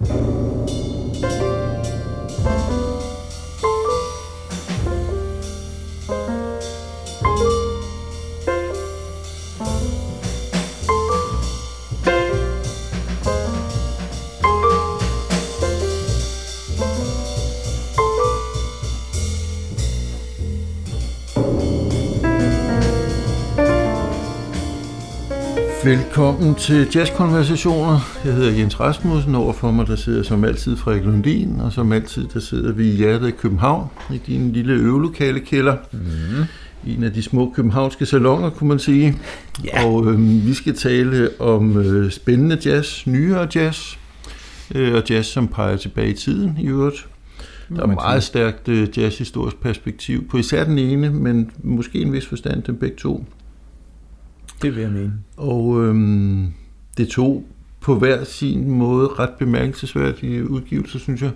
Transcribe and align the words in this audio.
Música 0.00 1.47
Velkommen 25.88 26.54
til 26.54 26.88
Jazzkonversationer. 26.94 28.20
Jeg 28.24 28.34
hedder 28.34 28.52
Jens 28.52 28.80
Rasmussen. 28.80 29.34
Overfor 29.34 29.70
mig 29.70 29.86
der 29.86 29.96
sidder 29.96 30.22
som 30.22 30.44
altid 30.44 30.76
Frederik 30.76 31.04
Lundin, 31.04 31.60
og 31.60 31.72
som 31.72 31.92
altid 31.92 32.26
der 32.34 32.40
sidder 32.40 32.72
vi 32.72 32.92
i 32.92 32.96
hjertet 32.96 33.26
af 33.26 33.36
København, 33.36 33.88
i 34.12 34.20
din 34.26 34.52
lille 34.52 34.72
øvelokale 34.72 35.40
kælder. 35.40 35.76
Mm. 35.92 36.90
En 36.92 37.04
af 37.04 37.12
de 37.12 37.22
små 37.22 37.52
københavnske 37.56 38.06
salonger, 38.06 38.50
kunne 38.50 38.68
man 38.68 38.78
sige. 38.78 39.18
Ja. 39.64 39.84
Og 39.84 40.06
øh, 40.06 40.46
vi 40.46 40.54
skal 40.54 40.74
tale 40.74 41.30
om 41.40 41.76
øh, 41.76 42.10
spændende 42.10 42.58
jazz, 42.64 43.06
nyere 43.06 43.48
jazz, 43.54 43.96
øh, 44.74 44.94
og 44.94 45.02
jazz, 45.10 45.28
som 45.28 45.48
peger 45.48 45.76
tilbage 45.76 46.10
i 46.10 46.14
tiden 46.14 46.58
i 46.60 46.66
øvrigt. 46.66 47.06
Der 47.76 47.82
er 47.82 47.86
meget 47.86 48.22
stærkt 48.22 48.68
øh, 48.68 48.98
jazzhistorisk 48.98 49.60
perspektiv 49.60 50.28
på 50.28 50.36
især 50.36 50.64
den 50.64 50.78
ene, 50.78 51.10
men 51.10 51.50
måske 51.62 51.98
en 51.98 52.12
vis 52.12 52.26
forstand 52.26 52.62
den 52.62 52.76
begge 52.76 52.96
to. 52.96 53.24
Det 54.62 54.74
vil 54.74 54.82
jeg 54.82 54.90
mene. 54.92 55.12
Og 55.36 55.84
øhm, 55.84 56.46
det 56.98 57.08
tog 57.08 57.44
på 57.80 57.94
hver 57.98 58.24
sin 58.24 58.70
måde 58.70 59.08
ret 59.18 59.30
bemærkelsesværdige 59.38 60.50
udgivelser, 60.50 60.98
synes 60.98 61.22
jeg. 61.22 61.30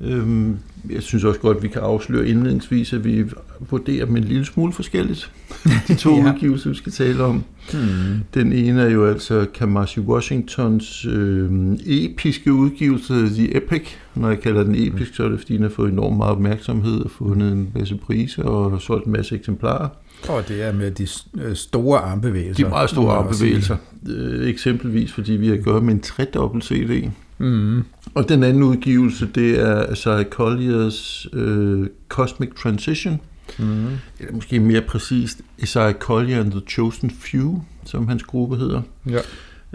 Øhm, 0.00 0.56
jeg 0.90 1.02
synes 1.02 1.24
også 1.24 1.40
godt, 1.40 1.56
at 1.56 1.62
vi 1.62 1.68
kan 1.68 1.80
afsløre 1.82 2.28
indledningsvis, 2.28 2.92
at 2.92 3.04
vi 3.04 3.24
vurderer 3.70 4.06
dem 4.06 4.16
en 4.16 4.24
lille 4.24 4.44
smule 4.44 4.72
forskelligt. 4.72 5.32
De 5.88 5.94
to 5.94 6.16
Ja. 6.16 6.32
udgivelser, 6.34 6.70
vi 6.70 6.76
skal 6.76 6.92
tale 6.92 7.22
om. 7.24 7.44
Hmm. 7.72 8.20
Den 8.34 8.52
ene 8.52 8.82
er 8.82 8.90
jo 8.90 9.06
altså 9.06 9.46
Kamasi 9.54 10.00
Washingtons 10.00 11.06
øh, 11.06 11.50
episke 11.86 12.52
udgivelse, 12.52 13.14
The 13.14 13.56
Epic. 13.56 13.82
Når 14.14 14.28
jeg 14.28 14.40
kalder 14.40 14.62
den 14.64 14.74
episk, 14.74 15.14
så 15.14 15.24
er 15.24 15.28
det 15.28 15.38
fordi, 15.38 15.54
den 15.54 15.62
har 15.62 15.70
fået 15.70 15.92
enormt 15.92 16.16
meget 16.16 16.32
opmærksomhed 16.32 17.00
og 17.00 17.10
fundet 17.10 17.52
en 17.52 17.68
masse 17.78 17.96
priser 17.96 18.42
og 18.42 18.80
solgt 18.80 19.06
en 19.06 19.12
masse 19.12 19.34
eksemplarer. 19.34 19.88
Og 20.28 20.48
det 20.48 20.62
er 20.62 20.72
med 20.72 20.90
de 20.90 21.06
øh, 21.34 21.56
store 21.56 21.98
armbevægelser. 21.98 22.64
De 22.64 22.70
meget 22.70 22.90
store 22.90 23.14
armbevægelser. 23.14 23.76
Øh, 24.08 24.48
eksempelvis 24.48 25.12
fordi 25.12 25.32
vi 25.32 25.48
har 25.48 25.56
gøre 25.56 25.80
med 25.80 25.94
en 25.94 26.00
tredobbelt 26.00 26.64
CD. 26.64 27.10
Mm. 27.38 27.84
Og 28.14 28.28
den 28.28 28.42
anden 28.42 28.62
udgivelse, 28.62 29.28
det 29.34 29.60
er 29.60 29.86
Asai 29.86 30.24
Colliers 30.24 31.26
øh, 31.32 31.86
Cosmic 32.08 32.48
Transition. 32.62 33.20
Mm. 33.58 33.86
Eller 34.20 34.32
måske 34.32 34.60
mere 34.60 34.80
præcist, 34.80 35.40
Asai 35.62 35.92
Collier 35.92 36.40
and 36.40 36.50
the 36.50 36.60
Chosen 36.68 37.10
Few, 37.10 37.62
som 37.84 38.08
hans 38.08 38.22
gruppe 38.22 38.56
hedder. 38.56 38.82
Ja. 39.10 39.18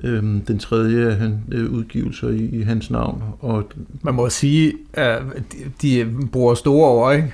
Øhm, 0.04 0.42
den 0.42 0.60
tredje 0.60 1.10
af 1.10 1.16
han, 1.16 1.44
øh, 1.52 1.72
udgivelser 1.72 2.30
i, 2.30 2.46
i 2.46 2.62
hans 2.62 2.90
navn. 2.90 3.24
Og 3.40 3.72
Man 4.02 4.14
må 4.14 4.30
sige, 4.30 4.74
at 4.94 5.22
de, 5.52 5.58
de 5.82 6.12
bruger 6.32 6.54
store 6.54 6.90
ord, 6.90 7.16
ikke? 7.16 7.34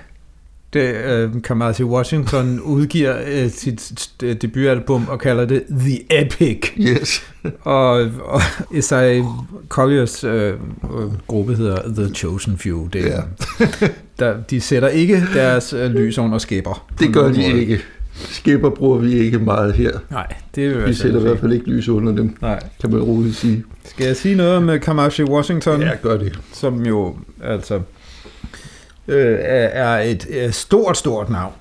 Det, 0.73 0.95
uh, 1.35 1.41
Kamasi 1.41 1.83
Washington 1.83 2.59
udgiver 2.59 3.15
uh, 3.45 3.51
sit 3.51 4.09
uh, 4.23 4.29
debutalbum 4.31 5.07
og 5.07 5.19
kalder 5.19 5.45
det 5.45 5.63
The 5.69 6.21
Epic. 6.21 6.69
yes, 6.79 7.23
Og, 7.61 7.91
og 8.23 8.41
Isai 8.73 9.23
Colliers 9.69 10.23
uh, 10.23 10.31
uh, 10.31 11.13
gruppe 11.27 11.55
hedder 11.55 11.81
The 11.95 12.15
Chosen 12.15 12.57
Few. 12.57 12.87
Det, 12.87 13.05
Ja. 13.05 13.19
der, 14.19 14.35
de 14.49 14.61
sætter 14.61 14.87
ikke 14.89 15.23
deres 15.33 15.73
uh, 15.73 15.79
lys 15.83 16.17
under 16.17 16.37
skæber. 16.37 16.87
det 16.99 17.13
gør 17.13 17.31
de 17.31 17.59
ikke. 17.59 17.79
Skipper 18.13 18.69
bruger 18.69 18.97
vi 18.97 19.13
ikke 19.13 19.39
meget 19.39 19.73
her. 19.73 19.91
Nej, 20.11 20.27
det 20.55 20.69
vil 20.69 20.85
Vi 20.87 20.93
sætter 20.93 21.19
i 21.19 21.21
hvert 21.23 21.39
fald 21.39 21.53
ikke 21.53 21.65
lys 21.65 21.89
under 21.89 22.15
dem, 22.15 22.37
Nej. 22.41 22.59
kan 22.81 22.91
man 22.91 23.01
roligt 23.01 23.35
sige. 23.35 23.63
Skal 23.85 24.05
jeg 24.05 24.15
sige 24.15 24.35
noget 24.35 24.55
om 24.55 24.79
Kamasi 24.79 25.23
Washington? 25.23 25.81
Ja, 25.81 25.91
gør 26.01 26.17
det. 26.17 26.39
som 26.53 26.85
jo 26.85 27.15
altså 27.43 27.79
øh, 29.11 29.37
er 29.41 29.97
et 29.97 30.27
øh, 30.29 30.51
stort, 30.51 30.97
stort 30.97 31.29
navn. 31.29 31.53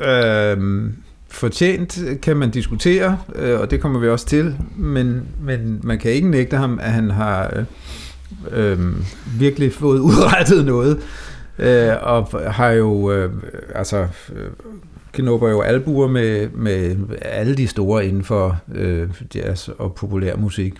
Øh, 0.00 0.90
fortjent 1.28 2.00
kan 2.22 2.36
man 2.36 2.50
diskutere, 2.50 3.18
øh, 3.34 3.60
og 3.60 3.70
det 3.70 3.80
kommer 3.80 4.00
vi 4.00 4.08
også 4.08 4.26
til, 4.26 4.56
men, 4.76 5.28
men 5.40 5.80
man 5.82 5.98
kan 5.98 6.10
ikke 6.10 6.30
nægte 6.30 6.56
ham, 6.56 6.78
at 6.82 6.92
han 6.92 7.10
har 7.10 7.52
øh, 7.56 7.64
øh, 8.50 8.78
virkelig 9.38 9.72
fået 9.72 9.98
udrettet 10.08 10.64
noget, 10.64 11.00
øh, 11.58 11.92
og 12.02 12.52
har 12.52 12.70
jo 12.70 13.12
øh, 13.12 13.32
altså 13.74 14.06
øh, 14.32 15.26
jo 15.26 15.60
albuer 15.60 16.08
med, 16.08 16.48
med 16.48 16.96
alle 17.22 17.56
de 17.56 17.66
store 17.66 18.06
inden 18.06 18.24
for 18.24 18.60
øh, 18.74 19.08
jazz 19.34 19.68
og 19.68 19.94
populær 19.94 20.36
musik. 20.36 20.74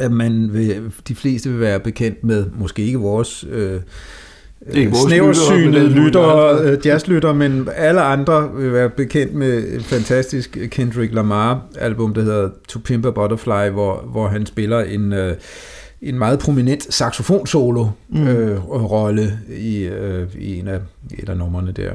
Øh, 0.00 0.10
man 0.12 0.52
vil, 0.52 0.92
de 1.08 1.14
fleste 1.14 1.50
vil 1.50 1.60
være 1.60 1.80
bekendt 1.80 2.24
med, 2.24 2.46
måske 2.54 2.82
ikke 2.82 2.98
vores 2.98 3.44
øh, 3.50 3.80
ikke 4.72 4.90
vores 4.90 5.02
snæversynede 5.02 5.62
lyttere, 5.62 5.66
men 5.66 5.74
alle 5.74 6.04
lyttere, 6.04 6.54
mulige 6.62 6.72
øh, 6.72 6.86
jazzlyttere, 6.86 7.34
men 7.34 7.68
alle 7.76 8.00
andre 8.00 8.50
vil 8.56 8.72
være 8.72 8.88
bekendt 8.90 9.34
med 9.34 9.58
et 9.58 9.84
fantastisk 9.84 10.58
Kendrick 10.70 11.14
Lamar 11.14 11.60
album, 11.78 12.14
der 12.14 12.22
hedder 12.22 12.48
To 12.68 12.78
Pimp 12.84 13.06
a 13.06 13.10
Butterfly, 13.10 13.68
hvor, 13.72 14.04
hvor 14.12 14.28
han 14.28 14.46
spiller 14.46 14.80
en, 14.80 15.12
øh, 15.12 15.34
en 16.02 16.18
meget 16.18 16.38
prominent 16.38 16.94
saxofonsolo 16.94 17.86
Mm. 18.08 18.28
øh, 18.28 18.68
rolle 18.70 19.38
i, 19.58 19.82
øh, 19.82 20.26
i 20.38 20.58
en 20.58 20.68
af, 20.68 20.78
et 21.18 21.28
af 21.28 21.36
numrene 21.36 21.72
der. 21.72 21.90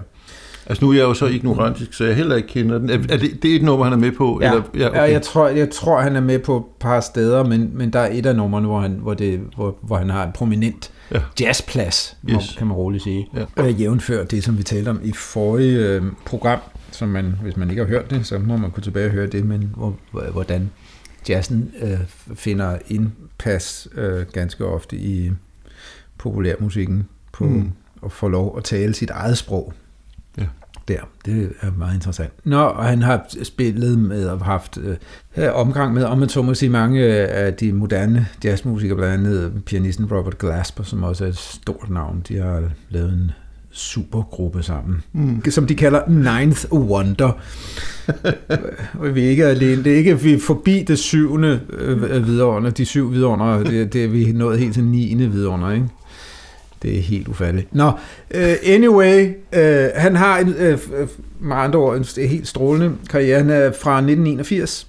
Altså 0.68 0.86
nu 0.86 0.92
er 0.92 0.96
jeg 0.96 1.04
jo 1.04 1.14
så 1.14 1.26
ignorantisk, 1.26 1.94
så 1.94 2.06
jeg 2.06 2.16
heller 2.16 2.36
ikke 2.36 2.48
kender 2.48 2.78
den. 2.78 2.90
Er, 2.90 2.94
er 2.94 3.18
det, 3.18 3.44
det 3.44 3.52
er 3.52 3.56
et 3.56 3.64
nummer, 3.64 3.84
han 3.86 3.94
er 3.94 3.98
med 3.98 4.12
på? 4.12 4.40
Ja, 4.42 4.50
Eller, 4.52 4.64
ja, 4.78 4.90
okay. 4.90 5.12
jeg, 5.12 5.22
tror, 5.22 5.48
jeg 5.48 5.70
tror, 5.70 6.02
han 6.02 6.16
er 6.16 6.22
med 6.22 6.40
på 6.40 6.58
et 6.58 6.64
par 6.80 7.00
steder, 7.00 7.44
men, 7.44 7.72
men 7.74 7.94
der 7.94 8.00
er 8.00 8.10
et 8.12 8.26
af 8.26 8.36
numrene, 8.36 8.68
hvor 8.68 8.80
han, 8.80 8.92
hvor 9.02 9.14
det, 9.14 9.40
hvor, 9.56 9.76
hvor 9.82 9.96
han 9.96 10.10
har 10.10 10.26
en 10.26 10.32
prominent 10.34 10.92
Ja. 11.12 11.22
jazzplads, 11.42 12.18
yes. 12.30 12.56
Kan 12.58 12.68
man 12.68 12.76
roligt 12.78 13.04
sige. 13.04 13.28
Ja. 13.36 13.64
Øh, 13.68 13.82
jævnfør 13.82 14.24
det, 14.26 14.44
som 14.44 14.58
vi 14.58 14.64
talte 14.64 14.90
om 14.90 15.00
i 15.04 15.12
forrige 15.12 15.78
øh, 15.80 16.04
program, 16.26 16.60
som 16.92 17.08
man, 17.10 17.36
hvis 17.42 17.58
man 17.58 17.70
ikke 17.70 17.82
har 17.82 17.90
hørt 17.90 18.10
det, 18.10 18.26
så 18.28 18.40
må 18.40 18.58
man 18.58 18.70
gå 18.72 18.82
tilbage 18.82 19.06
og 19.06 19.12
høre 19.12 19.28
det, 19.28 19.46
men 19.46 19.72
hvor, 19.76 19.96
hvor- 20.12 20.32
hvordan 20.32 20.72
jazzen 21.30 21.72
øh, 21.82 22.00
finder 22.36 22.78
indpas 22.88 23.88
øh, 23.96 24.26
ganske 24.34 24.66
ofte 24.66 24.96
i 24.98 25.32
populærmusikken 26.18 27.08
på 27.32 27.44
Mm. 27.44 27.52
mm. 27.54 27.72
at 28.06 28.12
få 28.12 28.28
lov 28.28 28.58
at 28.58 28.64
tale 28.64 28.94
sit 28.94 29.10
eget 29.10 29.38
sprog. 29.38 29.74
Der, 30.88 30.98
det 31.26 31.50
er 31.62 31.72
meget 31.78 31.94
interessant. 31.96 32.32
Nå, 32.44 32.58
og 32.60 32.84
han 32.86 33.02
har 33.02 33.26
spillet 33.44 34.00
med 34.00 34.26
og 34.28 34.46
haft 34.46 34.78
øh, 35.38 35.46
omgang 35.54 35.94
med, 35.94 36.04
om 36.04 36.18
man 36.18 36.30
så 36.30 36.42
må 36.42 36.54
sige, 36.54 36.70
mange 36.70 37.04
af 37.28 37.54
de 37.54 37.74
moderne 37.74 38.28
jazzmusikere, 38.44 38.98
blandt 38.98 39.14
andet 39.28 39.52
pianisten 39.66 40.06
Robert 40.06 40.38
Glasper, 40.38 40.84
som 40.84 41.04
også 41.04 41.24
er 41.24 41.28
et 41.30 41.38
stort 41.38 41.90
navn. 41.90 42.22
De 42.28 42.38
har 42.38 42.64
lavet 42.90 43.14
en 43.14 43.32
supergruppe 43.72 44.64
sammen, 44.64 45.04
Mm. 45.14 45.44
som 45.50 45.68
de 45.68 45.76
kalder 45.76 46.02
Ninth 46.08 46.66
Wonder. 46.74 47.32
og 48.94 49.10
vi 49.16 49.26
er 49.26 49.30
ikke 49.30 49.46
alene. 49.46 49.84
Det 49.84 49.94
er 49.94 49.98
ikke, 49.98 50.20
vi 50.20 50.34
er 50.34 50.40
forbi 50.40 50.84
det 50.88 51.00
syvende 51.00 51.60
øh, 51.74 52.28
vidunder, 52.28 52.70
de 52.70 52.86
syv 52.86 53.12
vidunder. 53.14 53.64
Det, 53.64 53.94
det 53.94 54.04
er 54.04 54.08
vi 54.08 54.32
nået 54.32 54.60
helt 54.60 54.74
til 54.74 54.84
niende 54.84 55.32
vidunder, 55.32 55.72
ikke? 55.72 55.86
Det 56.84 56.98
er 56.98 57.02
helt 57.02 57.28
ufærdigt. 57.28 57.76
Nå, 57.76 57.88
uh, 57.88 58.54
anyway, 58.66 59.28
uh, 59.28 59.90
han 59.96 60.16
har 60.16 60.40
en, 60.40 60.48
uh, 60.48 61.10
med 61.40 61.56
andre 61.56 61.80
ord 61.80 61.98
en 61.98 62.28
helt 62.28 62.48
strålende 62.48 62.96
karriere. 63.10 63.38
Han 63.38 63.50
er 63.50 63.72
fra 63.72 63.98
1981, 63.98 64.88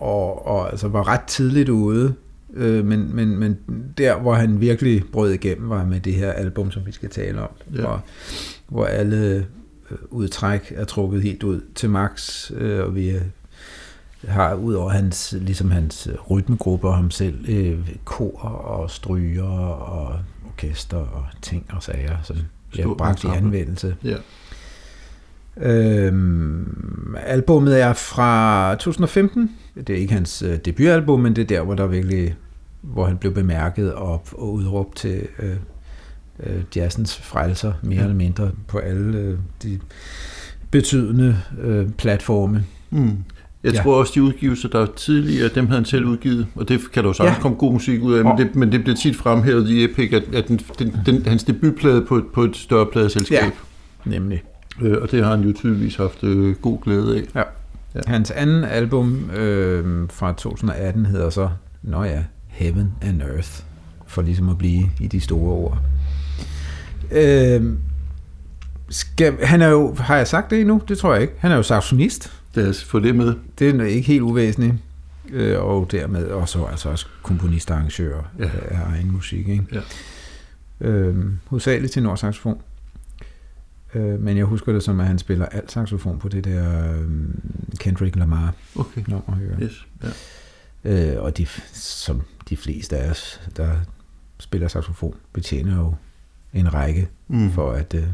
og, 0.00 0.46
og 0.46 0.70
altså 0.70 0.88
var 0.88 1.08
ret 1.08 1.24
tidligt 1.26 1.68
ude. 1.68 2.14
Uh, 2.48 2.62
men, 2.62 3.16
men, 3.16 3.38
men 3.38 3.58
der, 3.98 4.18
hvor 4.18 4.34
han 4.34 4.60
virkelig 4.60 5.04
brød 5.12 5.32
igennem, 5.32 5.68
var 5.68 5.84
med 5.84 6.00
det 6.00 6.14
her 6.14 6.32
album, 6.32 6.70
som 6.70 6.86
vi 6.86 6.92
skal 6.92 7.10
tale 7.10 7.40
om. 7.40 7.48
Ja. 7.74 7.80
Hvor, 7.80 8.04
hvor 8.68 8.84
alle 8.84 9.46
øh, 9.90 9.98
udtræk 10.10 10.72
er 10.76 10.84
trukket 10.84 11.22
helt 11.22 11.42
ud 11.42 11.60
til 11.74 11.90
max, 11.90 12.50
øh, 12.54 12.84
og 12.84 12.94
vi 12.94 13.10
øh, 13.10 13.22
har 14.28 14.54
ud 14.54 14.74
over 14.74 14.90
hans, 14.90 15.34
ligesom 15.40 15.70
hans 15.70 16.06
øh, 16.06 16.30
rytmegruppe 16.30 16.88
og 16.88 16.96
ham 16.96 17.10
selv, 17.10 17.48
øh, 17.48 17.78
kor 18.04 18.38
og 18.44 18.90
stryger 18.90 19.48
og 19.68 20.18
orkester 20.54 20.96
og 20.96 21.24
ting 21.42 21.66
og 21.72 21.82
sager, 21.82 22.16
som 22.22 22.36
bliver 22.70 22.94
bragt 22.94 23.24
i 23.24 23.26
anvendelse. 23.26 23.96
Ja. 24.04 24.16
Øhm, 25.56 27.16
albummet 27.26 27.82
er 27.82 27.92
fra 27.92 28.74
2015. 28.74 29.50
Det 29.74 29.90
er 29.90 29.96
ikke 29.96 30.12
hans 30.12 30.42
øh, 30.42 30.58
debutalbum, 30.58 31.20
men 31.20 31.36
det 31.36 31.42
er 31.42 31.46
der, 31.46 31.62
hvor 31.62 31.74
der 31.74 31.86
virkelig, 31.86 32.34
hvor 32.80 33.06
han 33.06 33.18
blev 33.18 33.34
bemærket 33.34 33.94
og, 33.94 34.24
og 34.32 34.52
udråbt 34.52 34.96
til 34.96 35.26
øh, 35.38 35.56
øh, 36.40 36.62
jazzens 36.76 37.16
frelser, 37.16 37.72
mere 37.82 37.94
ja. 37.94 38.02
eller 38.02 38.16
mindre, 38.16 38.52
på 38.68 38.78
alle 38.78 39.18
øh, 39.18 39.38
de 39.62 39.80
betydende 40.70 41.40
øh, 41.60 41.90
platforme. 41.90 42.64
Mm. 42.90 43.24
Jeg 43.64 43.72
Ja. 43.72 43.76
ja. 43.78 43.82
tror 43.82 43.98
også, 44.00 44.12
de 44.14 44.22
udgivelser, 44.22 44.68
der 44.68 44.80
er 44.80 44.86
tidligere, 44.96 45.48
dem 45.54 45.66
havde 45.66 45.78
han 45.80 45.84
selv 45.84 46.04
udgivet, 46.04 46.46
og 46.54 46.68
det 46.68 46.80
kan 46.92 47.02
der 47.02 47.08
jo 47.08 47.12
sagtens 47.12 47.30
Ja. 47.32 47.36
ja. 47.36 47.42
komme 47.42 47.56
god 47.58 47.72
musik 47.72 48.02
ud 48.02 48.14
af, 48.14 48.24
men 48.24 48.38
det, 48.38 48.54
men 48.56 48.72
det 48.72 48.82
bliver 48.82 48.96
tit 48.96 49.16
fremhævet 49.16 49.70
i 49.70 49.84
Epic, 49.84 50.12
at, 50.12 50.22
at 50.34 50.48
den, 50.48 50.60
den, 50.78 50.96
den, 51.06 51.26
hans 51.26 51.44
debutplade 51.44 52.02
på, 52.08 52.16
et- 52.16 52.26
på 52.34 52.42
et 52.42 52.56
større 52.56 52.86
pladeselskab, 52.86 53.52
Nemlig. 54.04 54.42
ja. 54.82 54.86
øh, 54.86 55.02
og 55.02 55.10
det 55.10 55.24
har 55.24 55.36
han 55.36 55.40
jo 55.46 55.52
tydeligvis 55.52 55.96
haft 55.96 56.24
øh, 56.24 56.54
god 56.54 56.78
glæde 56.80 57.16
af. 57.16 57.22
Ja. 57.94 58.00
Hans 58.06 58.30
anden 58.30 58.64
album 58.64 59.30
øh, 59.36 60.08
fra 60.10 60.32
2018 60.32 61.06
hedder 61.06 61.30
så, 61.30 61.48
nå 61.82 62.02
ja, 62.04 62.24
Heaven 62.48 62.92
and 63.02 63.22
Earth, 63.22 63.50
for 64.06 64.22
ligesom 64.22 64.48
at 64.48 64.58
blive 64.58 64.82
i 65.00 65.06
de 65.06 65.20
store 65.20 65.52
ord. 65.52 65.78
Øh, 67.12 67.62
skal, 68.88 69.34
han 69.42 69.62
er 69.62 69.68
jo, 69.68 69.94
har 69.98 70.16
jeg 70.16 70.28
sagt 70.28 70.50
det 70.50 70.60
endnu? 70.60 70.82
Det 70.88 70.98
tror 70.98 71.12
jeg 71.12 71.22
ikke. 71.22 71.34
Han 71.38 71.52
er 71.52 71.56
jo 71.56 71.62
saxonist. 71.62 72.32
Lad 72.54 72.68
os 72.68 72.84
få 72.84 72.98
det 73.00 73.16
med. 73.16 73.34
Det 73.58 73.80
er 73.80 73.84
ikke 73.84 74.06
helt 74.06 74.22
uvæsentligt. 74.22 74.74
Øh, 75.30 75.60
og 75.60 75.88
dermed 75.90 76.26
også, 76.26 76.64
altså 76.64 76.88
også 76.88 77.06
komponist 77.22 77.70
og 77.70 77.76
arrangør 77.76 78.22
Ja. 78.38 78.50
af 78.68 78.80
egen 78.92 79.12
musik. 79.12 79.48
Ikke? 79.48 79.64
Ja. 79.72 79.80
Øh, 80.88 81.24
hovedsageligt 81.46 81.92
til 81.92 82.02
nordsaxofon. 82.02 82.60
Øh, 83.94 84.20
men 84.20 84.36
jeg 84.36 84.44
husker 84.44 84.72
det 84.72 84.82
som, 84.82 85.00
at 85.00 85.06
han 85.06 85.18
spiller 85.18 85.46
alt 85.46 85.72
saxofon 85.72 86.18
på 86.18 86.28
det 86.28 86.44
der 86.44 86.92
øh, 86.94 87.08
Kendrick 87.78 88.16
Lamar 88.16 88.54
Okay. 88.76 89.02
nummer. 89.08 89.34
Hører. 89.34 89.60
Yes. 89.62 89.86
Ja. 90.84 91.16
Øh, 91.16 91.22
og 91.22 91.38
de, 91.38 91.46
som 91.72 92.22
de 92.48 92.56
fleste 92.56 92.96
af 92.96 93.10
os, 93.10 93.40
der 93.56 93.70
spiller 94.38 94.68
saxofon, 94.68 95.14
betjener 95.32 95.76
jo 95.76 95.94
en 96.52 96.74
række 96.74 97.08
Mm. 97.28 97.52
for 97.52 97.72
at 97.72 97.94
øh, 97.94 98.04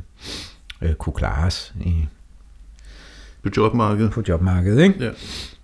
øh, 0.82 0.94
kunne 0.94 1.12
klare 1.12 1.46
os 1.46 1.74
i, 1.80 2.06
På 3.42 3.48
jobmarkedet. 3.56 4.10
på 4.10 4.22
jobmarkedet. 4.28 4.82
Ikke? 4.82 5.04
Ja. 5.04 5.10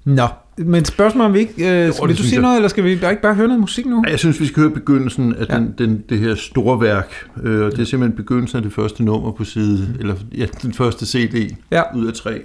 Nå, 0.04 0.26
men 0.58 0.84
spørgsmål 0.84 1.24
om 1.26 1.34
vi 1.34 1.38
ikke... 1.38 1.52
Øh, 1.58 1.86
det 1.86 1.94
vil 2.08 2.18
du 2.18 2.22
sige 2.22 2.32
jeg. 2.34 2.42
noget, 2.42 2.56
eller 2.56 2.68
skal 2.68 2.84
vi 2.84 2.90
ikke 2.90 3.22
bare 3.22 3.34
høre 3.34 3.46
noget 3.46 3.60
musik 3.60 3.86
nu? 3.86 4.04
Jeg 4.10 4.18
synes, 4.18 4.40
vi 4.40 4.46
skal 4.46 4.60
høre 4.62 4.70
begyndelsen 4.72 5.34
af 5.34 5.46
Ja. 5.48 5.56
den, 5.56 5.74
den, 5.78 6.04
det 6.08 6.18
her 6.18 6.34
store 6.34 6.80
værk. 6.80 7.14
Øh, 7.42 7.64
og 7.64 7.72
det 7.72 7.78
er 7.80 7.84
simpelthen 7.84 8.16
begyndelsen 8.16 8.56
af 8.56 8.62
det 8.62 8.72
første 8.72 9.04
nummer 9.04 9.32
på 9.32 9.44
side, 9.44 9.96
eller 10.00 10.14
ja, 10.36 10.46
den 10.62 10.72
første 10.72 11.06
CD 11.06 11.56
Ja. 11.70 11.82
ud 11.96 12.06
af 12.06 12.12
tre. 12.14 12.42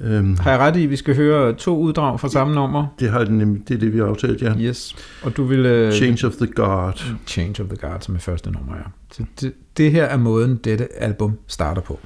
Øhm, 0.00 0.36
Har 0.40 0.50
jeg 0.50 0.60
ret 0.60 0.76
i, 0.76 0.84
at 0.84 0.90
vi 0.90 0.96
skal 0.96 1.16
høre 1.16 1.52
to 1.52 1.78
uddrag 1.78 2.20
fra 2.20 2.28
samme 2.28 2.54
nummer? 2.54 2.86
det, 3.00 3.10
har 3.10 3.24
den, 3.24 3.62
det 3.68 3.74
er 3.74 3.78
det, 3.78 3.92
vi 3.92 3.98
har 3.98 4.06
aftalt, 4.06 4.42
ja. 4.42 4.52
Yes. 4.60 4.96
Og 5.22 5.36
du 5.36 5.44
vil... 5.44 5.66
Øh, 5.66 5.92
Change 5.92 6.26
of 6.26 6.32
the 6.32 6.46
Guard. 6.46 7.04
Change 7.26 7.62
of 7.62 7.68
the 7.68 7.76
Guard, 7.76 8.00
som 8.00 8.14
er 8.14 8.18
første 8.18 8.50
nummer, 8.50 8.74
ja. 8.76 8.82
Så 9.12 9.22
det, 9.40 9.52
det 9.76 9.92
her 9.92 10.04
er 10.04 10.16
måden, 10.16 10.56
dette 10.64 11.02
album 11.02 11.32
starter 11.46 11.82
på. 11.82 11.98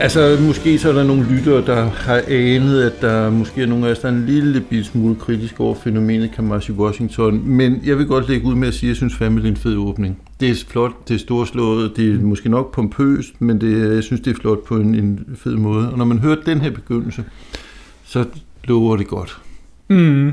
Altså 0.00 0.38
måske 0.46 0.78
så 0.78 0.88
er 0.88 0.92
der 0.92 1.04
nogle 1.04 1.26
lyttere, 1.30 1.66
der 1.66 1.84
har 1.84 2.22
anet, 2.28 2.82
at 2.82 3.00
der 3.00 3.30
måske 3.30 3.62
er 3.62 3.66
nogle 3.66 3.86
af 3.86 3.90
os, 3.90 3.98
der 3.98 4.08
er 4.08 4.12
en 4.12 4.26
lille 4.26 4.60
bit 4.60 4.86
smule 4.86 5.16
kritisk 5.16 5.60
over 5.60 5.74
fænomenet 5.74 6.30
Kamasi 6.32 6.72
Washington. 6.72 7.48
Men 7.48 7.80
jeg 7.84 7.98
vil 7.98 8.06
godt 8.06 8.28
lægge 8.28 8.46
ud 8.46 8.54
med 8.54 8.68
at 8.68 8.74
sige, 8.74 8.88
at 8.88 8.88
jeg 8.88 8.96
synes 8.96 9.14
fandme, 9.14 9.40
det 9.40 9.46
er 9.46 9.50
en 9.50 9.56
fed 9.56 9.76
åbning. 9.76 10.18
Det 10.40 10.50
er 10.50 10.54
flot, 10.68 11.08
det 11.08 11.14
er 11.14 11.18
storslået, 11.18 11.96
det 11.96 12.14
er 12.14 12.18
måske 12.18 12.48
nok 12.48 12.74
pompøst, 12.74 13.40
men 13.40 13.60
det, 13.60 13.94
jeg 13.94 14.02
synes, 14.02 14.20
det 14.20 14.30
er 14.30 14.40
flot 14.40 14.64
på 14.64 14.76
en, 14.76 14.94
en 14.94 15.36
fed 15.36 15.56
måde. 15.56 15.92
Og 15.92 15.98
når 15.98 16.04
man 16.04 16.18
hører 16.18 16.36
den 16.46 16.60
her 16.60 16.70
begyndelse, 16.70 17.24
så 18.04 18.24
lover 18.64 18.96
det 18.96 19.06
godt. 19.06 19.38
Mm. 19.88 20.32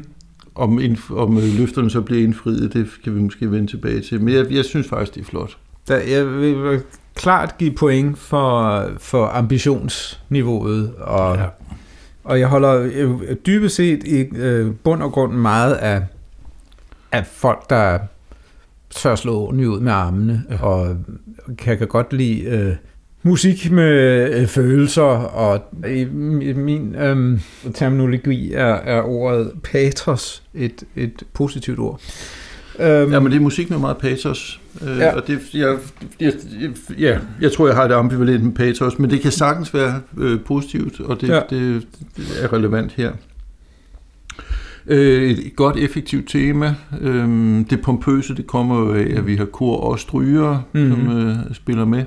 Om, 0.56 0.80
indf- 0.80 1.15
om 1.15 1.38
øh, 1.38 1.60
løfterne 1.60 1.89
så 1.89 2.01
bliver 2.01 2.24
indfriet, 2.24 2.74
det 2.74 2.88
kan 3.03 3.15
vi 3.15 3.22
måske 3.22 3.51
vende 3.51 3.68
tilbage 3.68 4.00
til. 4.01 4.22
Men 4.22 4.34
jeg, 4.34 4.51
jeg 4.51 4.65
synes 4.65 4.88
faktisk, 4.88 5.15
det 5.15 5.22
er 5.22 5.25
flot. 5.25 5.58
Der, 5.88 5.96
jeg 5.98 6.39
vil 6.39 6.82
klart 7.17 7.57
give 7.57 7.71
point 7.71 8.17
for, 8.17 8.83
for 9.00 9.25
ambitionsniveauet, 9.25 10.93
og, 10.97 11.38
ja. 11.38 11.45
Og 12.24 12.39
jeg 12.39 12.47
holder 12.47 12.89
øh, 12.93 13.36
dybest 13.45 13.75
set 13.75 14.03
i 14.03 14.19
øh, 14.36 14.71
bund 14.83 15.03
og 15.03 15.12
grund 15.12 15.33
meget 15.33 15.74
af, 15.74 16.01
af 17.12 17.25
folk, 17.25 17.69
der 17.69 18.00
tør 18.89 19.15
slå 19.15 19.39
ordentligt 19.39 19.69
ud 19.69 19.79
med 19.79 19.91
armene, 19.91 20.43
ja. 20.50 20.55
Ja. 20.55 20.62
og 20.62 20.97
kan, 21.57 21.77
kan 21.77 21.88
godt 21.88 22.13
lide 22.13 22.41
øh, 22.41 22.75
musik 23.24 23.71
med 23.71 24.29
øh, 24.33 24.47
følelser, 24.47 25.03
og 25.03 25.62
i, 25.88 26.01
i 26.41 26.53
min 26.53 26.95
øh, 26.95 27.39
terminologi 27.74 28.53
er, 28.53 28.74
er 28.74 29.01
ordet 29.01 29.51
patos 29.63 30.43
et, 30.53 30.83
et 30.95 31.24
positivt 31.33 31.79
ord. 31.79 32.01
Um, 32.79 32.86
Ja, 32.86 33.19
men 33.19 33.25
det 33.25 33.36
er 33.36 33.41
musik 33.41 33.69
med 33.69 33.77
meget 33.77 33.97
patos. 33.97 34.62
Øh, 34.81 34.98
Ja. 34.98 35.15
Og 35.15 35.27
det, 35.27 35.39
jeg, 35.53 35.77
jeg, 36.19 36.34
ja, 37.00 37.19
jeg 37.41 37.51
tror, 37.51 37.67
jeg 37.67 37.75
har 37.75 37.88
det 37.88 37.93
ambivalent 37.96 38.43
med 38.43 38.51
patos, 38.53 39.00
men 39.00 39.10
det 39.10 39.22
kan 39.22 39.31
sagtens 39.31 39.74
være 39.74 40.01
øh, 40.17 40.39
positivt, 40.46 41.00
og 41.00 41.22
det, 41.22 41.27
Ja. 41.29 41.41
det, 41.50 41.88
det 42.17 42.25
er 42.41 42.53
relevant 42.53 42.91
her. 42.91 43.12
Øh, 44.88 45.29
et 45.31 45.55
godt, 45.55 45.77
effektivt 45.77 46.29
tema. 46.29 46.75
Øh, 47.01 47.27
det 47.69 47.81
pompøse, 47.81 48.36
det 48.36 48.48
kommer 48.48 48.79
jo 48.79 48.93
af, 48.93 49.13
at 49.17 49.27
vi 49.27 49.36
har 49.36 49.46
kor 49.46 49.77
og 49.77 50.00
stryger, 50.00 50.67
Mhm. 50.74 50.84
mm-hmm. 50.84 51.07
som 51.10 51.27
øh, 51.27 51.36
spiller 51.53 51.86
med. 51.86 52.03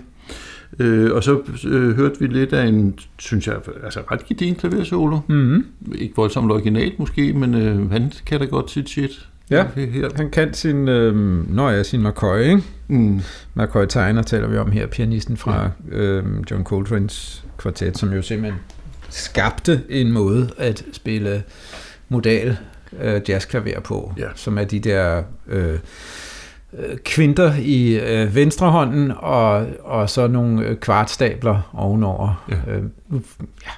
Øh, 0.79 1.13
og 1.15 1.25
så 1.25 1.41
øh, 1.67 1.97
hørte 1.97 2.21
vi 2.21 2.27
lidt 2.27 2.53
af 2.53 2.67
en, 2.67 2.95
synes 3.19 3.47
jeg, 3.47 3.57
altså 3.85 4.01
ret 4.13 4.27
gedigen 4.29 4.55
klaversolo. 4.55 5.19
mm-hmm. 5.29 5.65
Ikke 5.95 6.15
voldsomt 6.17 6.53
originalt 6.53 6.99
måske, 6.99 7.33
men 7.33 7.55
øh, 7.55 7.91
han 7.91 8.13
kan 8.27 8.41
da 8.41 8.45
godt 8.47 8.71
sit 8.71 8.89
shit. 8.89 9.29
Ja. 9.51 9.67
Her. 9.75 10.09
Han 10.17 10.31
kan 10.31 10.55
sin, 10.55 10.89
øh, 10.89 11.15
når 11.55 11.71
jeg 11.71 11.87
sin 11.87 12.03
McCoy, 12.03 12.39
ikke? 12.41 12.63
Mm. 12.89 13.21
McCoy 13.55 13.87
Tyner 13.87 14.23
taler 14.23 14.49
vi 14.49 14.57
om 14.57 14.71
her, 14.73 14.87
pianisten 14.87 15.37
fra 15.37 15.71
ja. 15.93 15.97
øh, 15.97 16.25
John 16.51 16.67
Coltrane's 16.73 17.43
kvartet, 17.59 17.99
som 17.99 18.13
jo 18.13 18.23
simpelthen 18.23 18.61
skabte 19.09 19.83
en 19.89 20.13
måde 20.13 20.51
at 20.59 20.85
spille 20.93 21.43
modal 22.09 22.57
øh, 23.01 23.21
jazzklaver 23.29 23.81
på, 23.81 24.13
Ja. 24.19 24.27
som 24.35 24.59
er 24.59 24.65
de 24.65 24.79
der 24.81 25.23
øh, 25.49 25.79
øh, 26.79 26.99
kvinter 27.05 27.55
i 27.59 27.99
øh, 28.23 28.35
venstrehånden, 28.35 29.13
og, 29.17 29.67
og 29.83 30.11
så 30.11 30.27
nogle 30.27 30.67
øh, 30.67 30.77
kvartstabler 30.77 31.71
ovenover. 31.73 32.45
Ja. 32.51 32.73
Øh, 32.73 32.83
nu- 33.09 33.23
ja. 33.65 33.71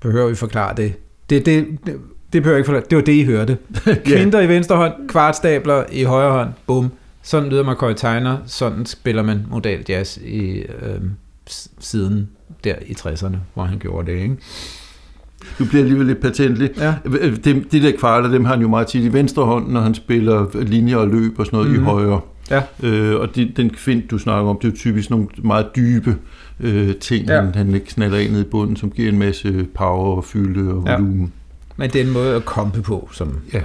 Behøver 0.00 0.28
vi 0.28 0.34
forklare 0.34 0.76
det? 0.76 0.92
Det, 1.30 1.46
det, 1.46 1.66
det, 1.86 1.96
det 2.32 2.42
behøver 2.42 2.56
jeg 2.56 2.58
ikke 2.58 2.66
forklare. 2.66 2.84
Det 2.90 2.96
var 2.96 3.02
det, 3.02 3.12
I 3.12 3.24
hørte. 3.24 3.56
Kvinter 4.04 4.40
i 4.40 4.48
venstre 4.48 4.76
hånd, 4.76 4.92
kvartstabler 5.08 5.84
i 5.92 6.02
højre 6.02 6.32
hånd, 6.32 6.48
bum. 6.66 6.92
Sådan 7.22 7.48
lyder 7.50 7.70
McCoy 7.72 7.92
Tyner, 7.94 8.36
sådan 8.46 8.86
spiller 8.86 9.22
man 9.22 9.46
modal 9.50 9.84
jazz 9.88 10.16
i, 10.16 10.50
øh, 10.50 11.00
siden 11.78 12.28
der 12.64 12.74
i 12.86 12.92
60'erne, 12.92 13.36
hvor 13.54 13.64
han 13.64 13.78
gjorde 13.78 14.12
det, 14.12 14.18
ikke? 14.18 14.36
Du 15.58 15.64
bliver 15.64 15.82
alligevel 15.82 16.06
lidt 16.06 16.20
patentlig. 16.20 16.70
Ja. 16.78 16.94
De, 17.44 17.64
de 17.72 17.82
der 17.82 17.92
kvarter, 17.98 18.30
dem 18.30 18.44
har 18.44 18.52
han 18.52 18.62
jo 18.62 18.68
meget 18.68 18.86
tit 18.86 19.04
i 19.04 19.12
venstre 19.12 19.44
hånd, 19.44 19.68
når 19.72 19.80
han 19.80 19.94
spiller 19.94 20.46
linjer 20.62 20.96
og 20.96 21.08
løb 21.08 21.38
og 21.38 21.46
sådan 21.46 21.56
noget 21.56 21.70
mm-hmm. 21.70 21.84
Mhm. 21.86 21.98
i 21.98 22.02
højre. 22.04 22.20
Ja. 22.50 22.62
Øh, 22.82 23.20
og 23.20 23.36
de, 23.36 23.52
den 23.56 23.70
kvint, 23.70 24.10
du 24.10 24.18
snakker 24.18 24.50
om, 24.50 24.58
det 24.62 24.68
er 24.68 24.72
jo 24.72 24.76
typisk 24.76 25.10
nogle 25.10 25.26
meget 25.42 25.66
dybe 25.76 26.16
øh, 26.60 26.94
ting, 26.94 27.26
Ja. 27.26 27.40
han, 27.40 27.54
han 27.54 27.80
knaller 27.86 28.18
ind 28.18 28.36
i 28.36 28.42
bunden, 28.44 28.76
som 28.76 28.90
giver 28.90 29.08
en 29.08 29.18
masse 29.18 29.66
power 29.74 30.16
og 30.16 30.24
fylde 30.24 30.72
og 30.74 30.84
Ja. 30.86 30.96
Men 31.76 31.90
det 31.90 32.00
er 32.00 32.04
en 32.04 32.12
måde 32.12 32.36
at 32.36 32.44
kompe 32.44 32.82
på, 32.82 33.08
som, 33.12 33.40
Ja. 33.52 33.62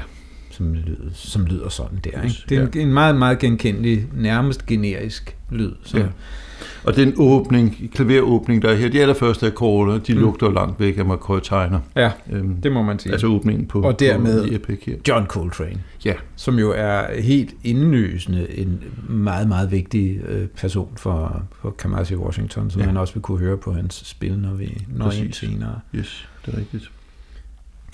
som, 0.51 0.74
lyder, 0.74 1.09
som 1.13 1.45
lyder 1.45 1.69
sådan 1.69 2.00
der. 2.03 2.21
Ikke? 2.21 2.35
Det 2.50 2.57
er 2.57 2.62
en, 2.81 2.88
en 2.88 2.93
meget, 2.93 3.15
meget 3.15 3.39
genkendelig, 3.39 4.07
nærmest 4.13 4.65
generisk 4.65 5.38
lyd. 5.51 5.71
Som, 5.83 6.00
Ja. 6.00 6.05
Og 6.83 6.95
den 6.95 7.13
åbning, 7.17 7.91
klaveråbning, 7.93 8.62
der 8.62 8.69
er 8.69 8.75
her, 8.75 8.89
de 8.89 9.01
allerførste 9.01 9.47
akkorder, 9.47 9.97
de 10.00 10.13
Mm. 10.13 10.19
lugter 10.19 10.51
langt 10.51 10.79
væk 10.79 10.97
af 10.97 11.05
McCoy 11.05 11.39
Tyner. 11.39 11.79
ja, 11.95 12.12
Øhm, 12.31 12.62
det 12.62 12.71
må 12.71 12.81
man 12.83 13.00
sige. 13.00 13.12
altså 13.12 13.27
åbningen 13.27 13.65
på, 13.67 13.81
Og 13.81 14.00
dermed- 14.00 14.47
på 14.50 14.55
Epic 14.55 14.79
her. 14.85 14.95
John 15.07 15.25
Coltrane, 15.27 15.83
Ja. 16.05 16.13
som 16.35 16.59
jo 16.59 16.74
er 16.75 17.21
helt 17.21 17.53
indlysende 17.63 18.59
en 18.59 18.79
meget, 19.09 19.47
meget 19.47 19.71
vigtig 19.71 20.19
øh, 20.27 20.47
person 20.47 20.89
for, 20.97 21.43
for 21.62 21.69
Kamasi 21.69 22.15
Washington, 22.15 22.69
som 22.71 22.81
Ja. 22.81 22.88
man 22.88 22.97
også 22.97 23.13
vil 23.13 23.21
kunne 23.21 23.39
høre 23.39 23.57
på 23.57 23.74
hans 23.74 24.01
spil, 24.05 24.38
når 24.39 24.53
vi 24.53 24.77
når 24.95 25.12
ind 25.12 25.33
senere. 25.33 25.79
Yes, 25.95 26.27
det 26.45 26.53
er 26.53 26.57
rigtigt. 26.57 26.91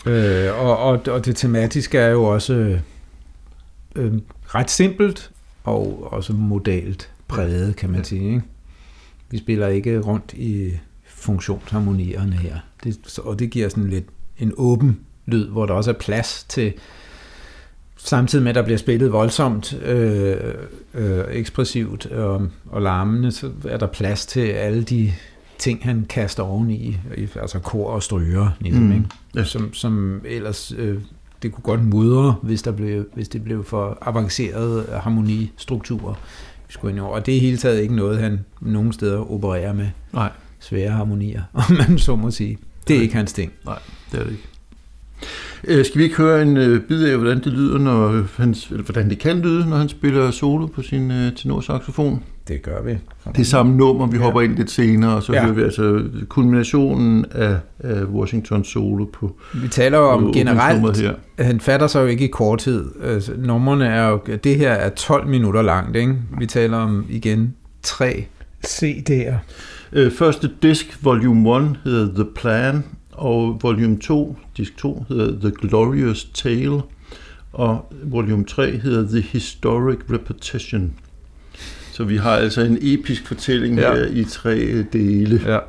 Øh, 0.06 0.60
og, 0.60 0.78
og, 0.78 1.02
og 1.08 1.26
det 1.26 1.36
tematiske 1.36 1.98
er 1.98 2.10
jo 2.10 2.24
også 2.24 2.80
øh, 3.96 4.14
ret 4.48 4.72
simpelt 4.72 5.32
og 5.64 6.08
også 6.14 6.34
modalt 6.34 7.12
præget, 7.28 7.76
kan 7.76 7.90
man 7.90 8.00
Ja. 8.00 8.04
sige. 8.04 8.28
Ikke? 8.30 8.42
Vi 9.30 9.38
spiller 9.38 9.68
ikke 9.68 10.00
rundt 10.00 10.34
i 10.34 10.72
funktionsharmonierne 11.06 12.34
her. 12.36 12.56
Det, 12.84 13.20
og 13.20 13.40
det 13.40 13.50
giver 13.50 13.70
sådan 13.70 13.90
lidt 13.90 14.06
en 14.40 14.54
åben 14.58 15.00
lyd, 15.26 15.48
hvor 15.50 15.66
der 15.66 15.74
også 15.74 15.92
er 15.92 15.96
plads 15.96 16.46
til, 16.50 16.74
samtidig 17.98 18.44
med 18.44 18.50
at 18.50 18.56
der 18.56 18.62
bliver 18.64 18.78
spillet 18.78 19.12
voldsomt, 19.12 19.74
øh, 19.74 20.38
øh, 20.94 21.24
ekspressivt 21.32 22.06
og, 22.06 22.48
og 22.66 22.82
larmende, 22.82 23.32
så 23.32 23.52
er 23.66 23.78
der 23.78 23.88
plads 23.88 24.26
til 24.26 24.42
alle 24.48 24.84
de 24.84 25.14
ting, 25.62 25.80
han 25.84 26.06
kaster 26.10 26.44
oveni, 26.44 26.98
i- 27.18 27.28
altså 27.42 27.60
kor 27.60 27.90
og 27.92 28.04
stryger, 28.04 28.50
ligesom, 28.60 28.84
Mm. 28.84 28.92
ikke? 28.92 29.06
Ja. 29.36 29.44
som, 29.44 29.74
som 29.74 30.22
ellers 30.26 30.74
øh, 30.78 30.98
det 31.44 31.52
kunne 31.52 31.64
godt 31.64 31.84
mudre, 31.86 32.36
hvis, 32.42 32.62
der 32.62 32.72
blev, 32.72 33.06
hvis 33.14 33.28
det 33.28 33.44
blev 33.44 33.64
for 33.64 33.98
avancerede 34.02 34.86
harmonistrukturer. 35.04 36.14
Vi 36.68 36.74
skulle 36.74 36.92
ind 36.92 37.00
over. 37.00 37.14
Og 37.16 37.26
det 37.26 37.36
er 37.38 37.42
hele 37.42 37.58
taget 37.58 37.82
ikke 37.82 37.96
noget, 37.96 38.20
han 38.20 38.40
nogen 38.62 38.94
steder 38.94 39.32
opererer 39.32 39.74
med 39.74 39.88
Nej, 40.14 40.30
svære 40.60 40.90
harmonier, 40.92 41.42
om 41.54 41.64
man 41.88 42.00
så 42.00 42.16
må 42.16 42.32
sige. 42.32 42.58
Det 42.88 42.94
er 42.94 42.98
Nej. 42.98 43.04
ikke 43.04 43.16
hans 43.16 43.34
ting. 43.34 43.52
det 44.12 44.20
er 44.20 44.24
det 44.24 44.32
ikke. 44.32 44.48
Øh, 45.64 45.86
skal 45.86 46.00
vi 46.00 46.04
ikke 46.04 46.16
høre 46.18 46.42
en 46.42 46.58
øh, 46.58 46.82
bid 46.82 47.04
af, 47.04 47.18
hvordan 47.18 47.38
det 47.44 47.54
lyder, 47.54 47.78
når 47.78 48.26
han, 48.38 48.56
eller 48.72 48.84
hvordan 48.84 49.10
det 49.10 49.20
kan 49.20 49.40
lyde, 49.40 49.70
når 49.70 49.78
han 49.78 49.90
spiller 49.90 50.32
solo 50.32 50.66
på 50.66 50.82
sin 50.82 51.12
øh, 51.12 51.36
tenorsaxofon? 51.36 52.24
Det 52.52 52.62
gør 52.62 52.82
vi. 52.82 52.92
Det 53.28 53.40
er 53.40 53.44
samme 53.44 53.76
nummer, 53.78 54.08
vi 54.08 54.18
Ja. 54.18 54.24
hopper 54.24 54.42
ind 54.42 54.56
lidt 54.56 54.72
senere, 54.72 55.16
og 55.16 55.24
så 55.24 55.34
Ja. 55.34 55.42
hører 55.44 55.54
vi 55.54 55.62
altså 55.62 56.04
kulminationen 56.30 57.26
af, 57.32 57.56
af 57.80 58.04
Washington 58.04 58.64
solo 58.64 59.06
på 59.14 59.36
Vi 59.54 59.68
taler 59.68 59.98
jo 59.98 60.04
om 60.10 60.34
generelt, 60.34 60.98
her. 61.02 61.14
han 61.40 61.60
fatter 61.60 61.88
sig 61.88 62.02
jo 62.02 62.06
ikke 62.06 62.26
i 62.26 62.28
korthed. 62.28 62.86
Altså, 63.04 63.32
numrene 63.38 63.86
er 63.86 64.08
jo, 64.10 64.20
det 64.44 64.56
her 64.56 64.72
er 64.72 64.90
12 64.90 65.28
minutter 65.28 65.62
langt, 65.62 65.96
ikke? 65.96 66.16
Vi 66.40 66.46
taler 66.46 66.78
om 66.78 67.06
igen 67.10 67.56
tre 67.84 68.26
CD'er. 68.68 69.34
Øh, 69.94 70.12
første 70.12 70.50
disk, 70.64 70.98
volume 71.06 71.58
1, 71.58 71.80
hedder 71.84 72.14
The 72.24 72.26
Plan, 72.36 72.84
og 73.12 73.60
volume 73.62 73.98
2, 73.98 74.38
disk 74.58 74.78
2, 74.78 75.06
hedder 75.10 75.40
The 75.40 75.52
Glorious 75.68 76.26
Tale, 76.26 76.82
og 77.54 77.94
volume 78.04 78.46
3 78.46 78.72
hedder 78.78 79.08
The 79.08 79.22
Historic 79.22 79.98
Repetition. 80.12 80.94
Så 82.02 82.06
vi 82.06 82.18
har 82.18 82.32
altså 82.32 82.62
en 82.62 82.78
episk 82.82 83.28
fortælling 83.28 83.76
Ja. 83.80 83.96
her 83.96 84.06
i 84.06 84.24
tre 84.24 84.58
øh, 84.60 84.86
dele. 84.94 85.42
Ja. 85.46 85.60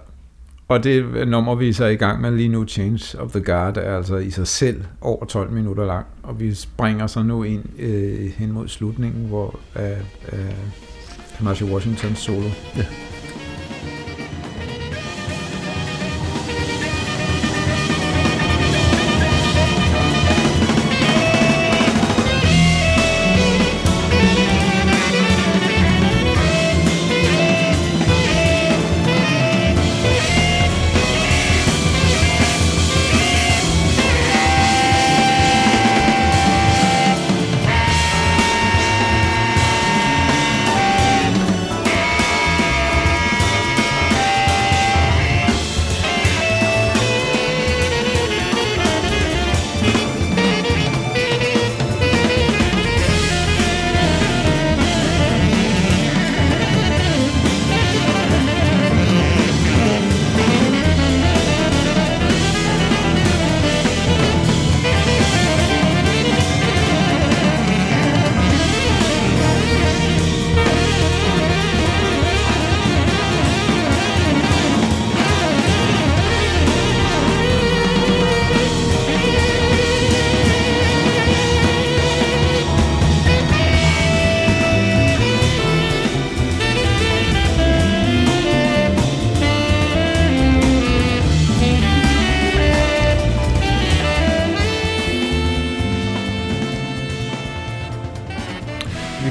Og 0.68 0.84
det 0.84 1.28
nummer, 1.28 1.54
vi 1.54 1.68
er 1.68 1.72
så 1.74 1.84
i 1.86 1.96
gang 1.96 2.20
med 2.20 2.30
lige 2.30 2.48
nu, 2.48 2.64
Change 2.66 3.18
of 3.18 3.30
the 3.30 3.40
Guard, 3.40 3.76
er 3.76 3.96
altså 3.96 4.16
i 4.16 4.30
sig 4.30 4.46
selv 4.46 4.82
over 5.00 5.24
12 5.26 5.50
minutter 5.52 5.86
lang. 5.86 6.06
Og 6.22 6.40
vi 6.40 6.54
springer 6.54 7.06
så 7.06 7.22
nu 7.22 7.42
ind 7.42 7.62
øh, 7.78 8.30
hen 8.36 8.52
mod 8.52 8.68
slutningen, 8.68 9.28
hvor 9.28 9.60
af, 9.74 9.96
af 10.28 10.54
Kamasi 11.38 11.64
Washingtons 11.64 12.18
solo. 12.18 12.48
Ja. 12.76 12.84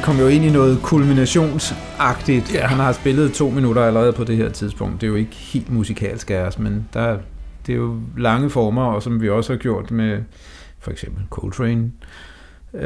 Kom 0.03 0.17
jo 0.19 0.27
ind 0.27 0.45
i 0.45 0.49
noget 0.49 0.79
kulminationsagtigt. 0.83 2.53
Ja. 2.53 2.65
Han 2.67 2.77
har 2.77 2.91
spillet 2.91 3.33
to 3.33 3.49
minutter 3.49 3.81
allerede 3.81 4.13
på 4.13 4.23
det 4.23 4.37
her 4.37 4.49
tidspunkt. 4.49 5.01
Det 5.01 5.07
er 5.07 5.11
jo 5.11 5.15
ikke 5.15 5.35
helt 5.35 5.71
musikalsk 5.71 6.31
af 6.31 6.41
os, 6.41 6.59
men 6.59 6.87
der, 6.93 7.17
det 7.67 7.73
er 7.73 7.77
jo 7.77 7.95
lange 8.17 8.49
former, 8.49 8.83
og 8.83 9.03
som 9.03 9.21
vi 9.21 9.29
også 9.29 9.53
har 9.53 9.57
gjort 9.57 9.91
med 9.91 10.17
for 10.79 10.91
eksempel 10.91 11.23
Coltrane, 11.29 11.91
uh, 12.73 12.79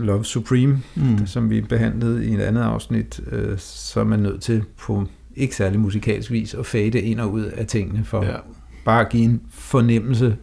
Love 0.00 0.24
Supreme, 0.24 0.80
Mm. 0.94 1.26
som 1.26 1.50
vi 1.50 1.60
behandlede 1.60 2.26
i 2.26 2.34
et 2.34 2.40
andet 2.40 2.62
afsnit, 2.62 3.20
øh, 3.32 3.54
så 3.58 4.00
er 4.00 4.04
man 4.04 4.18
nødt 4.18 4.42
til 4.42 4.62
på 4.80 5.04
ikke 5.36 5.56
særlig 5.56 5.80
musikalsk 5.80 6.30
vis 6.30 6.54
at 6.54 6.66
fade 6.66 7.00
ind 7.00 7.20
og 7.20 7.32
ud 7.32 7.44
af 7.44 7.66
tingene, 7.66 8.04
for. 8.04 8.24
Ja. 8.24 8.32
bare 8.84 9.00
at 9.00 9.08
give 9.08 9.22
en 9.24 9.40
fornemmelse. 9.50 10.36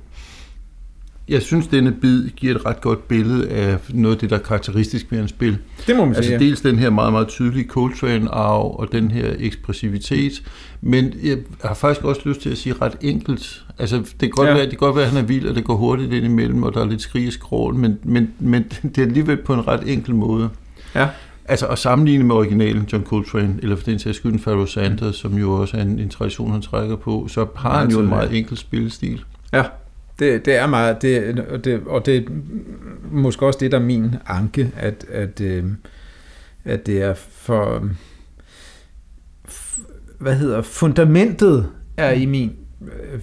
Jeg 1.29 1.41
synes, 1.41 1.67
denne 1.67 1.91
bid 1.91 2.29
giver 2.29 2.55
et 2.55 2.65
ret 2.65 2.81
godt 2.81 3.07
billede 3.07 3.49
af 3.49 3.77
noget 3.89 4.15
af 4.15 4.19
det, 4.19 4.29
der 4.29 4.35
er 4.35 4.41
karakteristisk 4.41 5.05
ved 5.11 5.17
hans 5.17 5.29
spil. 5.29 5.57
Det 5.87 5.95
må 5.95 6.05
man 6.05 6.15
Altså 6.15 6.31
dels 6.39 6.61
den 6.61 6.79
her 6.79 6.89
meget, 6.89 7.11
meget 7.11 7.27
tydelige 7.27 7.67
Coltrane-arv 7.67 8.75
og 8.79 8.91
den 8.91 9.11
her 9.11 9.33
ekspressivitet, 9.39 10.43
men 10.81 11.13
jeg 11.23 11.37
har 11.63 11.73
faktisk 11.73 12.05
også 12.05 12.21
lyst 12.25 12.41
til 12.41 12.49
at 12.49 12.57
sige 12.57 12.75
ret 12.81 12.95
enkelt. 13.01 13.63
Altså 13.79 13.97
det 13.97 14.19
kan 14.19 14.29
godt, 14.29 14.47
Ja. 14.47 14.53
være, 14.53 14.61
det 14.63 14.69
kan 14.69 14.77
godt 14.77 14.95
være, 14.95 15.05
at 15.05 15.11
han 15.11 15.23
er 15.23 15.27
vild, 15.27 15.47
og 15.47 15.55
det 15.55 15.63
går 15.63 15.75
hurtigt 15.75 16.13
ind 16.13 16.25
imellem, 16.25 16.63
og 16.63 16.73
der 16.73 16.81
er 16.81 16.85
lidt 16.85 17.01
skrig 17.01 17.27
og 17.27 17.33
skrål, 17.33 17.75
men, 17.75 17.97
men, 18.03 18.33
men 18.39 18.63
det 18.95 18.97
er 18.97 19.01
alligevel 19.05 19.37
på 19.37 19.53
en 19.53 19.67
ret 19.67 19.81
enkel 19.85 20.15
måde. 20.15 20.49
Ja. 20.95 21.07
Altså 21.45 21.65
at 21.67 21.79
sammenligne 21.79 22.23
med 22.23 22.35
originalen 22.35 22.87
John 22.93 23.03
Coltrane, 23.05 23.55
eller 23.61 23.75
for 23.75 23.83
den 23.83 23.99
sags 23.99 24.17
skyld 24.17 24.39
Pharoah 24.39 24.67
Sanders, 24.67 25.15
som 25.15 25.37
jo 25.37 25.51
også 25.53 25.77
er 25.77 25.81
en, 25.81 25.99
en 25.99 26.09
tradition, 26.09 26.51
han 26.51 26.61
trækker 26.61 26.95
på, 26.95 27.27
så 27.29 27.45
har 27.55 27.79
han 27.79 27.91
jo 27.91 27.99
en 27.99 28.07
meget 28.09 28.37
enkel 28.37 28.57
spillestil. 28.57 29.23
Ja, 29.53 29.63
det, 30.19 30.45
det 30.45 30.55
er 30.55 30.67
meget, 30.67 31.01
det, 31.01 31.39
og, 31.39 31.65
det, 31.65 31.81
og 31.85 32.05
det 32.05 32.17
er 32.17 32.21
måske 33.11 33.45
også 33.45 33.59
det, 33.59 33.71
der 33.71 33.79
er 33.79 33.83
min 33.83 34.15
anke, 34.27 34.71
at, 34.75 35.05
at, 35.11 35.41
øh, 35.41 35.65
at 36.65 36.85
det 36.85 37.01
er 37.01 37.13
for, 37.13 37.89
hvad 40.19 40.35
hedder, 40.35 40.61
fundamentet 40.61 41.69
er 41.97 42.11
i, 42.11 42.25
min, 42.25 42.51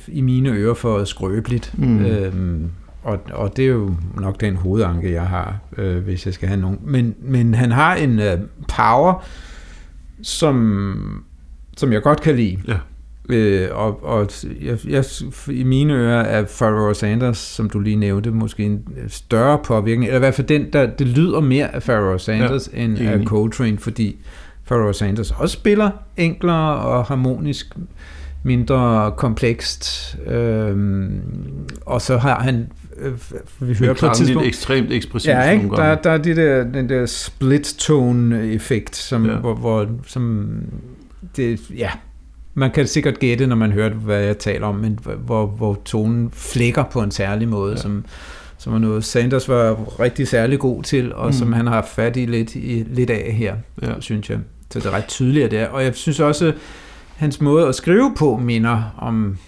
i 0.08 0.20
mine 0.20 0.50
ører 0.50 0.74
for 0.74 1.04
skrøbeligt. 1.04 1.74
Mm. 1.78 2.04
Øhm, 2.04 2.70
og, 3.02 3.20
og 3.32 3.56
det 3.56 3.64
er 3.64 3.68
jo 3.68 3.94
nok 4.14 4.40
den 4.40 4.56
hovedanke, 4.56 5.12
jeg 5.12 5.26
har, 5.26 5.58
øh, 5.76 6.04
hvis 6.04 6.26
jeg 6.26 6.34
skal 6.34 6.48
have 6.48 6.60
nogen. 6.60 6.78
Men, 6.82 7.14
men 7.20 7.54
han 7.54 7.72
har 7.72 7.94
en 7.94 8.18
øh, 8.18 8.38
power, 8.76 9.24
som, 10.22 11.24
som 11.76 11.92
jeg 11.92 12.02
godt 12.02 12.20
kan 12.20 12.36
lide. 12.36 12.58
Ja. 12.68 12.78
Øh, 13.28 13.68
og 13.72 14.04
og 14.04 14.30
jeg, 14.62 14.78
jeg, 14.88 15.04
i 15.48 15.62
mine 15.62 15.94
ører 15.94 16.22
er 16.22 16.44
Pharoah 16.44 16.94
Sanders, 16.94 17.38
som 17.38 17.70
du 17.70 17.80
lige 17.80 17.96
nævnte, 17.96 18.30
måske 18.30 18.62
en 18.62 18.82
større 19.08 19.58
påvirkning, 19.64 20.04
eller 20.04 20.16
i 20.16 20.18
hvert 20.18 20.34
fald 20.34 20.46
den, 20.46 20.72
der 20.72 20.86
det 20.86 21.06
lyder 21.06 21.40
mere 21.40 21.74
af 21.74 21.82
Pharoah 21.82 22.20
Sanders 22.20 22.70
ja, 22.72 22.82
end 22.82 22.98
af 22.98 23.24
Coltrane, 23.24 23.78
fordi 23.78 24.16
Pharoah 24.66 24.94
Sanders 24.94 25.30
også 25.30 25.52
spiller 25.52 25.90
enklere 26.16 26.76
og 26.76 27.04
harmonisk 27.04 27.74
mindre 28.42 29.12
komplekst. 29.16 30.16
Øhm, 30.26 31.20
og 31.86 32.02
så 32.02 32.16
har 32.16 32.40
han 32.40 32.68
øh, 32.96 33.12
vi 33.60 33.74
hører 33.74 33.94
på 33.94 34.06
et 34.06 34.12
tidspunkt... 34.12 34.48
ekstremt 34.48 34.92
ekspressivt. 34.92 35.34
Ja, 35.34 35.50
ikke? 35.50 35.68
Der, 35.68 35.94
der 35.94 36.10
er 36.10 36.18
det 36.18 36.36
der, 36.36 36.64
den 36.64 36.88
der 36.88 37.06
split 37.06 37.74
tone 37.78 38.52
effekt, 38.52 38.96
som, 38.96 39.26
ja. 39.26 39.36
hvor, 39.36 39.54
hvor, 39.54 39.88
som 40.06 40.56
det, 41.36 41.60
ja, 41.70 41.90
man 42.54 42.70
kan 42.70 42.86
sikkert 42.86 43.18
gætte, 43.18 43.46
når 43.46 43.56
man 43.56 43.72
hører, 43.72 43.90
hvad 43.90 44.20
jeg 44.22 44.38
taler 44.38 44.66
om, 44.66 44.74
men 44.74 44.98
hvor, 45.18 45.46
hvor 45.46 45.78
tonen 45.84 46.30
flækker 46.30 46.84
på 46.84 47.02
en 47.02 47.10
særlig 47.10 47.48
måde, 47.48 47.72
ja. 47.72 47.76
som, 47.76 48.04
som 48.58 48.74
er 48.74 48.78
noget, 48.78 49.04
Sanders 49.04 49.48
var 49.48 50.00
rigtig 50.00 50.28
særlig 50.28 50.58
god 50.58 50.82
til, 50.82 51.14
og 51.14 51.26
mm. 51.26 51.32
som 51.32 51.52
han 51.52 51.66
har 51.66 51.82
fat 51.82 52.16
i 52.16 52.26
lidt, 52.26 52.54
i, 52.54 52.84
lidt 52.86 53.10
af 53.10 53.32
her, 53.32 53.56
ja. 53.82 54.00
synes 54.00 54.30
jeg. 54.30 54.38
Så 54.70 54.78
det 54.78 54.86
er 54.86 54.90
ret 54.90 55.06
tydeligt, 55.06 55.44
at 55.44 55.50
det 55.50 55.58
er. 55.58 55.68
Og 55.68 55.84
jeg 55.84 55.94
synes 55.94 56.20
også, 56.20 56.52
hans 57.16 57.40
måde 57.40 57.68
at 57.68 57.74
skrive 57.74 58.14
på 58.16 58.36
minder 58.36 58.94
om, 58.98 59.38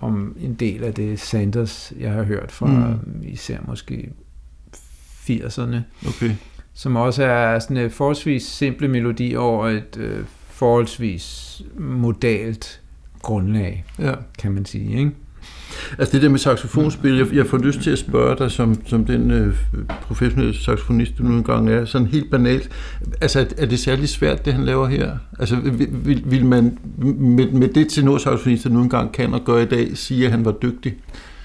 om 0.00 0.36
en 0.40 0.54
del 0.54 0.84
af 0.84 0.94
det 0.94 1.20
Sanders, 1.20 1.92
jeg 2.00 2.12
har 2.12 2.22
hørt 2.22 2.52
fra 2.52 2.66
mm. 2.66 3.22
især 3.22 3.58
måske 3.68 4.10
80'erne. 5.30 5.76
Okay. 6.08 6.30
Som 6.74 6.96
også 6.96 7.24
er 7.24 7.58
sådan 7.58 7.76
et 7.76 7.92
forholdsvis 7.92 8.42
simple 8.42 8.88
melodi 8.88 9.36
over 9.36 9.68
et 9.68 9.96
øh, 9.96 10.24
forholdsvis 10.56 11.62
modalt 11.78 12.80
grundlag, 13.22 13.84
ja. 13.98 14.14
kan 14.38 14.52
man 14.52 14.64
sige. 14.64 14.98
Ikke? 14.98 15.10
Altså 15.98 16.12
det 16.12 16.22
der 16.22 16.28
med 16.28 16.38
saxofonspil, 16.38 17.16
jeg, 17.16 17.34
jeg 17.34 17.46
får 17.46 17.58
lyst 17.58 17.80
til 17.80 17.90
at 17.90 17.98
spørge 17.98 18.36
dig, 18.38 18.50
som, 18.50 18.86
som 18.86 19.04
den 19.04 19.30
øh, 19.30 19.54
professionelle 20.02 20.54
saxofonist, 20.54 21.18
du 21.18 21.22
nu 21.22 21.36
engang 21.36 21.70
er, 21.70 21.84
sådan 21.84 22.06
helt 22.06 22.30
banalt. 22.30 22.70
Altså 23.20 23.46
er 23.58 23.66
det 23.66 23.78
særlig 23.78 24.08
svært, 24.08 24.44
det 24.44 24.52
han 24.52 24.64
laver 24.64 24.86
her? 24.86 25.16
Altså 25.38 25.56
vil, 25.90 26.22
vil 26.24 26.44
man 26.44 26.78
med, 26.96 27.50
med 27.50 27.68
det 27.68 27.88
tenorsaxofonist, 27.88 28.64
der 28.64 28.70
nu 28.70 28.82
engang 28.82 29.12
kan 29.12 29.34
og 29.34 29.44
gør 29.44 29.58
i 29.58 29.64
dag, 29.64 29.96
sige, 29.96 30.24
at 30.24 30.30
han 30.30 30.44
var 30.44 30.52
dygtig? 30.52 30.94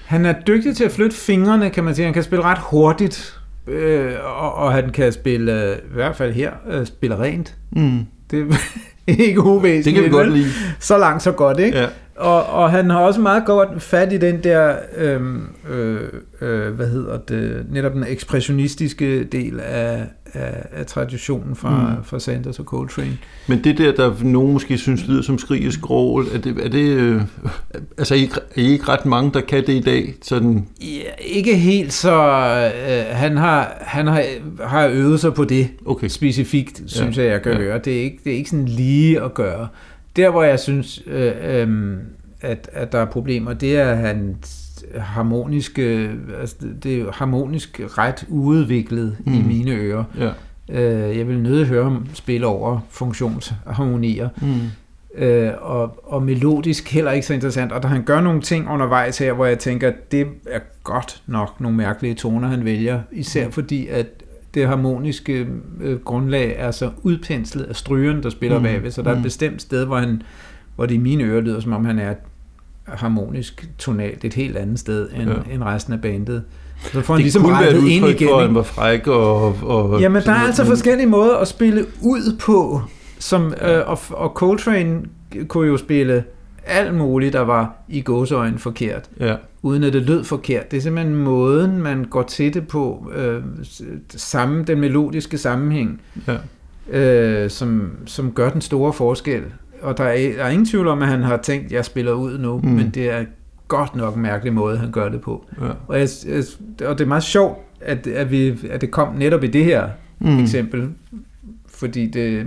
Han 0.06 0.26
er 0.26 0.34
dygtig 0.46 0.76
til 0.76 0.84
at 0.84 0.92
flytte 0.92 1.16
fingrene, 1.16 1.70
kan 1.70 1.84
man 1.84 1.94
sige. 1.94 2.04
Han 2.04 2.14
kan 2.14 2.22
spille 2.22 2.44
ret 2.44 2.58
hurtigt, 2.70 3.40
øh, 3.66 4.12
og, 4.24 4.54
og 4.54 4.72
han 4.72 4.90
kan 4.90 5.12
spille, 5.12 5.70
øh, 5.70 5.76
i 5.76 5.94
hvert 5.94 6.16
fald 6.16 6.32
her, 6.32 6.50
øh, 6.70 6.86
spille 6.86 7.18
rent. 7.18 7.56
Mm. 7.70 8.06
Det 8.30 8.46
ikke 9.28 9.40
uvæsentligt. 9.40 9.84
Det 9.84 9.94
kan 9.94 10.04
vi 10.04 10.08
godt 10.08 10.32
lide. 10.32 10.48
Så 10.80 10.98
langt, 10.98 11.22
så 11.22 11.32
godt, 11.32 11.58
ikke? 11.58 11.78
Ja. 11.78 11.86
Og, 12.22 12.46
og 12.46 12.70
han 12.70 12.90
har 12.90 12.98
også 12.98 13.20
meget 13.20 13.44
godt 13.44 13.82
fat 13.82 14.12
i 14.12 14.18
den 14.18 14.44
der, 14.44 14.76
øhm, 14.96 15.48
øh, 15.70 16.00
øh, 16.40 16.74
hvad 16.74 16.86
hedder 16.86 17.18
det, 17.18 17.66
netop 17.70 17.92
den 17.92 18.04
ekspressionistiske 18.08 19.24
del 19.24 19.60
af, 19.60 20.06
af, 20.34 20.66
af 20.72 20.86
traditionen 20.86 21.56
fra, 21.56 21.94
mm. 21.98 22.04
fra 22.04 22.18
Sanders 22.18 22.58
og 22.58 22.64
Coltrane. 22.64 23.18
Men 23.46 23.64
det 23.64 23.78
der, 23.78 23.92
der 23.92 24.14
nogen 24.22 24.52
måske 24.52 24.78
synes 24.78 25.06
lyder 25.08 25.22
som 25.22 25.38
skrig 25.38 25.66
og 25.66 25.72
skrål, 25.72 26.26
er 26.34 26.38
det, 26.38 26.64
er 26.64 26.68
det 26.68 26.88
øh, 26.88 27.22
altså 27.98 28.14
er 28.14 28.18
I, 28.18 28.30
er 28.56 28.62
I 28.62 28.72
ikke 28.72 28.88
ret 28.88 29.06
mange, 29.06 29.30
der 29.34 29.40
kan 29.40 29.66
det 29.66 29.72
i 29.72 29.80
dag? 29.80 30.14
Sådan? 30.22 30.66
Ja, 30.80 31.10
ikke 31.18 31.56
helt 31.56 31.92
så, 31.92 32.14
øh, 32.88 33.16
han, 33.16 33.36
har, 33.36 33.76
han 33.80 34.06
har, 34.06 34.24
har 34.64 34.88
øvet 34.88 35.20
sig 35.20 35.34
på 35.34 35.44
det 35.44 35.68
okay. 35.86 36.08
specifikt, 36.08 36.82
synes 36.86 37.16
ja. 37.16 37.22
jeg, 37.22 37.32
jeg 37.32 37.42
kan 37.42 37.52
ja. 37.52 37.58
høre. 37.58 37.78
Det 37.78 37.98
er, 37.98 38.02
ikke, 38.02 38.18
det 38.24 38.32
er 38.32 38.36
ikke 38.36 38.50
sådan 38.50 38.66
lige 38.66 39.22
at 39.22 39.34
gøre. 39.34 39.68
Der, 40.16 40.30
hvor 40.30 40.42
jeg 40.42 40.60
synes, 40.60 41.02
øh, 41.06 41.32
øh, 41.44 41.68
at, 42.42 42.70
at 42.72 42.92
der 42.92 42.98
er 42.98 43.04
problemer, 43.04 43.52
det 43.52 43.76
er 43.76 43.94
hans 43.94 44.84
harmoniske, 44.98 46.10
altså 46.40 46.56
det 46.82 47.00
er 47.00 47.12
harmonisk 47.12 47.80
ret 47.98 48.24
uudviklet 48.28 49.16
mm. 49.26 49.34
i 49.34 49.42
mine 49.42 49.70
ører. 49.70 50.04
Ja. 50.18 50.30
Øh, 50.68 51.18
jeg 51.18 51.28
vil 51.28 51.38
nødt 51.38 51.68
høre 51.68 51.84
ham 51.84 52.06
spille 52.14 52.46
over 52.46 52.80
funktionsharmonier. 52.90 54.28
Mm. 54.42 55.22
Øh, 55.22 55.52
og, 55.60 56.12
og 56.12 56.22
melodisk 56.22 56.92
heller 56.92 57.10
ikke 57.10 57.26
så 57.26 57.34
interessant. 57.34 57.72
Og 57.72 57.82
der 57.82 57.88
han 57.88 58.02
gør 58.02 58.20
nogle 58.20 58.40
ting 58.40 58.68
undervejs 58.68 59.18
her, 59.18 59.32
hvor 59.32 59.46
jeg 59.46 59.58
tænker, 59.58 59.88
at 59.88 60.12
det 60.12 60.26
er 60.46 60.60
godt 60.84 61.22
nok 61.26 61.60
nogle 61.60 61.76
mærkelige 61.76 62.14
toner, 62.14 62.48
han 62.48 62.64
vælger. 62.64 63.00
Især 63.12 63.46
mm. 63.46 63.52
fordi, 63.52 63.88
at 63.88 64.06
det 64.54 64.68
harmoniske 64.68 65.46
øh, 65.80 65.98
grundlag 65.98 66.54
er 66.58 66.70
så 66.70 66.90
udpenslet 67.02 67.64
af 67.64 67.76
strygerne, 67.76 68.22
der 68.22 68.30
spiller 68.30 68.58
mm. 68.58 68.64
bagved, 68.64 68.90
så 68.90 69.02
der 69.02 69.08
er 69.08 69.12
et 69.12 69.18
mm. 69.18 69.22
bestemt 69.22 69.62
sted, 69.62 69.84
hvor, 69.84 69.96
han, 69.96 70.22
hvor 70.76 70.86
det 70.86 70.94
i 70.94 70.98
mine 70.98 71.24
ører 71.24 71.40
lyder, 71.40 71.60
som 71.60 71.72
om 71.72 71.84
han 71.84 71.98
er 71.98 72.14
harmonisk 72.86 73.68
tonalt 73.78 74.24
et 74.24 74.34
helt 74.34 74.56
andet 74.56 74.78
sted 74.78 75.08
end, 75.16 75.30
ja. 75.30 75.54
end 75.54 75.62
resten 75.62 75.92
af 75.92 76.00
bandet. 76.00 76.42
Så 76.92 77.00
får 77.00 77.14
han 77.14 77.22
ligesom 77.22 77.42
kunne 77.42 77.60
være 77.60 77.70
et 77.70 77.88
ind 77.88 78.06
igen, 78.06 78.28
for, 78.28 78.36
at 78.36 78.46
han 78.46 78.54
var 78.54 78.62
fræk 78.62 79.06
og... 79.06 79.56
og 79.62 80.00
Jamen, 80.00 80.22
der 80.22 80.32
er 80.32 80.46
altså 80.46 80.64
forskellige 80.64 81.06
måder 81.06 81.36
at 81.36 81.48
spille 81.48 81.86
ud 82.00 82.36
på, 82.40 82.82
som, 83.18 83.54
øh, 83.62 83.88
og, 83.88 83.98
og 84.10 84.28
Coltrane 84.34 85.02
kunne 85.48 85.68
jo 85.68 85.76
spille 85.76 86.24
alt 86.66 86.94
muligt, 86.94 87.32
der 87.32 87.40
var 87.40 87.74
i 87.88 88.00
gåseøjne 88.02 88.58
forkert, 88.58 89.10
ja. 89.20 89.36
uden 89.62 89.84
at 89.84 89.92
det 89.92 90.02
lød 90.02 90.24
forkert. 90.24 90.70
Det 90.70 90.76
er 90.76 90.80
simpelthen 90.80 91.16
måden, 91.16 91.82
man 91.82 92.04
går 92.04 92.22
til 92.22 92.54
det 92.54 92.68
på, 92.68 93.12
øh, 93.14 93.42
samme, 94.16 94.64
den 94.64 94.80
melodiske 94.80 95.38
sammenhæng, 95.38 96.00
ja. 96.28 96.36
øh, 96.98 97.50
som, 97.50 97.90
som 98.06 98.32
gør 98.32 98.50
den 98.50 98.60
store 98.60 98.92
forskel. 98.92 99.42
Og 99.82 99.98
der 99.98 100.04
er, 100.04 100.32
der 100.36 100.44
er 100.44 100.48
ingen 100.48 100.66
tvivl 100.66 100.88
om, 100.88 101.02
at 101.02 101.08
han 101.08 101.22
har 101.22 101.36
tænkt, 101.36 101.66
at 101.66 101.72
jeg 101.72 101.84
spiller 101.84 102.12
ud 102.12 102.38
nu, 102.38 102.58
mm. 102.58 102.68
men 102.68 102.90
det 102.90 103.10
er 103.10 103.24
godt 103.68 103.96
nok 103.96 104.16
en 104.16 104.22
mærkelig 104.22 104.52
måde, 104.52 104.78
han 104.78 104.90
gør 104.92 105.08
det 105.08 105.20
på. 105.20 105.44
Ja. 105.60 105.66
Og, 105.88 105.98
jeg, 105.98 106.08
jeg, 106.28 106.44
og 106.88 106.98
det 106.98 107.04
er 107.04 107.08
meget 107.08 107.22
sjovt, 107.22 107.58
at, 107.80 108.06
at, 108.06 108.30
vi, 108.30 108.58
at 108.70 108.80
det 108.80 108.90
kom 108.90 109.14
netop 109.14 109.44
i 109.44 109.46
det 109.46 109.64
her 109.64 109.88
mm. 110.18 110.38
eksempel, 110.38 110.88
fordi 111.66 112.06
det 112.06 112.46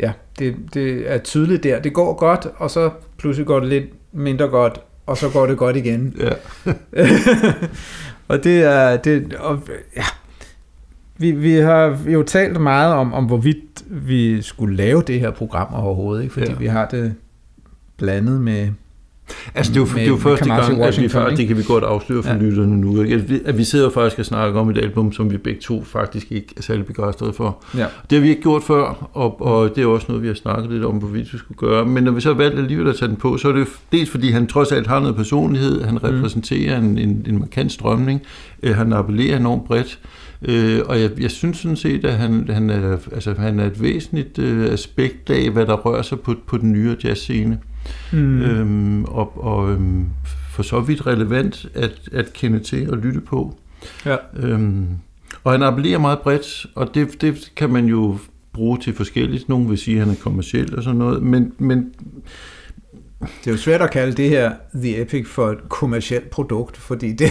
ja, 0.00 0.12
det, 0.38 0.56
det 0.74 1.12
er 1.12 1.18
tydeligt 1.18 1.62
der. 1.62 1.80
Det 1.80 1.92
går 1.92 2.14
godt, 2.14 2.46
og 2.56 2.70
så 2.70 2.90
pludselig 3.18 3.46
går 3.46 3.60
det 3.60 3.68
lidt 3.68 3.84
mindre 4.12 4.48
godt, 4.48 4.80
og 5.06 5.16
så 5.16 5.30
går 5.30 5.46
det 5.46 5.58
godt 5.58 5.76
igen. 5.76 6.16
Ja. 6.18 6.32
og 8.28 8.44
det 8.44 8.62
er, 8.62 8.96
det, 8.96 9.34
og, 9.34 9.62
ja, 9.96 10.04
vi, 11.24 11.30
vi 11.30 11.52
har 11.52 11.98
jo 12.08 12.22
talt 12.22 12.60
meget 12.60 12.94
om, 12.94 13.12
om 13.12 13.24
hvorvidt 13.24 13.84
vi 13.86 14.42
skulle 14.42 14.76
lave 14.76 15.02
det 15.06 15.20
her 15.20 15.30
program 15.30 15.74
overhovedet, 15.74 16.22
ikke? 16.22 16.32
fordi 16.32 16.50
ja. 16.50 16.56
vi 16.58 16.66
har 16.66 16.86
det 16.86 17.14
blandet 17.96 18.40
med 18.40 18.68
Altså 19.54 19.72
det 19.72 19.76
er 19.76 19.80
jo, 19.80 19.86
med, 19.86 19.94
det 19.94 20.02
er 20.02 20.08
jo 20.08 20.16
første 20.16 20.44
gang, 20.44 20.82
at 20.82 21.00
vi 21.00 21.08
faktisk, 21.08 21.38
det 21.38 21.48
kan 21.48 21.56
vi 21.56 21.62
godt 21.62 21.84
afsløre 21.84 22.22
for 22.22 22.30
ja. 22.30 22.38
lytterne 22.38 22.80
nu, 22.80 23.02
ikke? 23.02 23.40
at 23.44 23.58
vi 23.58 23.64
sidder 23.64 23.90
faktisk 23.90 24.18
og 24.18 24.24
snakker 24.24 24.60
om 24.60 24.70
et 24.70 24.78
album, 24.78 25.12
som 25.12 25.30
vi 25.30 25.36
begge 25.36 25.60
to 25.60 25.84
faktisk 25.84 26.32
ikke 26.32 26.54
er 26.56 26.62
særlig 26.62 26.86
begejstrede 26.86 27.32
for. 27.32 27.64
Ja. 27.76 27.86
Det 28.10 28.18
har 28.18 28.20
vi 28.20 28.28
ikke 28.28 28.42
gjort 28.42 28.62
før, 28.62 29.10
og, 29.12 29.42
og 29.42 29.76
det 29.76 29.82
er 29.82 29.86
også 29.86 30.06
noget, 30.08 30.22
vi 30.22 30.28
har 30.28 30.34
snakket 30.34 30.72
lidt 30.72 30.84
om, 30.84 30.96
hvorvidt 30.96 31.32
vi 31.32 31.38
skulle 31.38 31.58
gøre. 31.58 31.86
Men 31.86 32.04
når 32.04 32.12
vi 32.12 32.20
så 32.20 32.34
valgte 32.34 32.58
alligevel 32.58 32.88
at 32.88 32.96
tage 32.96 33.08
den 33.08 33.16
på, 33.16 33.36
så 33.36 33.48
er 33.48 33.52
det 33.52 33.68
dels 33.92 34.10
fordi 34.10 34.30
han 34.30 34.46
trods 34.46 34.72
alt 34.72 34.86
har 34.86 35.00
noget 35.00 35.16
personlighed, 35.16 35.82
han 35.82 35.94
mm. 35.94 35.98
repræsenterer 35.98 36.80
mm. 36.80 36.86
en, 36.86 36.98
en, 36.98 37.26
en 37.28 37.38
markant 37.38 37.72
strømning, 37.72 38.22
øh, 38.62 38.76
han 38.76 38.92
appellerer 38.92 39.36
enormt 39.36 39.64
bredt, 39.64 39.98
Øh, 39.98 40.23
og 40.88 41.00
jeg, 41.00 41.10
jeg 41.20 41.30
synes 41.30 41.58
sådan 41.58 41.76
set, 41.76 42.04
at 42.04 42.12
han, 42.12 42.48
han, 42.48 42.70
er, 42.70 42.98
altså, 43.12 43.34
han 43.34 43.60
er 43.60 43.66
et 43.66 43.82
væsentligt 43.82 44.38
øh, 44.38 44.72
aspekt 44.72 45.30
af, 45.30 45.50
hvad 45.50 45.66
der 45.66 45.74
rører 45.74 46.02
sig 46.02 46.20
på, 46.20 46.34
på 46.46 46.58
den 46.58 46.72
nye 46.72 46.96
jazzscene. 47.04 47.58
Mm. 48.12 48.42
Øhm, 48.42 49.04
og 49.04 49.44
og 49.44 49.72
øhm, 49.72 50.06
for 50.50 50.62
så 50.62 50.80
vidt 50.80 51.06
relevant 51.06 51.66
at, 51.74 52.00
at 52.12 52.32
kende 52.32 52.60
til 52.60 52.90
og 52.90 52.98
lytte 52.98 53.20
på. 53.20 53.58
Ja. 54.06 54.16
Øhm, 54.36 54.86
og 55.44 55.52
han 55.52 55.62
appellerer 55.62 55.98
meget 55.98 56.18
bredt, 56.18 56.66
og 56.74 56.94
det, 56.94 57.20
det 57.20 57.52
kan 57.56 57.70
man 57.70 57.86
jo 57.86 58.18
bruge 58.52 58.78
til 58.78 58.94
forskelligt. 58.94 59.48
Nogle 59.48 59.68
vil 59.68 59.78
sige, 59.78 59.96
at 59.96 60.06
han 60.06 60.14
er 60.14 60.20
kommersiel 60.20 60.76
og 60.76 60.82
sådan 60.82 60.98
noget, 60.98 61.22
men, 61.22 61.52
men 61.58 61.92
det 63.20 63.46
er 63.46 63.50
jo 63.50 63.56
svært 63.56 63.82
at 63.82 63.90
kalde 63.90 64.12
det 64.12 64.28
her 64.28 64.52
The 64.74 65.02
Epic 65.02 65.26
for 65.26 65.50
et 65.50 65.68
kommersielt 65.68 66.30
produkt, 66.30 66.76
fordi 66.76 67.12
det, 67.12 67.30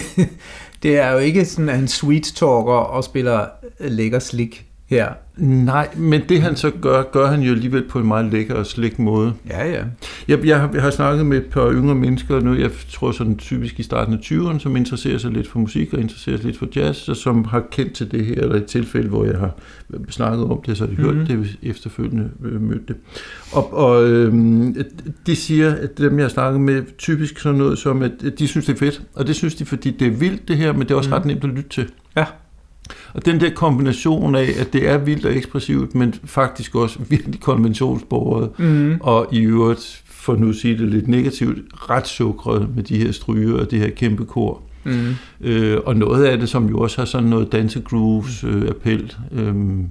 det 0.84 0.98
er 0.98 1.12
jo 1.12 1.18
ikke 1.18 1.44
sådan, 1.44 1.68
at 1.68 1.76
han 1.76 1.88
sweet 1.88 2.22
talker 2.22 2.72
og 2.72 3.04
spiller 3.04 3.46
lækker 3.80 4.18
slik 4.18 4.66
her. 4.90 5.08
Nej, 5.36 5.88
men 5.96 6.22
det 6.28 6.42
han 6.42 6.56
så 6.56 6.70
gør, 6.70 7.02
gør 7.12 7.26
han 7.26 7.40
jo 7.40 7.52
alligevel 7.52 7.82
på 7.88 7.98
en 7.98 8.06
meget 8.06 8.32
lækker 8.32 8.54
og 8.54 8.66
slik 8.66 8.98
måde. 8.98 9.32
Ja, 9.50 9.66
ja. 9.70 9.84
Jeg, 10.28 10.44
jeg, 10.46 10.60
har, 10.60 10.70
jeg 10.74 10.82
har 10.82 10.90
snakket 10.90 11.26
med 11.26 11.36
et 11.38 11.46
par 11.46 11.72
yngre 11.72 11.94
mennesker 11.94 12.40
nu, 12.40 12.54
jeg 12.54 12.70
tror 12.90 13.12
sådan 13.12 13.36
typisk 13.36 13.80
i 13.80 13.82
starten 13.82 14.14
af 14.14 14.18
20'erne, 14.18 14.58
som 14.58 14.76
interesserer 14.76 15.18
sig 15.18 15.30
lidt 15.30 15.48
for 15.48 15.58
musik 15.58 15.94
og 15.94 16.00
interesserer 16.00 16.36
sig 16.36 16.46
lidt 16.46 16.58
for 16.58 16.68
jazz, 16.76 17.08
og 17.08 17.16
som 17.16 17.44
har 17.44 17.62
kendt 17.70 17.92
til 17.92 18.10
det 18.10 18.26
her, 18.26 18.34
eller 18.34 18.54
et 18.56 18.64
tilfælde, 18.64 19.08
hvor 19.08 19.24
jeg 19.24 19.38
har 19.38 19.50
snakket 20.10 20.44
om 20.44 20.60
det, 20.66 20.76
så 20.76 20.84
har 20.86 20.90
de 20.90 20.96
hørt 20.96 21.16
Mhm. 21.16 21.26
det 21.26 21.56
efterfølgende 21.62 22.30
øh, 22.44 22.60
mødte 22.60 22.84
det. 22.88 22.96
Og, 23.52 23.74
og 23.74 24.08
øhm, 24.10 24.76
de 25.26 25.36
siger, 25.36 25.74
at 25.74 25.98
dem 25.98 26.16
jeg 26.18 26.24
har 26.24 26.28
snakket 26.30 26.60
med, 26.60 26.82
typisk 26.98 27.38
sådan 27.38 27.58
noget 27.58 27.78
som, 27.78 28.02
at 28.02 28.12
de 28.38 28.46
synes 28.48 28.66
det 28.66 28.72
er 28.74 28.78
fedt, 28.78 29.02
og 29.14 29.26
det 29.26 29.36
synes 29.36 29.54
de, 29.54 29.64
fordi 29.64 29.90
det 29.90 30.06
er 30.06 30.10
vildt 30.16 30.48
det 30.48 30.56
her, 30.56 30.72
men 30.72 30.82
det 30.82 30.90
er 30.90 30.94
også 30.94 31.10
Mhm. 31.10 31.16
ret 31.18 31.24
nemt 31.26 31.44
at 31.44 31.50
lytte 31.50 31.68
til. 31.70 31.88
Ja. 32.16 32.24
Og 33.14 33.26
den 33.26 33.40
der 33.40 33.50
kombination 33.50 34.34
af, 34.34 34.48
at 34.60 34.72
det 34.72 34.88
er 34.88 34.98
vildt 34.98 35.26
og 35.26 35.36
ekspressivt, 35.36 35.94
men 35.94 36.14
faktisk 36.24 36.74
også 36.74 36.98
virkelig 37.08 37.40
konventionsbordet, 37.40 38.50
Mm. 38.58 38.96
og 39.00 39.26
i 39.32 39.40
øvrigt, 39.40 40.02
for 40.06 40.36
nu 40.36 40.48
at 40.48 40.54
sige 40.54 40.78
det 40.78 40.88
lidt 40.88 41.08
negativt, 41.08 41.58
ret 41.90 42.06
sukret 42.06 42.68
med 42.76 42.82
de 42.82 42.98
her 42.98 43.12
stryger 43.12 43.60
og 43.60 43.70
det 43.70 43.78
her 43.78 43.90
kæmpe 43.90 44.24
kor. 44.24 44.62
Mm. 44.84 45.14
Øh, 45.40 45.78
og 45.86 45.96
noget 45.96 46.24
af 46.24 46.38
det, 46.38 46.48
som 46.48 46.68
jo 46.68 46.78
også 46.78 46.98
har 46.98 47.04
sådan 47.04 47.28
noget 47.28 47.52
dansegrooves 47.52 48.44
øh. 48.44 48.70
Øhm, 49.32 49.86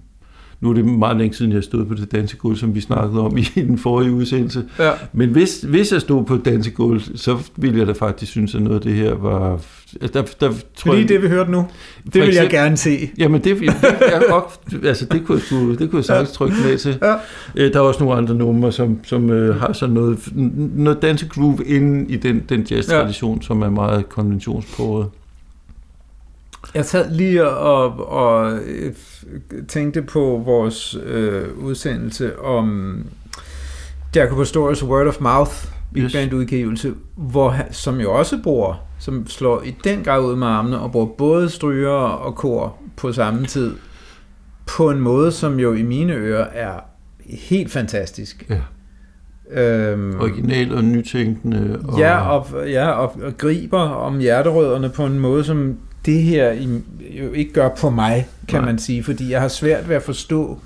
nu 0.63 0.69
er 0.69 0.73
det 0.73 0.86
meget 0.86 1.17
længe 1.17 1.36
siden, 1.36 1.52
jeg 1.52 1.63
stod 1.63 1.86
på 1.86 1.93
det 1.93 2.12
dansegulv, 2.12 2.56
som 2.58 2.76
vi 2.76 2.82
snakkede 2.82 3.21
om 3.21 3.38
i 3.38 3.41
den 3.56 3.78
forrige 3.78 4.12
udsendelse. 4.12 4.63
Ja. 4.80 4.91
Men 5.13 5.30
hvis, 5.30 5.62
hvis 5.62 5.91
jeg 5.91 6.02
stod 6.02 6.26
på 6.26 6.34
et 6.36 6.45
dansegulv, 6.45 7.02
så 7.15 7.38
ville 7.56 7.80
jeg 7.80 7.88
da 7.88 7.91
faktisk 7.91 8.32
synes, 8.32 8.56
at 8.56 8.62
noget 8.62 8.76
af 8.76 8.82
det 8.82 8.93
her 8.93 9.13
var... 9.13 9.60
Altså, 10.02 10.21
der, 10.39 10.47
der, 10.47 10.54
tror 10.76 10.91
Lige 10.93 11.02
jeg, 11.02 11.10
det, 11.10 11.21
vi 11.21 11.28
hørte 11.28 11.52
nu. 11.52 11.65
Det 12.06 12.13
vil 12.13 12.21
jeg 12.21 12.28
eksempel- 12.30 12.52
gerne 12.52 12.78
se. 12.78 13.10
Jamen, 13.17 13.43
det, 13.43 13.60
det 13.60 13.69
er 14.02 14.32
godt, 14.32 14.86
altså, 14.86 15.06
det 15.06 15.26
kunne 15.26 15.38
jeg, 15.52 15.60
sgu- 15.60 15.76
det 15.80 15.89
kunne 15.89 15.97
jeg 15.97 16.06
sagtens 16.06 16.32
trykke 16.32 16.56
med 16.65 16.78
til. 16.78 16.97
Ja. 17.02 17.13
Øh, 17.56 17.73
Der 17.73 17.80
er 17.80 17.84
også 17.84 18.04
nogle 18.04 18.17
andre 18.17 18.36
numre, 18.36 18.71
som, 18.71 18.99
som 19.04 19.30
øh, 19.30 19.56
har 19.56 19.73
sådan 19.73 19.93
noget, 19.93 20.19
noget 20.76 21.02
dansegroove 21.02 21.58
inde 21.65 22.12
i 22.13 22.15
den, 22.17 22.43
den 22.49 22.62
jazz-tradition, 22.71 23.38
ja. 23.38 23.41
som 23.45 23.62
er 23.62 23.69
meget 23.69 24.10
konventionspåret. 24.10 25.08
Jeg 26.76 26.86
sad 26.86 27.12
lige 27.15 27.47
og, 27.47 28.10
og 28.12 28.58
øh, 28.58 28.93
tænkte 29.68 30.02
på 30.02 30.42
vores 30.46 30.98
øh, 31.06 31.58
udsendelse 31.58 32.40
om 32.40 32.98
Jacob 34.16 34.38
Pastorius 34.38 34.84
Word 34.84 35.08
of 35.08 35.20
Mouth 35.20 35.52
Big 35.94 36.04
Yes. 36.04 36.14
Band 36.14 36.34
udgivelse, 36.34 36.94
hvor 37.16 37.56
som 37.72 38.00
jo 38.00 38.14
også 38.14 38.40
bruger, 38.44 38.86
som 39.00 39.28
slår 39.28 39.62
i 39.62 39.76
den 39.84 40.04
grad 40.04 40.22
ud 40.22 40.36
med 40.36 40.48
armene 40.48 40.80
og 40.80 40.92
bruger 40.92 41.08
både 41.08 41.50
stryger 41.50 41.90
og 41.90 42.36
kor 42.36 42.78
på 42.98 43.12
samme 43.12 43.46
tid, 43.46 43.74
på 44.66 44.90
en 44.90 45.00
måde, 45.00 45.32
som 45.32 45.60
jo 45.60 45.74
i 45.74 45.82
mine 45.82 46.14
ører 46.14 46.48
er 46.54 46.80
helt 47.26 47.72
fantastisk. 47.72 48.50
Ja. 48.50 48.62
Øhm, 49.52 50.20
Original 50.20 50.76
og 50.76 50.84
nytænkende. 50.84 51.80
Og, 51.88 52.00
Ja, 52.00 52.30
og, 52.30 52.70
ja 52.70 52.90
og, 52.90 53.16
og 53.24 53.38
griber 53.38 53.80
om 53.80 54.20
hjerterødderne 54.20 54.90
på 54.90 55.06
en 55.06 55.20
måde, 55.20 55.44
som 55.44 55.78
det 56.06 56.24
her 56.24 56.54
jo 57.00 57.32
ikke 57.32 57.54
gør 57.54 57.70
på 57.70 57.89
mig, 57.89 58.28
kan 58.48 58.60
Nej. 58.60 58.66
man 58.66 58.80
sige, 58.80 59.04
fordi 59.04 59.32
jeg 59.32 59.42
har 59.42 59.48
svært 59.48 59.89
ved 59.89 59.96
at 59.96 60.04
forstå, 60.04 60.60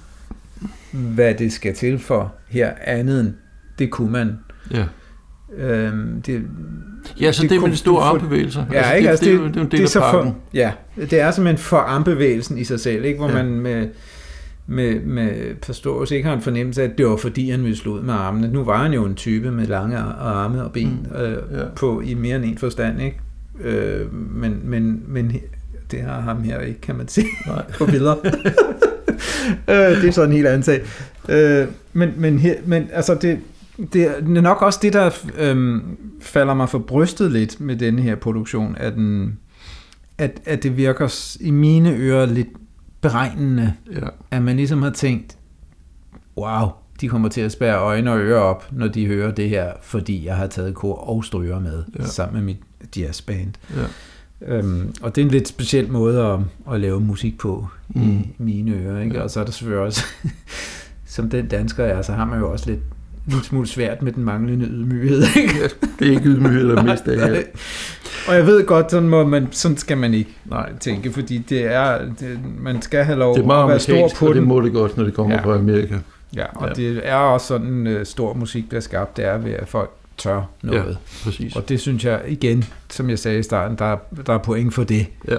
hvad 0.92 1.34
det 1.34 1.54
skal 1.54 1.76
til 1.76 2.00
for 2.00 2.34
her 2.50 2.72
andet 2.84 3.20
end 3.20 3.34
det 3.80 3.92
kunne 3.92 4.12
man. 4.12 4.38
ja. 4.72 4.86
Øhm, 5.58 6.22
det, 6.22 6.42
ja, 7.22 7.32
så 7.32 7.42
det 7.42 7.50
det, 7.50 7.60
kunne 7.60 7.68
med 7.68 7.72
de 7.74 7.78
store 7.78 8.04
armbevægelser. 8.04 8.66
ja, 8.72 8.92
ikke? 8.92 9.10
Altså, 9.10 9.26
det, 9.26 9.40
det, 9.40 9.46
det, 9.46 9.56
det, 9.56 9.64
er 9.64 9.70
det 9.70 9.82
er 9.82 9.88
så 9.88 10.00
for, 10.00 10.36
ja, 10.54 10.72
det 10.96 11.14
er 11.14 11.32
simpelthen 11.32 11.58
for 11.58 11.78
armbevægelsen 11.78 12.58
i 12.58 12.64
sig 12.64 12.80
selv, 12.80 13.06
ikke? 13.06 13.20
hvor 13.20 13.28
ja. 13.28 13.34
man 13.34 13.46
med, 13.48 13.88
med, 14.68 15.00
med 15.00 15.56
Pastorius 15.56 16.12
ikke 16.12 16.28
har 16.28 16.36
en 16.36 16.42
fornemmelse 16.42 16.82
af, 16.82 16.88
at 16.88 16.98
det 16.98 17.06
var 17.08 17.18
fordi, 17.18 17.50
han 17.50 17.64
ville 17.64 17.78
slå 17.78 17.94
ud 17.94 18.02
med 18.02 18.14
armene. 18.14 18.48
Nu 18.48 18.64
var 18.64 18.84
han 18.84 18.94
jo 18.94 19.06
en 19.06 19.16
type 19.16 19.52
med 19.52 19.68
lange 19.68 19.98
arme 19.98 20.64
og 20.64 20.72
ben 20.72 21.08
mm. 21.12 21.22
øh, 21.22 21.38
Ja. 21.60 21.64
på 21.76 22.02
i 22.02 22.14
mere 22.14 22.36
end 22.36 22.46
en 22.46 22.58
forstand, 22.58 23.02
ikke? 23.02 23.20
Øh, 23.62 24.14
men, 24.14 24.60
men, 24.64 25.04
men 25.08 25.36
det 25.92 26.02
har 26.02 26.22
ham 26.22 26.44
her 26.44 26.60
ikke, 26.60 26.82
kan 26.82 26.96
man 26.96 27.08
se 27.08 27.24
Nej. 27.48 27.72
på 27.78 27.86
billeder. 27.86 28.16
øh, 29.70 30.02
det 30.02 30.08
er 30.08 30.12
så 30.12 30.24
en 30.24 30.32
helt 30.32 30.48
anden 30.48 30.64
sag. 30.64 30.82
Øh, 31.30 31.68
men, 31.94 32.14
men, 32.18 32.40
her, 32.40 32.56
men 32.66 32.90
altså 32.94 33.16
det, 33.16 33.40
det 33.94 34.04
er 34.04 34.42
nok 34.42 34.62
også 34.62 34.80
det, 34.82 34.94
der 34.94 35.10
øhm, 35.38 35.98
falder 36.22 36.54
mig 36.54 36.70
for 36.70 36.80
brystet 36.80 37.32
lidt 37.32 37.60
med 37.62 37.76
denne 37.76 38.02
her 38.02 38.16
produktion, 38.16 38.76
at, 38.80 38.94
den, 38.94 39.40
at, 40.18 40.42
at 40.46 40.64
det 40.64 40.78
virker 40.78 41.36
i 41.42 41.52
mine 41.52 41.96
ører 41.96 42.26
lidt 42.26 42.48
beregnende, 43.02 43.74
Ja. 43.92 44.08
at 44.32 44.42
man 44.42 44.56
ligesom 44.56 44.82
har 44.82 44.90
tænkt, 44.90 45.38
wow, 46.38 46.68
de 47.02 47.08
kommer 47.08 47.30
til 47.30 47.42
at 47.42 47.52
spære 47.52 47.78
øjne 47.80 48.12
og 48.12 48.20
ører 48.20 48.40
op, 48.40 48.68
når 48.72 48.88
de 48.88 49.06
hører 49.08 49.32
det 49.32 49.50
her, 49.50 49.72
fordi 49.82 50.26
jeg 50.26 50.36
har 50.36 50.48
taget 50.48 50.76
kor 50.76 50.96
og 50.96 51.26
stryger 51.26 51.60
med, 51.60 51.84
ja. 52.00 52.06
sammen 52.06 52.36
med 52.36 52.46
mit 52.54 52.62
jazzband. 52.98 53.54
Ja. 53.76 53.84
Øhm, 54.48 54.94
og 55.02 55.16
det 55.16 55.22
er 55.22 55.26
en 55.26 55.32
lidt 55.32 55.48
speciel 55.48 55.92
måde 55.92 56.26
at, 56.26 56.40
at 56.74 56.80
lave 56.82 57.00
musik 57.02 57.38
på 57.38 57.68
mm. 57.96 58.02
Mm. 58.02 58.10
i 58.20 58.28
mine 58.38 58.72
ører. 58.72 59.00
Ikke? 59.02 59.14
Ja. 59.14 59.18
Ja. 59.20 59.24
Og 59.24 59.32
så 59.32 59.40
er 59.40 59.44
der 59.44 59.52
selvfølgelig 59.52 59.86
også, 59.86 60.04
som 61.06 61.30
den 61.30 61.48
dansker 61.48 61.84
er, 61.84 62.02
så 62.02 62.12
har 62.12 62.26
man 62.26 62.40
jo 62.40 62.52
også 62.52 62.70
lidt, 62.70 62.80
lidt 63.26 63.46
smule 63.46 63.68
svært 63.68 64.02
med 64.02 64.12
den 64.12 64.24
manglende 64.24 64.66
ydmyghed. 64.66 65.24
Ikke? 65.42 65.54
Det 66.00 66.08
er 66.08 66.12
ikke 66.12 66.26
ydmyghed, 66.30 66.68
der 66.68 66.76
er 66.78 66.84
mest 66.84 67.08
af. 67.08 67.18
Nej. 67.32 67.44
Og 68.28 68.36
jeg 68.36 68.46
ved 68.46 68.66
godt, 68.66 68.92
sådan, 68.92 69.10
må 69.10 69.24
man, 69.28 69.48
sådan 69.52 69.78
skal 69.78 69.98
man 69.98 70.14
ikke 70.14 70.30
Nej, 70.46 70.70
tænke, 70.80 71.12
fordi 71.14 71.38
det 71.38 71.62
er, 71.66 72.00
det, 72.20 72.40
man 72.60 72.82
skal 72.82 73.04
have 73.04 73.20
lov 73.20 73.36
det 73.36 73.42
er 73.42 73.46
meget 73.46 73.64
at 73.64 73.70
være 73.70 73.80
stor 73.80 74.10
på 74.16 74.26
og 74.28 74.34
det 74.34 74.42
den. 74.42 74.48
må 74.50 74.62
det 74.62 74.74
godt, 74.74 74.98
når 74.98 75.04
det 75.04 75.14
kommer 75.14 75.36
Ja. 75.36 75.42
fra 75.46 75.56
Amerika. 75.56 75.96
Ja, 76.36 76.46
og 76.56 76.62
Ja. 76.62 76.68
ja. 76.68 76.74
det 76.74 77.02
er 77.04 77.16
også 77.16 77.48
sådan, 77.48 77.88
uh, 77.88 77.94
stor 78.04 78.34
musik 78.34 78.70
bliver 78.70 78.82
skabt, 78.82 79.18
det 79.18 79.26
er 79.26 79.38
ved, 79.38 79.52
at 79.52 79.68
folk 79.68 79.92
tør 80.18 80.42
noget. 80.64 80.80
Ja. 80.90 80.96
Præcis. 81.24 81.56
Og 81.56 81.70
det 81.70 81.80
synes 81.80 82.06
jeg, 82.06 82.22
igen, 82.28 82.64
som 82.90 83.10
jeg 83.10 83.20
sagde 83.20 83.40
i 83.40 83.44
starten, 83.44 83.78
der, 83.78 83.86
er- 83.86 84.22
der 84.28 84.34
er 84.34 84.38
point 84.38 84.74
for 84.74 84.84
det. 84.84 85.08
Ja. 85.28 85.36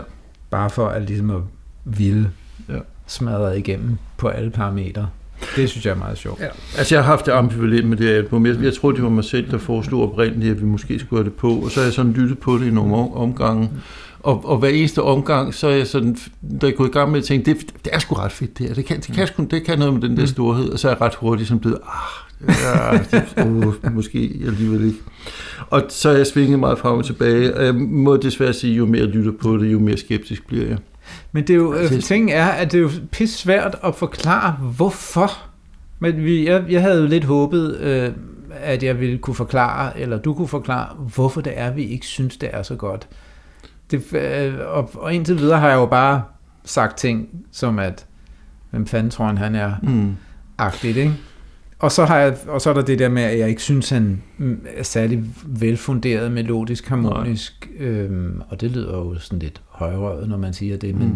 Bare 0.51 0.71
for 0.71 0.87
at 0.89 1.03
ligesom 1.03 1.31
at 1.31 1.41
ville 1.85 2.31
Ja. 2.69 2.79
smadre 3.07 3.59
igennem 3.59 3.97
på 4.17 4.29
alle 4.29 4.51
parametre. 4.51 5.09
Det 5.57 5.69
synes 5.71 5.87
jeg 5.87 5.93
er 5.93 5.97
meget 5.99 6.19
sjovt. 6.19 6.41
Ja. 6.41 6.47
Altså, 6.79 6.95
jeg 6.95 7.05
har 7.05 7.11
haft 7.11 7.27
det 7.27 7.33
ambivalent 7.33 7.89
med 7.89 7.97
det 7.97 8.09
album. 8.09 8.47
Jeg, 8.47 8.57
jeg 8.63 8.75
tror, 8.75 8.93
det 8.93 9.03
var 9.03 9.09
mig 9.09 9.25
selv, 9.25 9.51
der 9.51 9.59
foreslog 9.59 10.03
oprindeligt, 10.13 10.51
at 10.55 10.61
vi 10.61 10.67
måske 10.67 10.99
skulle 10.99 11.21
have 11.23 11.31
det 11.31 11.37
på. 11.39 11.51
Og 11.55 11.71
så 11.71 11.81
har 11.81 11.85
jeg 11.85 11.93
sådan 11.93 12.13
lyttet 12.13 12.39
på 12.39 12.59
det 12.59 12.67
i 12.67 12.71
nogle 12.71 12.95
om- 12.97 13.13
omgange. 13.13 13.71
Og, 14.21 14.49
og 14.49 14.59
hver 14.59 14.69
eneste 14.69 15.03
omgang, 15.03 15.55
så 15.55 15.69
er 15.69 15.77
jeg 15.77 15.87
sådan, 15.87 16.17
da 16.61 16.67
jeg 16.67 16.77
gået 16.77 16.89
i 16.89 16.93
gang 16.93 17.11
med 17.11 17.19
at 17.19 17.25
tænke, 17.25 17.55
det, 17.55 17.67
det 17.85 17.91
er 17.95 17.99
sgu 17.99 18.15
ret 18.15 18.33
fedt 18.33 18.59
det 18.59 18.67
her. 18.67 18.75
Det 18.75 18.85
kan, 18.85 19.01
det 19.01 19.15
kan, 19.37 19.47
det 19.51 19.65
kan 19.65 19.79
noget 19.79 19.95
med 19.95 20.03
den 20.03 20.17
der 20.17 20.23
Mm. 20.23 20.27
storhed. 20.27 20.69
Og 20.69 20.79
så 20.79 20.89
er 20.89 20.93
jeg 20.93 21.01
ret 21.01 21.15
hurtigt 21.15 21.49
sådan 21.49 21.61
blevet, 21.61 21.79
ah, 21.87 22.28
ja, 22.49 22.99
det, 23.11 23.47
uh, 23.47 23.93
måske 23.95 24.19
alligevel 24.47 24.85
ikke. 24.87 24.99
Og 25.71 25.83
så 25.89 26.09
er 26.09 26.17
jeg 26.17 26.27
svinget 26.27 26.59
meget 26.59 26.79
frem 26.79 26.99
og 26.99 27.05
tilbage. 27.05 27.57
Og 27.57 27.65
jeg 27.65 27.75
må 27.75 28.17
desværre 28.17 28.53
sige, 28.53 28.75
jo 28.75 28.87
mere 28.87 29.01
jeg 29.01 29.09
lytter 29.09 29.33
på 29.43 29.57
det, 29.57 29.73
jo 29.73 29.79
mere 29.79 29.97
skeptisk 29.97 30.47
bliver 30.47 30.67
jeg. 30.67 30.79
Men 31.33 31.47
det 31.47 31.51
er 31.51 31.57
jo, 31.57 31.75
øh, 31.75 32.01
ting 32.03 32.31
er, 32.33 32.47
at 32.47 32.73
det 32.73 32.79
er 32.79 32.83
jo 32.83 32.91
pisse 33.13 33.39
svært 33.39 33.77
at 33.85 33.95
forklare, 33.95 34.53
hvorfor. 34.77 35.31
Men 35.99 36.25
vi, 36.25 36.49
jeg, 36.49 36.65
jeg 36.69 36.83
havde 36.83 37.01
jo 37.01 37.07
lidt 37.07 37.25
håbet, 37.25 37.79
øh, 37.81 38.11
at 38.61 38.83
jeg 38.83 39.01
ville 39.01 39.19
kunne 39.19 39.35
forklare, 39.35 40.01
eller 40.01 40.19
du 40.19 40.35
kunne 40.35 40.49
forklare, 40.49 40.87
hvorfor 41.15 41.41
det 41.41 41.53
er, 41.57 41.71
vi 41.73 41.85
ikke 41.85 42.07
synes, 42.07 42.37
det 42.37 42.49
er 42.53 42.63
så 42.63 42.75
godt. 42.75 43.09
Det, 43.91 44.15
øh, 44.15 44.55
og, 44.67 44.91
og 44.95 45.15
indtil 45.15 45.39
videre 45.39 45.59
har 45.61 45.69
jeg 45.69 45.77
jo 45.77 45.87
bare 45.87 46.23
sagt 46.65 46.99
ting, 46.99 47.29
som 47.53 47.79
at, 47.79 48.07
hvem 48.71 48.87
fanden 48.87 49.11
tror 49.11 49.27
han, 49.27 49.39
han 49.39 49.55
er, 49.55 49.73
Mm. 49.83 50.17
agtigt, 50.59 50.97
ikke? 50.97 51.15
Og 51.79 51.93
så, 51.93 52.05
har 52.05 52.19
jeg, 52.19 52.37
og 52.49 52.61
så 52.61 52.71
er 52.71 52.75
der 52.75 52.83
det 52.83 52.99
der 52.99 53.09
med, 53.09 53.23
at 53.23 53.39
jeg 53.39 53.49
ikke 53.49 53.63
synes, 53.63 53.89
han 53.91 54.23
er 54.77 54.83
særlig 54.83 55.25
velfunderet, 55.47 56.33
melodisk, 56.33 56.87
harmonisk, 56.89 57.69
øhm, 57.79 58.41
og 58.49 58.61
det 58.61 58.71
lyder 58.71 58.97
jo 58.97 59.19
sådan 59.19 59.39
lidt 59.39 59.61
højrøvet, 59.69 60.29
når 60.29 60.37
man 60.37 60.53
siger 60.53 60.77
det, 60.77 60.95
men, 60.95 61.09
Mm. 61.09 61.15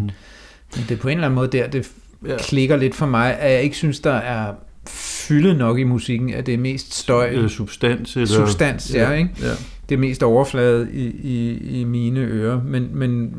men 0.76 0.84
det 0.88 0.90
er 0.90 0.96
på 0.96 1.08
en 1.08 1.16
eller 1.18 1.26
anden 1.26 1.34
måde 1.34 1.48
der, 1.48 1.66
det 1.68 1.90
Ja. 2.28 2.36
klikker 2.38 2.76
lidt 2.76 2.94
for 2.94 3.06
mig, 3.06 3.38
at 3.38 3.52
jeg 3.52 3.62
ikke 3.62 3.76
synes, 3.76 4.00
der 4.00 4.12
er 4.12 4.52
fylde 4.88 5.54
nok 5.58 5.78
i 5.78 5.84
musikken, 5.84 6.34
at 6.34 6.46
det 6.46 6.54
er 6.54 6.58
mest 6.58 6.94
støj, 6.94 7.26
Eller 7.28 7.48
substans. 7.48 8.16
Eller, 8.16 8.26
substans, 8.26 8.94
ja, 8.94 9.10
ikke? 9.12 9.30
Ja. 9.42 9.48
det 9.88 9.94
er 9.94 9.98
mest 9.98 10.22
overflade 10.22 10.88
i, 10.92 11.04
i, 11.06 11.58
i 11.80 11.84
mine 11.84 12.20
ører, 12.20 12.60
men, 12.64 12.88
men 12.92 13.34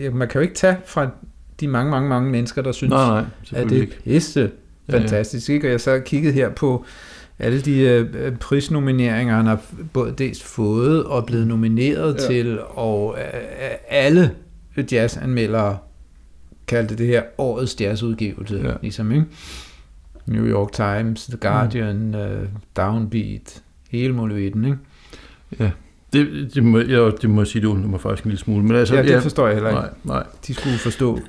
ja, 0.00 0.10
man 0.10 0.28
kan 0.28 0.38
jo 0.38 0.42
ikke 0.42 0.54
tage 0.54 0.76
fra 0.86 1.10
de 1.60 1.68
mange, 1.68 1.90
mange, 1.90 2.08
mange 2.08 2.30
mennesker, 2.30 2.62
der 2.62 2.72
synes, 2.72 2.90
Nej, 2.90 3.24
nej, 3.52 3.62
at 3.62 3.70
det 3.70 3.82
er 3.82 3.86
pisse 4.04 4.40
Ja, 4.40 4.46
ja. 4.46 4.50
Fantastisk. 4.90 5.50
Ikke? 5.50 5.66
Og 5.66 5.70
jeg 5.70 5.80
så 5.80 6.00
kiggede 6.00 6.32
her 6.34 6.48
på 6.48 6.84
alle 7.38 7.60
de 7.60 7.80
øh, 7.80 8.36
prisnomineringer, 8.36 9.36
han 9.36 9.46
har 9.46 9.60
både 9.92 10.14
dels 10.18 10.42
fået 10.42 11.04
og 11.04 11.26
blevet 11.26 11.46
nomineret 11.46 12.14
Ja. 12.14 12.22
ja. 12.22 12.28
til, 12.28 12.58
og 12.62 13.16
øh, 13.18 13.70
alle 13.88 14.30
jazzanmeldere 14.92 15.78
kaldte 16.66 16.96
det 16.98 17.06
her 17.06 17.22
årets 17.38 17.76
jazzudgivelse, 17.80 18.56
Ja. 18.56 18.68
ja. 18.68 18.74
ligesom, 18.82 19.12
ikke? 19.12 19.24
New 20.26 20.46
York 20.46 20.72
Times, 20.72 21.24
The 21.26 21.36
Guardian, 21.36 21.96
mm. 21.96 22.14
uh, 22.14 22.48
Downbeat, 22.76 23.62
hele 23.90 24.12
muligheden, 24.12 24.64
ikke? 24.64 25.72
Det, 26.12 26.50
det, 26.54 26.64
må, 26.64 26.78
jeg, 26.78 27.12
det 27.22 27.30
må 27.30 27.40
jeg 27.40 27.46
sige, 27.46 27.62
det 27.62 27.68
undrer 27.68 27.88
mig 27.88 28.00
faktisk 28.00 28.24
en 28.24 28.30
lille 28.30 28.40
smule. 28.40 28.64
Men 28.64 28.76
altså, 28.76 28.94
ja, 28.94 29.02
det 29.02 29.22
forstår 29.22 29.46
jeg 29.46 29.54
heller 29.54 29.70
ikke. 29.70 29.80
Nej, 29.80 29.90
nej. 30.04 30.22
De 30.46 30.54
skulle 30.54 30.78
forstå. 30.78 31.20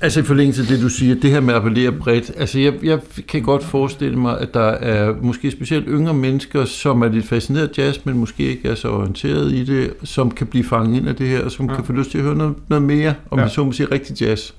Altså 0.00 0.20
i 0.20 0.22
forlængelse 0.22 0.62
af 0.62 0.68
det, 0.68 0.82
du 0.82 0.88
siger, 0.88 1.14
det 1.14 1.30
her 1.30 1.40
med 1.40 1.54
at 1.54 1.60
appellere 1.60 1.92
bredt, 1.92 2.30
altså 2.36 2.58
jeg, 2.58 2.74
jeg 2.82 3.00
kan 3.28 3.42
godt 3.42 3.64
forestille 3.64 4.16
mig, 4.18 4.40
at 4.40 4.54
der 4.54 4.70
er 4.70 5.14
måske 5.22 5.50
specielt 5.50 5.84
yngre 5.88 6.14
mennesker, 6.14 6.64
som 6.64 7.02
er 7.02 7.08
lidt 7.08 7.26
fascineret 7.26 7.68
af 7.68 7.78
jazz, 7.78 7.98
men 8.04 8.18
måske 8.18 8.42
ikke 8.42 8.68
er 8.68 8.74
så 8.74 8.88
orienteret 8.88 9.52
i 9.52 9.64
det, 9.64 9.94
som 10.04 10.30
kan 10.30 10.46
blive 10.46 10.64
fanget 10.64 10.96
ind 10.96 11.08
af 11.08 11.16
det 11.16 11.28
her, 11.28 11.44
og 11.44 11.52
som 11.52 11.68
ja. 11.68 11.74
kan 11.74 11.84
få 11.84 11.92
lyst 11.92 12.10
til 12.10 12.18
at 12.18 12.24
høre 12.24 12.36
noget, 12.36 12.54
noget 12.68 12.82
mere, 12.82 13.14
om 13.30 13.38
ja. 13.38 13.44
det 13.44 13.52
så 13.52 13.64
må 13.64 13.72
sige 13.72 13.88
rigtig 13.92 14.22
jazz. 14.22 14.52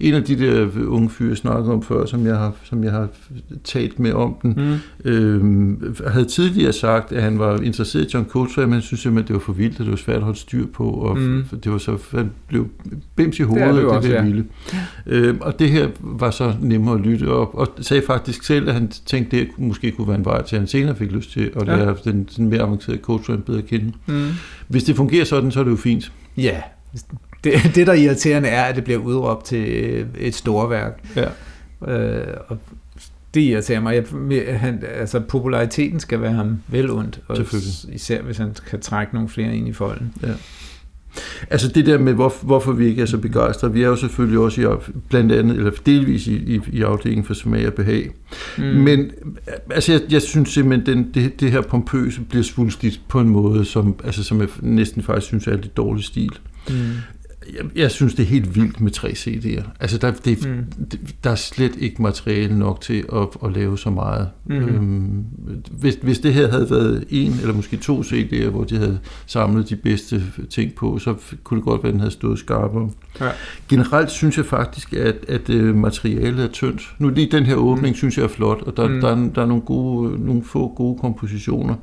En 0.00 0.14
af 0.14 0.24
de 0.24 0.38
der 0.38 0.68
unge 0.86 1.10
fyre, 1.10 1.28
jeg 1.28 1.36
snakkede 1.36 1.72
om 1.72 1.82
før, 1.82 2.06
som 2.06 2.26
jeg 2.26 2.36
har, 2.36 2.52
som 2.64 2.84
jeg 2.84 2.92
har 2.92 3.08
talt 3.64 3.98
med 3.98 4.12
om 4.12 4.36
den, 4.42 4.80
mm. 5.04 5.10
øh, 5.10 6.06
havde 6.06 6.24
tidligere 6.24 6.72
sagt, 6.72 7.12
at 7.12 7.22
han 7.22 7.38
var 7.38 7.60
interesseret 7.60 8.04
i 8.04 8.10
John 8.14 8.26
Coltrane, 8.28 8.66
men 8.66 8.72
han 8.72 8.82
synes 8.82 9.00
simpelthen, 9.00 9.28
det 9.28 9.34
var 9.34 9.40
for 9.40 9.52
vildt, 9.52 9.80
og 9.80 9.84
det 9.84 9.90
var 9.90 9.96
svært 9.96 10.16
at 10.16 10.22
holde 10.22 10.38
styr 10.38 10.66
på, 10.66 10.84
og 10.90 11.18
mm. 11.18 11.44
det 11.64 11.72
var 11.72 11.78
så, 11.78 11.98
han 12.10 12.30
blev 12.48 12.68
bims 13.16 13.38
i 13.38 13.42
hovedet 13.42 13.66
af 13.66 13.74
det, 13.74 14.02
det 14.02 14.10
der 14.10 14.16
ja. 14.16 14.24
vilde. 14.24 14.44
Øh, 15.06 15.34
og 15.40 15.58
det 15.58 15.70
her 15.70 15.88
var 16.00 16.30
så 16.30 16.54
nemmere 16.60 16.94
at 16.94 17.00
lytte, 17.00 17.28
og, 17.28 17.58
og 17.58 17.68
sagde 17.80 18.02
faktisk 18.06 18.42
selv, 18.42 18.68
at 18.68 18.74
han 18.74 18.88
tænkte, 18.88 19.36
det 19.36 19.48
måske 19.58 19.90
kunne 19.90 20.08
være 20.08 20.18
en 20.18 20.24
vej 20.24 20.42
til, 20.42 20.56
at 20.56 20.60
han 20.60 20.68
senere 20.68 20.96
fik 20.96 21.12
lyst 21.12 21.30
til 21.30 21.50
at 21.56 21.66
lære 21.66 21.88
ja. 21.88 22.10
den, 22.10 22.28
den 22.36 22.48
mere 22.48 22.60
avancerede 22.60 23.00
Coltrane 23.02 23.42
bedre 23.42 23.58
at 23.58 23.66
kende. 23.66 23.92
Mm. 24.06 24.28
Hvis 24.68 24.84
det 24.84 24.96
fungerer 24.96 25.24
sådan, 25.24 25.50
så 25.50 25.60
er 25.60 25.64
det 25.64 25.70
jo 25.70 25.76
fint. 25.76 26.12
Ja, 26.36 26.60
det, 27.44 27.52
det, 27.74 27.86
der 27.86 27.92
er 27.92 27.96
irriterende, 27.96 28.48
er, 28.48 28.62
at 28.62 28.76
det 28.76 28.84
bliver 28.84 29.00
udråbt 29.00 29.44
til 29.44 29.68
øh, 29.68 30.06
et 30.18 30.34
storværk. 30.34 31.00
Ja. 31.16 31.28
Øh, 31.92 32.36
og 32.48 32.58
det 33.34 33.40
irriterer 33.40 33.80
mig. 33.80 33.94
Jeg, 34.30 34.60
han, 34.60 34.84
altså, 34.94 35.20
populariteten 35.20 36.00
skal 36.00 36.20
være 36.20 36.32
ham 36.32 36.58
vel 36.68 36.90
ondt, 36.90 37.20
og 37.28 37.38
især 37.92 38.22
hvis 38.22 38.36
han 38.38 38.54
kan 38.70 38.80
trække 38.80 39.14
nogle 39.14 39.28
flere 39.28 39.56
ind 39.56 39.68
i 39.68 39.72
folden. 39.72 40.14
Ja. 40.22 40.32
Altså 41.50 41.68
det 41.68 41.86
der 41.86 41.98
med, 41.98 42.14
hvor, 42.14 42.34
hvorfor 42.42 42.72
vi 42.72 42.86
ikke 42.86 43.02
er 43.02 43.06
så 43.06 43.18
begejstrede, 43.18 43.72
vi 43.72 43.82
er 43.82 43.88
jo 43.88 43.96
selvfølgelig 43.96 44.38
også 44.38 44.60
i, 44.60 44.92
blandt 45.08 45.32
andet, 45.32 45.56
eller 45.56 45.70
delvis 45.86 46.26
i, 46.26 46.34
i, 46.34 46.60
i 46.72 46.82
afdelingen 46.82 47.24
for 47.24 47.34
smag 47.34 47.66
og 47.66 47.72
behag. 47.72 48.10
Mm. 48.58 48.64
Men 48.64 49.10
altså 49.70 49.92
jeg, 49.92 50.00
jeg 50.10 50.22
synes 50.22 50.48
simpelthen, 50.48 50.96
den, 50.96 51.10
det, 51.14 51.40
det 51.40 51.52
her 51.52 51.60
pompøse 51.60 52.20
bliver 52.20 52.42
svulstigt 52.42 53.00
på 53.08 53.20
en 53.20 53.28
måde, 53.28 53.64
som, 53.64 53.94
altså, 54.04 54.24
som 54.24 54.40
jeg 54.40 54.48
næsten 54.60 55.02
faktisk 55.02 55.26
synes 55.26 55.46
er 55.46 55.56
lidt 55.56 55.76
dårlig 55.76 56.04
stil. 56.04 56.30
Mm 56.68 56.74
jeg, 57.56 57.64
jeg 57.76 57.90
synes, 57.90 58.14
det 58.14 58.22
er 58.22 58.26
helt 58.26 58.56
vildt 58.56 58.80
med 58.80 58.90
tre 58.90 59.08
CD'er. 59.08 59.62
Altså, 59.80 59.98
der, 59.98 60.10
det, 60.10 60.48
mm. 60.48 60.88
der 61.24 61.30
er 61.30 61.34
slet 61.34 61.76
ikke 61.78 62.02
materiale 62.02 62.58
nok 62.58 62.80
til 62.80 63.04
at, 63.12 63.28
at 63.44 63.52
lave 63.52 63.78
så 63.78 63.90
meget. 63.90 64.28
Mm. 64.46 64.54
Øhm, 64.54 65.24
hvis, 65.70 65.98
hvis 66.02 66.18
det 66.18 66.34
her 66.34 66.50
havde 66.50 66.70
været 66.70 67.04
en 67.10 67.32
eller 67.32 67.54
måske 67.54 67.76
to 67.76 68.00
CD'er, 68.00 68.48
hvor 68.48 68.64
de 68.64 68.76
havde 68.76 68.98
samlet 69.26 69.68
de 69.68 69.76
bedste 69.76 70.22
ting 70.50 70.74
på, 70.74 70.98
så 70.98 71.14
kunne 71.44 71.56
det 71.56 71.64
godt 71.64 71.82
være, 71.82 71.88
at 71.88 71.92
den 71.92 72.00
havde 72.00 72.12
stået 72.12 72.38
skarpere. 72.38 72.90
Ja. 73.20 73.28
Generelt 73.68 74.10
synes 74.10 74.36
jeg 74.36 74.46
faktisk, 74.46 74.92
at, 74.92 75.16
at 75.28 75.50
øh, 75.50 75.76
materialet 75.76 76.44
er 76.44 76.48
tyndt. 76.48 76.94
Nu 76.98 77.08
lige 77.08 77.28
den 77.32 77.46
her 77.46 77.54
åbning, 77.54 77.92
mm. 77.92 77.96
synes 77.96 78.18
jeg 78.18 78.24
er 78.24 78.28
flot, 78.28 78.62
og 78.62 78.76
der, 78.76 78.88
mm. 78.88 79.00
der, 79.00 79.00
der, 79.00 79.16
er, 79.16 79.30
der 79.34 79.42
er 79.42 79.46
nogle, 79.46 79.62
gode, 79.62 80.24
nogle 80.26 80.44
få 80.44 80.74
gode 80.76 80.98
kompositioner. 80.98 81.74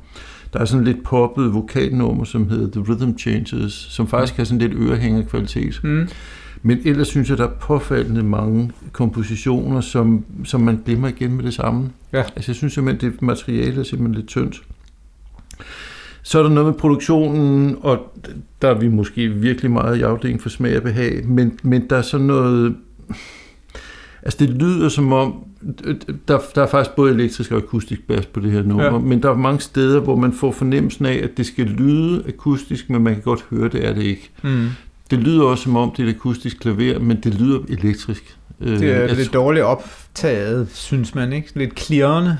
Der 0.52 0.58
er 0.58 0.64
sådan 0.64 0.84
lidt 0.84 1.04
poppet 1.04 1.54
vokalnummer, 1.54 2.24
som 2.24 2.50
hedder 2.50 2.70
The 2.70 2.92
Rhythm 2.92 3.18
Changes, 3.18 3.72
som 3.72 4.08
faktisk 4.08 4.36
har 4.36 4.44
sådan 4.44 4.58
lidt 4.58 4.72
ørehængerkvalitet. 4.74 5.80
Mm. 5.84 6.08
Men 6.62 6.78
ellers 6.84 7.08
synes 7.08 7.30
jeg, 7.30 7.38
der 7.38 7.44
er 7.44 7.52
påfaldende 7.60 8.22
mange 8.22 8.70
kompositioner, 8.92 9.80
som, 9.80 10.24
som 10.44 10.60
man 10.60 10.82
glemmer 10.86 11.08
igen 11.08 11.36
med 11.36 11.44
det 11.44 11.54
samme. 11.54 11.90
Ja. 12.12 12.22
Altså 12.36 12.50
jeg 12.50 12.56
synes 12.56 12.72
simpelthen, 12.72 13.12
det 13.12 13.22
materiale 13.22 13.80
er 13.80 13.84
simpelthen 13.84 14.14
lidt 14.14 14.26
tyndt. 14.26 14.62
Så 16.22 16.38
er 16.38 16.42
der 16.42 16.50
noget 16.50 16.66
med 16.66 16.78
produktionen, 16.78 17.76
og 17.80 18.14
der 18.62 18.68
er 18.68 18.78
vi 18.78 18.88
måske 18.88 19.28
virkelig 19.28 19.70
meget 19.70 19.96
i 19.96 20.02
afdelingen 20.02 20.40
for 20.40 20.48
smag 20.48 20.76
og 20.76 20.82
behag, 20.82 21.26
men, 21.26 21.58
men 21.62 21.90
der 21.90 21.96
er 21.96 22.02
sådan 22.02 22.26
noget... 22.26 22.76
Altså 24.28 24.46
det 24.46 24.50
lyder 24.50 24.88
som 24.88 25.12
om, 25.12 25.44
der, 26.28 26.38
der 26.54 26.62
er 26.62 26.66
faktisk 26.66 26.96
både 26.96 27.14
elektrisk 27.14 27.52
og 27.52 27.58
akustisk 27.58 28.06
bas 28.06 28.26
på 28.26 28.40
det 28.40 28.50
her 28.50 28.62
nummer, 28.62 28.84
ja. 28.84 28.98
men 28.98 29.22
der 29.22 29.30
er 29.30 29.34
mange 29.34 29.60
steder, 29.60 30.00
hvor 30.00 30.16
man 30.16 30.32
får 30.32 30.52
fornemmelsen 30.52 31.06
af, 31.06 31.20
at 31.24 31.30
det 31.36 31.46
skal 31.46 31.66
lyde 31.66 32.24
akustisk, 32.28 32.90
men 32.90 33.02
man 33.02 33.14
kan 33.14 33.22
godt 33.22 33.44
høre, 33.50 33.68
det 33.68 33.86
er 33.86 33.94
det 33.94 34.02
ikke. 34.02 34.30
Mm. 34.42 34.66
Det 35.10 35.18
lyder 35.18 35.42
også 35.44 35.64
som 35.64 35.76
om, 35.76 35.90
det 35.96 36.04
er 36.04 36.08
et 36.08 36.14
akustisk 36.14 36.58
klaver, 36.60 36.98
men 36.98 37.16
det 37.24 37.34
lyder 37.34 37.58
elektrisk. 37.68 38.36
Det 38.60 38.82
er 38.82 39.04
øh, 39.04 39.16
lidt 39.16 39.32
dårligt 39.32 39.64
optaget, 39.64 40.68
synes 40.72 41.14
man, 41.14 41.32
ikke? 41.32 41.50
Lidt 41.54 41.74
klirrende. 41.74 42.38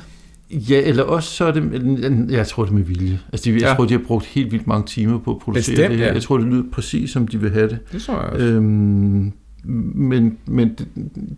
Ja, 0.51 0.81
eller 0.81 1.03
også 1.03 1.31
så 1.31 1.44
er 1.44 1.51
det, 1.51 2.27
jeg 2.31 2.46
tror 2.46 2.64
det 2.64 2.70
er 2.70 2.74
med 2.74 2.83
vilje. 2.83 3.20
Altså, 3.33 3.51
de, 3.51 3.55
jeg 3.55 3.61
ja. 3.61 3.74
tror, 3.74 3.85
de 3.85 3.92
har 3.92 4.03
brugt 4.07 4.27
helt 4.27 4.53
vildt 4.53 4.66
mange 4.66 4.87
timer 4.87 5.18
på 5.18 5.31
at 5.31 5.38
producere 5.38 5.74
Bestemt, 5.74 5.90
det 5.90 5.98
her. 5.98 6.07
Ja. 6.07 6.12
Jeg 6.12 6.22
tror, 6.22 6.38
det 6.38 6.46
lyder 6.46 6.64
præcis, 6.72 7.11
som 7.11 7.29
de 7.29 7.40
vil 7.40 7.51
have 7.51 7.68
det. 7.68 7.79
Det 7.92 8.03
tror 8.03 8.14
jeg 8.14 8.24
også. 8.24 8.44
Øhm, 8.44 9.33
men, 9.64 10.38
men 10.47 10.68
det, 10.68 10.88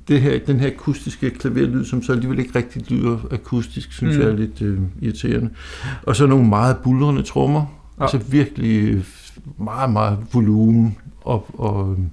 det 0.09 0.20
her, 0.20 0.38
den 0.38 0.61
her 0.61 0.66
akustiske 0.66 1.30
klaverlyd, 1.30 1.85
som 1.85 2.02
så 2.02 2.12
alligevel 2.12 2.38
ikke 2.38 2.59
rigtig 2.59 2.90
lyder 2.90 3.18
akustisk, 3.30 3.92
synes 3.92 4.16
mm. 4.16 4.22
jeg 4.22 4.30
er 4.30 4.37
lidt 4.37 4.62
øh, 4.62 4.78
irriterende. 5.00 5.50
Og 6.02 6.16
så 6.16 6.26
nogle 6.26 6.48
meget 6.48 6.76
bulrende 6.76 7.22
trommer. 7.22 7.66
Ja. 7.98 8.02
Altså 8.02 8.18
virkelig 8.18 9.04
meget, 9.59 9.92
meget 9.92 10.18
volumen 10.33 10.96
op 11.24 11.50
og 11.52 11.92
øh, 11.92 12.04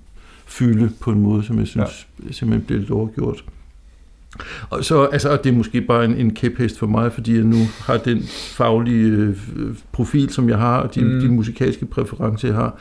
fylde 0.45 0.91
på 0.99 1.11
en 1.11 1.21
måde, 1.21 1.43
som 1.43 1.59
jeg 1.59 1.67
synes 1.67 2.07
ja. 2.25 2.31
simpelthen 2.31 2.65
bliver 2.65 2.79
lidt 2.79 2.91
overgjort. 2.91 3.43
Og 4.69 4.85
så, 4.85 5.03
altså, 5.03 5.29
og 5.29 5.43
det 5.43 5.49
er 5.49 5.53
måske 5.53 5.81
bare 5.81 6.05
en, 6.05 6.15
en 6.15 6.33
kæphest 6.33 6.79
for 6.79 6.87
mig, 6.87 7.13
fordi 7.13 7.35
jeg 7.35 7.43
nu 7.43 7.57
har 7.79 7.97
den 7.97 8.23
faglige 8.27 9.07
øh, 9.07 9.35
profil, 9.91 10.29
som 10.29 10.49
jeg 10.49 10.57
har, 10.57 10.77
og 10.77 10.95
de, 10.95 11.01
mm. 11.01 11.19
de 11.19 11.27
musikalske 11.27 11.85
præferencer, 11.85 12.47
jeg 12.47 12.55
har. 12.55 12.79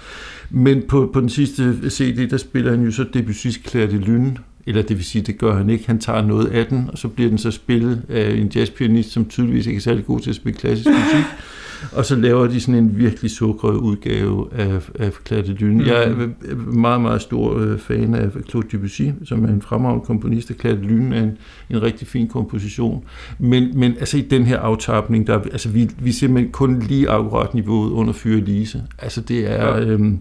Men 0.50 0.82
på, 0.88 1.10
på 1.12 1.20
den 1.20 1.28
sidste 1.28 1.90
CD, 1.90 2.30
der 2.30 2.36
spiller 2.36 2.70
han 2.70 2.82
jo 2.82 2.90
så 2.90 3.02
Debussy's 3.16 3.68
Claire 3.68 3.90
de 3.90 3.98
Lune, 3.98 4.36
eller 4.66 4.82
det 4.82 4.96
vil 4.96 5.04
sige, 5.04 5.22
det 5.22 5.38
gør 5.38 5.56
han 5.56 5.70
ikke. 5.70 5.86
Han 5.86 5.98
tager 5.98 6.22
noget 6.22 6.46
af 6.46 6.66
den, 6.66 6.90
og 6.92 6.98
så 6.98 7.08
bliver 7.08 7.28
den 7.28 7.38
så 7.38 7.50
spillet 7.50 8.02
af 8.08 8.30
en 8.30 8.48
jazzpianist, 8.54 9.10
som 9.10 9.24
tydeligvis 9.24 9.66
ikke 9.66 9.76
er 9.76 9.80
særlig 9.80 10.06
god 10.06 10.20
til 10.20 10.30
at 10.30 10.36
spille 10.36 10.58
klassisk 10.58 10.88
musik. 10.88 11.24
og 11.92 12.04
så 12.04 12.16
laver 12.16 12.46
de 12.46 12.60
sådan 12.60 12.74
en 12.74 12.98
virkelig 12.98 13.30
sukret 13.30 13.74
udgave 13.76 14.48
af, 14.54 14.88
af 14.94 15.12
Claire 15.26 15.46
de 15.46 15.54
Lune. 15.54 15.72
Mm-hmm. 15.72 15.88
Jeg 15.88 16.04
er 16.04 16.14
mhm. 16.14 16.78
meget, 16.78 17.00
meget 17.00 17.22
stor 17.22 17.58
øh, 17.58 17.78
fan 17.78 18.14
af 18.14 18.30
Claude 18.50 18.68
Debussy, 18.72 19.02
som 19.24 19.44
er 19.44 19.48
en 19.48 19.62
fremragende 19.62 20.04
komponist, 20.06 20.50
og 20.50 20.56
Claire 20.60 20.76
de 20.76 20.82
Lune 20.82 21.16
er 21.16 21.22
en, 21.22 21.38
en 21.70 21.82
rigtig 21.82 22.08
fin 22.08 22.28
komposition. 22.28 23.04
Men, 23.38 23.78
men 23.78 23.92
altså 23.98 24.18
i 24.18 24.22
den 24.22 24.44
her 24.44 24.58
aftapning, 24.58 25.26
der, 25.26 25.40
altså 25.40 25.68
vi, 25.68 25.90
vi 25.98 26.10
er 26.10 26.14
simpelthen 26.14 26.52
kun 26.52 26.78
lige 26.78 27.10
akkurat 27.10 27.54
niveauet 27.54 27.90
under 27.90 28.12
Fyre 28.12 28.40
Lise. 28.40 28.82
Altså 28.98 29.20
det 29.20 29.50
er... 29.50 29.76
Ja. 29.76 29.80
Øhm, 29.80 30.20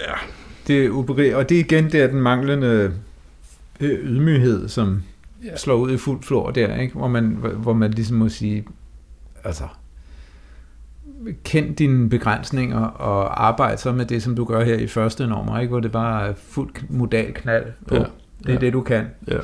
ja. 0.00 0.14
Det 0.66 0.84
er 0.84 1.36
og 1.36 1.48
det 1.48 1.56
er 1.56 1.60
igen 1.60 1.92
der 1.92 2.06
den 2.06 2.20
manglende 2.20 2.92
øh, 3.80 3.98
ydmyghed, 4.04 4.68
som 4.68 5.02
ja. 5.44 5.56
slår 5.56 5.74
ud 5.74 5.92
i 5.92 5.96
fuld 5.96 6.22
flor 6.22 6.50
der, 6.50 6.76
ikke? 6.76 6.94
Hvor, 6.94 7.08
man, 7.08 7.24
hvor 7.56 7.72
man 7.72 7.90
ligesom 7.90 8.16
må 8.16 8.28
sige, 8.28 8.64
altså, 9.44 9.64
kend 11.44 11.76
dine 11.76 12.08
begrænsninger 12.08 12.78
og 12.78 13.46
arbejde 13.46 13.80
så 13.80 13.92
med 13.92 14.04
det, 14.04 14.22
som 14.22 14.36
du 14.36 14.44
gør 14.44 14.64
her 14.64 14.74
i 14.74 14.86
første 14.86 15.26
nummer, 15.26 15.60
ikke? 15.60 15.70
hvor 15.70 15.80
det 15.80 15.92
bare 15.92 16.28
er 16.28 16.32
fuldt 16.48 16.90
modal 16.90 17.32
knald 17.34 17.64
på. 17.88 17.94
Ja, 17.94 18.02
det 18.46 18.54
er 18.54 18.58
det, 18.58 18.72
du 18.72 18.80
kan. 18.80 19.04
Ja. 19.28 19.36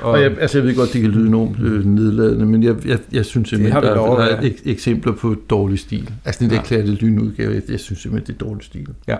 Og, 0.00 0.10
og 0.10 0.22
jeg, 0.22 0.38
altså 0.40 0.58
jeg 0.58 0.66
ved 0.66 0.76
godt, 0.76 0.92
det 0.92 1.00
kan 1.00 1.10
lyde 1.10 1.26
enormt 1.28 1.60
øh, 1.60 1.84
nedladende, 1.84 2.46
men 2.46 2.62
jeg, 2.62 2.86
jeg, 2.86 2.98
jeg 3.12 3.24
synes 3.24 3.48
simpelthen, 3.48 3.82
der, 3.82 3.94
lov, 3.94 4.16
der 4.16 4.24
er 4.24 4.40
ek- 4.40 4.62
eksempler 4.70 5.12
på 5.12 5.36
dårlig 5.50 5.78
stil. 5.78 6.10
Altså 6.24 6.38
den 6.44 6.50
der 6.50 6.56
ja. 6.56 6.62
klærte 6.62 6.86
lynudgave, 6.86 7.54
jeg, 7.54 7.62
jeg 7.68 7.80
synes 7.80 8.00
simpelthen, 8.00 8.36
det 8.36 8.42
er 8.42 8.46
dårlig 8.46 8.64
stil. 8.64 8.88
Ja. 9.08 9.16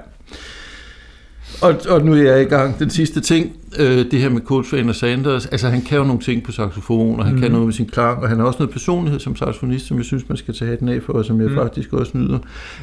Og, 1.63 1.77
og 1.89 2.05
nu 2.05 2.13
er 2.13 2.23
jeg 2.23 2.43
i 2.43 2.45
gang. 2.45 2.79
Den 2.79 2.91
sidste 2.91 3.21
ting, 3.21 3.57
øh, 3.79 4.11
det 4.11 4.21
her 4.21 4.29
med 4.29 4.41
Coltrane 4.41 4.89
og 4.89 4.95
Sanders, 4.95 5.47
altså 5.47 5.69
han 5.69 5.83
kan 5.83 5.99
jo 5.99 6.05
nogle 6.05 6.21
ting 6.21 6.43
på 6.43 6.53
saxofon, 6.53 7.19
og 7.19 7.27
han 7.27 7.35
mm. 7.35 7.41
kan 7.41 7.51
noget 7.51 7.67
med 7.67 7.75
sin 7.75 7.87
klang, 7.87 8.23
og 8.23 8.29
han 8.29 8.39
har 8.39 8.47
også 8.47 8.59
noget 8.59 8.73
personlighed 8.73 9.21
som 9.21 9.37
saxofonist, 9.37 9.87
som 9.87 9.97
jeg 9.97 10.05
synes, 10.05 10.29
man 10.29 10.37
skal 10.37 10.55
tage 10.55 10.69
hatten 10.71 10.89
af 10.89 11.03
for, 11.03 11.13
og 11.13 11.25
som 11.25 11.41
jeg 11.41 11.49
mm. 11.49 11.55
faktisk 11.55 11.93
også 11.93 12.19
nyder. 12.19 12.39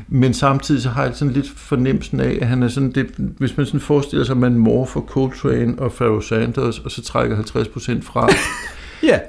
Men 0.07 0.33
samtidig 0.33 0.81
så 0.81 0.89
har 0.89 1.03
jeg 1.03 1.15
sådan 1.15 1.33
lidt 1.33 1.49
fornemmelsen 1.55 2.19
af, 2.19 2.37
at 2.41 2.47
han 2.47 2.63
er 2.63 2.67
sådan 2.67 2.91
det, 2.91 3.07
hvis 3.17 3.57
man 3.57 3.65
sådan 3.65 3.79
forestiller 3.79 4.25
sig, 4.25 4.33
at 4.33 4.37
man 4.37 4.57
morfer 4.57 5.01
Coltrane 5.01 5.79
og 5.79 5.91
Pharoah 5.91 6.23
Sanders, 6.23 6.79
og 6.79 6.91
så 6.91 7.01
trækker 7.01 7.37
50% 7.37 8.01
fra. 8.01 8.29
ja. 9.03 9.07
yeah. 9.07 9.19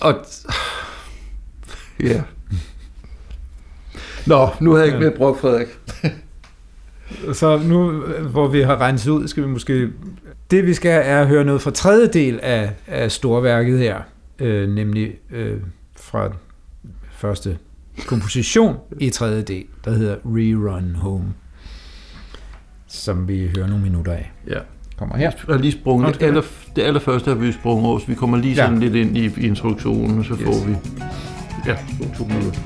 Og 0.00 0.14
ja. 2.00 2.22
Nå, 4.26 4.48
nu 4.60 4.70
har 4.70 4.78
jeg 4.78 4.86
ikke 4.86 4.98
mere 4.98 5.10
brugt, 5.10 5.40
Frederik. 5.40 5.68
Så 7.32 7.58
nu, 7.58 7.90
hvor 8.30 8.48
vi 8.48 8.60
har 8.60 8.80
renset 8.80 9.10
ud, 9.10 9.28
skal 9.28 9.42
vi 9.42 9.48
måske... 9.48 9.88
Det 10.50 10.66
vi 10.66 10.74
skal 10.74 11.02
er 11.04 11.20
at 11.20 11.28
høre 11.28 11.44
noget 11.44 11.62
fra 11.62 11.70
tredje 11.70 12.06
del 12.06 12.40
af, 12.42 12.70
af 12.86 13.12
storværket 13.12 13.78
her, 13.78 14.00
øh, 14.38 14.68
nemlig 14.68 15.14
øh, 15.30 15.56
fra 15.96 16.30
første 17.10 17.58
komposition 18.06 18.76
i 19.00 19.10
tredje 19.10 19.42
del, 19.42 19.64
der 19.84 19.90
hedder 19.90 20.16
Rerun 20.24 20.94
Home, 20.94 21.34
som 22.86 23.28
vi 23.28 23.50
hører 23.56 23.66
nogle 23.66 23.82
minutter 23.82 24.12
af. 24.12 24.32
Ja. 24.48 24.58
Kommer 24.96 25.16
her. 25.16 25.30
Jeg 25.48 25.54
har 25.54 25.62
lige 25.62 25.72
sprunget. 25.72 26.14
Det, 26.14 26.26
aller, 26.26 26.42
det 26.76 26.82
allerførste 26.82 27.30
har 27.30 27.36
vi 27.36 27.52
sprunget 27.52 27.86
over, 27.86 27.98
så 27.98 28.06
vi 28.06 28.14
kommer 28.14 28.38
lige 28.38 28.56
sådan 28.56 28.82
ja. 28.82 28.88
lidt 28.88 28.94
ind 28.94 29.16
i, 29.16 29.40
i 29.44 29.46
introduktionen, 29.46 30.24
så 30.24 30.34
yes. 30.34 30.42
får 30.44 30.66
vi 30.66 30.76
ja, 31.66 31.76
to 32.18 32.24
minutter. 32.24 32.60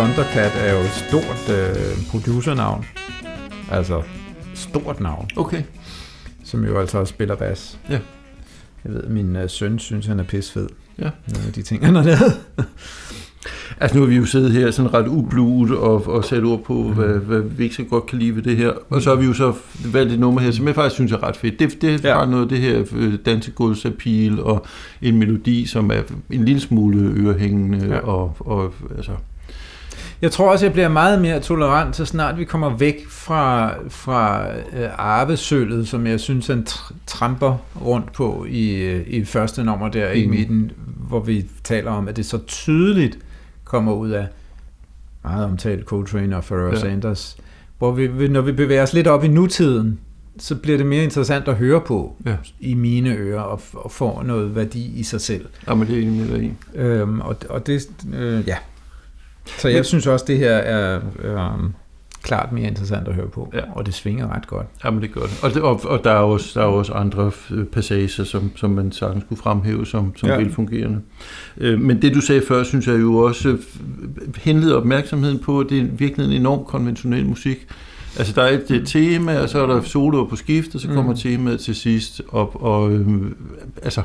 Thundercat, 0.00 0.52
er 0.56 0.72
jo 0.72 0.80
et 0.80 0.90
stort 0.90 1.56
øh, 1.56 1.96
producernavn. 2.10 2.84
Altså, 3.70 4.02
stort 4.54 5.00
navn. 5.00 5.28
Okay. 5.36 5.62
Som 6.44 6.64
jo 6.64 6.78
altså 6.80 6.98
også 6.98 7.10
spiller 7.10 7.34
bas. 7.34 7.78
Ja. 7.90 7.98
Jeg 8.84 8.92
ved, 8.94 9.02
min 9.08 9.36
øh, 9.36 9.50
søn 9.50 9.78
synes, 9.78 10.06
han 10.06 10.20
er 10.20 10.24
pissfed. 10.24 10.68
Ja. 10.98 11.10
Nogle 11.32 11.46
af 11.46 11.52
de 11.52 11.62
ting, 11.62 11.86
han 11.86 11.94
har 11.94 12.02
lavet. 12.02 12.40
Altså 13.80 13.96
nu 13.96 14.02
har 14.02 14.08
vi 14.08 14.16
jo 14.16 14.24
siddet 14.24 14.52
her 14.52 14.70
sådan 14.70 14.94
ret 14.94 15.06
ubluet 15.08 15.70
og, 15.76 16.06
og 16.08 16.24
sat 16.24 16.44
ord 16.44 16.64
på, 16.64 16.74
mm. 16.74 16.94
hvad, 16.94 17.08
hvad 17.08 17.40
vi 17.40 17.64
ikke 17.64 17.74
så 17.76 17.84
godt 17.84 18.06
kan 18.06 18.18
lide 18.18 18.36
ved 18.36 18.42
det 18.42 18.56
her. 18.56 18.72
Og 18.90 19.02
så 19.02 19.10
har 19.10 19.16
vi 19.16 19.26
jo 19.26 19.32
så 19.32 19.54
valgt 19.92 20.12
et 20.12 20.18
nummer 20.18 20.40
her, 20.40 20.50
som 20.50 20.66
jeg 20.66 20.74
faktisk 20.74 20.94
synes 20.94 21.12
er 21.12 21.22
ret 21.22 21.36
fedt. 21.36 21.58
Det, 21.58 21.82
det 21.82 22.04
Ja. 22.04 22.14
har 22.14 22.26
noget 22.26 22.42
af 22.42 22.48
det 22.48 22.58
her 22.58 22.84
øh, 22.96 23.14
dansegulvsapil 23.26 24.42
og 24.42 24.66
en 25.02 25.18
melodi, 25.18 25.66
som 25.66 25.90
er 25.90 26.02
en 26.30 26.44
lille 26.44 26.60
smule 26.60 26.98
ørehængende. 27.16 27.86
Ja. 27.88 27.98
Og, 27.98 28.36
og, 28.40 28.74
altså, 28.96 29.12
Jeg 30.22 30.32
tror 30.32 30.52
også, 30.52 30.64
jeg 30.66 30.72
bliver 30.72 30.88
meget 30.88 31.22
mere 31.22 31.40
tolerant, 31.40 31.96
så 31.96 32.04
snart 32.04 32.38
vi 32.38 32.44
kommer 32.44 32.76
væk 32.76 33.08
fra, 33.08 33.72
fra 33.88 34.46
øh, 34.52 34.88
arvesølvet, 34.98 35.88
som 35.88 36.06
jeg 36.06 36.20
synes, 36.20 36.46
han 36.46 36.66
tr- 36.70 36.92
tramper 37.06 37.56
rundt 37.84 38.12
på 38.12 38.46
i, 38.48 38.70
øh, 38.74 39.06
i 39.06 39.24
første 39.24 39.64
nummer 39.64 39.88
der 39.88 40.10
i 40.10 40.24
Mm. 40.26 40.30
midten, 40.32 40.72
hvor 41.08 41.20
vi 41.20 41.46
taler 41.64 41.90
om, 41.90 42.08
at 42.08 42.16
det 42.16 42.26
så 42.26 42.38
tydeligt 42.46 43.18
kommer 43.64 43.92
ud 43.92 44.10
af 44.10 44.26
meget 45.24 45.44
omtalt 45.44 45.84
Coltrane 45.84 46.36
og 46.36 46.44
Pharoah 46.44 46.72
Ja. 46.72 46.74
ja. 46.74 46.80
Sanders, 46.80 47.36
hvor 47.78 47.92
vi, 47.92 48.28
når 48.28 48.40
vi 48.40 48.52
bevæger 48.52 48.82
os 48.82 48.92
lidt 48.92 49.06
op 49.06 49.24
i 49.24 49.28
nutiden, 49.28 49.98
så 50.38 50.54
bliver 50.56 50.76
det 50.78 50.86
mere 50.86 51.04
interessant 51.04 51.48
at 51.48 51.54
høre 51.54 51.80
på 51.80 52.16
Ja. 52.26 52.36
i 52.60 52.74
mine 52.74 53.14
ører 53.14 53.40
og, 53.40 53.60
og 53.72 53.90
får 53.90 54.22
noget 54.22 54.54
værdi 54.56 54.92
i 54.98 55.02
sig 55.02 55.20
selv. 55.20 55.46
jamen, 55.68 55.88
det 55.88 55.98
er 55.98 56.02
enig 56.02 56.20
med 56.30 56.38
dig 56.38 56.44
i. 56.44 56.52
Øhm, 56.78 57.20
og, 57.20 57.36
og 57.48 57.66
det, 57.66 57.88
øh, 58.14 58.44
ja. 58.48 58.56
Så 59.58 59.68
jeg 59.68 59.76
Men- 59.76 59.84
synes 59.84 60.06
også, 60.06 60.24
det 60.28 60.38
her 60.38 60.50
er 60.52 61.00
øh, 61.22 61.38
klart 62.22 62.52
mere 62.52 62.66
interessant 62.68 63.08
at 63.08 63.14
høre 63.14 63.28
på, 63.28 63.50
Ja. 63.54 63.60
og 63.74 63.86
det 63.86 63.94
svinger 63.94 64.34
ret 64.34 64.46
godt. 64.46 64.66
Jamen, 64.84 65.02
det 65.02 65.12
gør 65.12 65.20
det. 65.20 65.40
Og, 65.42 65.54
det, 65.54 65.62
og, 65.62 65.80
og 65.84 66.04
der, 66.04 66.10
er 66.10 66.14
også, 66.14 66.60
der 66.60 66.66
er 66.66 66.70
også 66.70 66.92
andre 66.92 67.30
øh, 67.50 67.64
passager, 67.64 68.24
som, 68.24 68.50
som 68.56 68.70
man 68.70 68.92
sagtens 68.92 69.24
skulle 69.24 69.42
fremhæve 69.42 69.86
som, 69.86 70.16
som 70.16 70.28
Ja. 70.28 70.36
velfungerende. 70.36 71.00
Øh, 71.58 71.80
men 71.80 72.02
det, 72.02 72.14
du 72.14 72.20
sagde 72.20 72.42
før, 72.48 72.62
synes 72.62 72.86
jeg 72.86 73.00
jo 73.00 73.16
også 73.16 73.48
øh, 73.48 73.58
henleder 74.36 74.76
opmærksomheden 74.76 75.38
på, 75.38 75.60
at 75.60 75.66
det 75.70 75.78
er 75.80 75.84
virkelig 75.84 76.26
en 76.26 76.32
enormt 76.32 76.66
konventionel 76.66 77.26
musik. 77.26 77.66
Altså, 78.18 78.32
der 78.36 78.42
er 78.42 78.48
et, 78.58 78.70
et 78.70 78.86
tema, 78.88 79.40
og 79.40 79.48
så 79.48 79.62
er 79.62 79.66
der 79.66 79.82
soloer 79.82 80.24
på 80.26 80.36
skift, 80.36 80.74
og 80.74 80.80
så 80.80 80.88
kommer 80.88 81.12
Mm. 81.12 81.18
temaet 81.18 81.60
til 81.60 81.74
sidst 81.74 82.22
op. 82.32 82.62
Og 82.62 82.90
øh, 82.92 83.06
altså, 83.82 84.02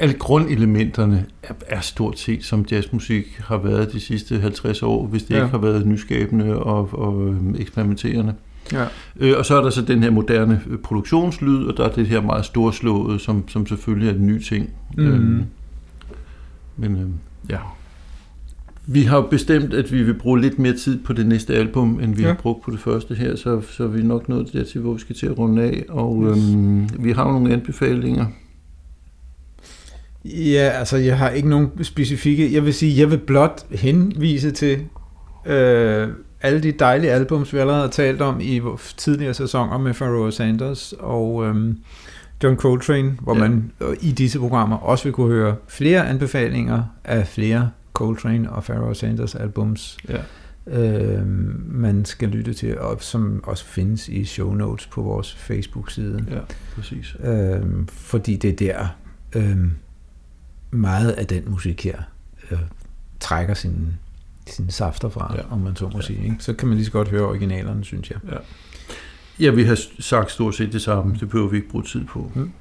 alle 0.00 0.14
grundelementerne 0.14 1.26
er, 1.42 1.52
er 1.66 1.80
stort 1.80 2.18
set, 2.18 2.44
som 2.44 2.64
jazzmusik 2.70 3.40
har 3.44 3.56
været 3.58 3.92
de 3.92 4.00
sidste 4.00 4.38
50 4.40 4.82
år, 4.82 5.06
hvis 5.06 5.22
det 5.22 5.30
Ja. 5.30 5.36
ikke 5.36 5.50
har 5.50 5.58
været 5.58 5.86
nyskabende 5.86 6.58
og, 6.58 6.88
og 6.92 7.28
øh, 7.28 7.60
eksperimenterende. 7.60 8.34
Ja. 8.72 8.84
Øh, 9.20 9.34
og 9.38 9.46
så 9.46 9.56
er 9.58 9.62
der 9.62 9.70
så 9.70 9.82
den 9.82 10.02
her 10.02 10.10
moderne 10.10 10.62
øh, 10.70 10.78
produktionslyd, 10.78 11.64
og 11.64 11.76
der 11.76 11.84
er 11.84 11.92
det 11.92 12.06
her 12.06 12.20
meget 12.20 12.44
storslåede, 12.44 13.18
som, 13.18 13.48
som 13.48 13.66
selvfølgelig 13.66 14.08
er 14.08 14.14
en 14.14 14.26
ny 14.26 14.38
ting. 14.42 14.70
Mhm. 14.96 15.06
Øhm, 15.06 15.42
men 16.76 16.96
øh, 16.96 17.06
ja. 17.50 17.58
Vi 18.86 19.02
har 19.02 19.20
bestemt, 19.20 19.74
at 19.74 19.92
vi 19.92 20.02
vil 20.02 20.14
bruge 20.14 20.40
lidt 20.40 20.58
mere 20.58 20.76
tid 20.76 20.98
på 21.04 21.12
det 21.12 21.26
næste 21.26 21.54
album, 21.54 22.00
end 22.02 22.14
vi 22.14 22.22
Ja. 22.22 22.28
har 22.28 22.34
brugt 22.34 22.62
på 22.64 22.70
det 22.70 22.80
første 22.80 23.14
her, 23.14 23.36
så, 23.36 23.60
så 23.70 23.84
er 23.84 23.88
vi 23.88 24.02
nok 24.02 24.28
nået 24.28 24.52
dertil, 24.52 24.80
hvor 24.80 24.92
vi 24.92 25.00
skal 25.00 25.16
til 25.16 25.26
at 25.26 25.38
runde 25.38 25.62
af. 25.62 25.84
Og 25.88 26.24
Yes. 26.30 26.38
øhm, 26.54 26.88
vi 27.04 27.10
har 27.12 27.24
nogle 27.32 27.52
anbefalinger. 27.52 28.26
Ja, 30.24 30.70
altså 30.74 30.96
jeg 30.96 31.18
har 31.18 31.30
ikke 31.30 31.48
nogen 31.48 31.84
specifikke. 31.84 32.54
Jeg 32.54 32.64
vil 32.64 32.74
sige, 32.74 33.00
jeg 33.00 33.10
vil 33.10 33.18
blot 33.18 33.66
henvise 33.70 34.50
til 34.50 34.78
øh, 35.46 36.08
alle 36.42 36.60
de 36.62 36.72
dejlige 36.72 37.12
albums, 37.12 37.52
vi 37.52 37.58
allerede 37.58 37.80
har 37.82 37.88
talt 37.90 38.22
om 38.22 38.40
i 38.40 38.60
tidligere 38.96 39.34
sæsoner 39.34 39.78
med 39.78 39.94
Pharoah 39.94 40.32
Sanders 40.32 40.94
og 40.98 41.46
øh, 41.46 41.74
John 42.42 42.56
Coltrane, 42.56 43.16
hvor 43.20 43.34
Ja. 43.34 43.40
man 43.40 43.72
øh, 43.80 43.96
i 44.00 44.12
disse 44.12 44.38
programmer 44.38 44.76
også 44.76 45.04
vil 45.04 45.12
kunne 45.12 45.32
høre 45.34 45.56
flere 45.68 46.08
anbefalinger 46.08 46.82
af 47.04 47.26
flere 47.28 47.70
Coltrane 47.92 48.52
og 48.52 48.62
Pharoah 48.64 48.96
Sanders 48.96 49.34
albums, 49.34 49.96
Ja. 50.08 50.18
øh, 50.80 51.26
man 51.68 52.04
skal 52.04 52.28
lytte 52.28 52.54
til, 52.54 52.78
og 52.78 52.96
som 53.00 53.40
også 53.44 53.64
findes 53.64 54.08
i 54.08 54.24
show 54.24 54.54
notes 54.54 54.86
på 54.86 55.02
vores 55.02 55.34
Facebook-side. 55.34 56.24
ja, 56.30 56.38
præcis. 56.74 57.16
Øh, 57.24 57.60
fordi 57.88 58.36
det 58.36 58.50
er 58.50 58.56
der 58.56 58.86
øh, 59.36 59.56
meget 60.72 61.10
af 61.10 61.26
den 61.26 61.42
musik 61.50 61.84
her 61.84 62.02
øh, 62.50 62.58
trækker 63.20 63.54
sine, 63.54 63.94
sine 64.46 64.70
safter 64.70 65.08
fra, 65.08 65.32
Ja. 65.34 65.40
ja. 65.40 65.52
om 65.52 65.60
man 65.60 65.76
så 65.76 65.84
må 65.84 65.90
Ja. 65.90 65.96
ja. 65.96 66.02
sige. 66.02 66.24
Ikke? 66.24 66.36
Så 66.38 66.52
kan 66.52 66.68
man 66.68 66.76
lige 66.76 66.86
så 66.86 66.92
godt 66.92 67.08
høre 67.08 67.22
originalerne, 67.26 67.84
synes 67.84 68.10
jeg. 68.10 68.18
Ja, 69.40 69.50
vi 69.50 69.64
har 69.64 69.78
sagt 69.98 70.30
stort 70.30 70.54
set 70.54 70.72
det 70.72 70.82
samme. 70.82 71.16
Det 71.20 71.28
behøver 71.30 71.48
vi 71.50 71.56
ikke 71.56 71.68
bruge 71.68 71.84
tid 71.84 72.04
på. 72.04 72.30
Mm. 72.34 72.52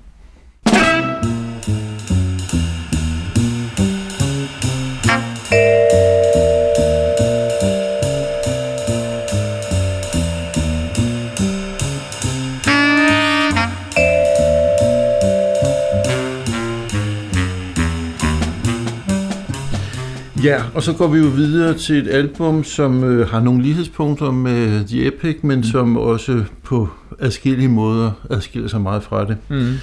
Ja, 20.43 20.63
og 20.73 20.83
så 20.83 20.93
går 20.93 21.07
vi 21.07 21.19
jo 21.19 21.25
videre 21.27 21.73
til 21.77 21.97
et 21.97 22.07
album, 22.07 22.63
som 22.63 23.03
øh, 23.03 23.27
har 23.29 23.39
nogle 23.41 23.63
lighedspunkter 23.63 24.31
med 24.31 24.87
The 24.87 25.07
Epic, 25.07 25.35
men 25.43 25.57
mm. 25.57 25.63
som 25.63 25.97
også 25.97 26.43
på 26.63 26.89
adskillige 27.19 27.67
måder 27.69 28.11
adskiller 28.29 28.67
sig 28.69 28.81
meget 28.81 29.03
fra 29.03 29.25
det. 29.27 29.37
Mm. 29.49 29.73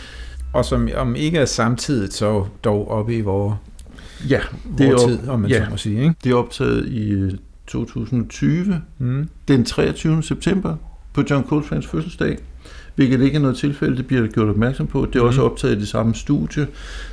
Og 0.53 0.65
som 0.65 0.89
om 0.97 1.17
ikke 1.17 1.39
er 1.39 1.45
samtidig, 1.45 2.13
så 2.13 2.45
dog 2.65 2.91
oppe 2.91 3.15
i 3.17 3.21
vores, 3.21 3.55
Ja, 4.29 4.41
det 4.79 4.89
er, 4.89 4.95
op, 4.95 5.09
tid, 5.09 5.29
om 5.29 5.41
man 5.41 5.51
ja. 5.51 5.65
så 5.65 5.71
må 5.71 5.77
sige. 5.77 6.01
Ikke? 6.03 6.15
det 6.25 6.33
er 6.33 6.37
optaget 6.37 6.87
i 6.89 7.09
øh, 7.11 7.33
2020, 7.67 8.81
Mm. 8.99 9.29
den 9.49 9.65
23. 9.65 10.23
september, 10.23 10.77
på 11.15 11.23
John 11.31 11.45
Coltrane's 11.45 11.91
fødselsdag, 11.91 12.39
hvilket 12.97 13.21
ikke 13.21 13.37
er 13.37 13.41
noget 13.41 13.57
tilfælde, 13.57 13.97
det 13.97 14.07
bliver 14.07 14.27
gjort 14.27 14.49
opmærksom 14.49 14.87
på. 14.87 15.07
Det 15.13 15.17
er 15.19 15.23
også 15.23 15.41
Mhm. 15.41 15.51
optaget 15.51 15.77
i 15.77 15.81
det 15.81 15.89
samme 15.89 16.15
studie, 16.15 16.67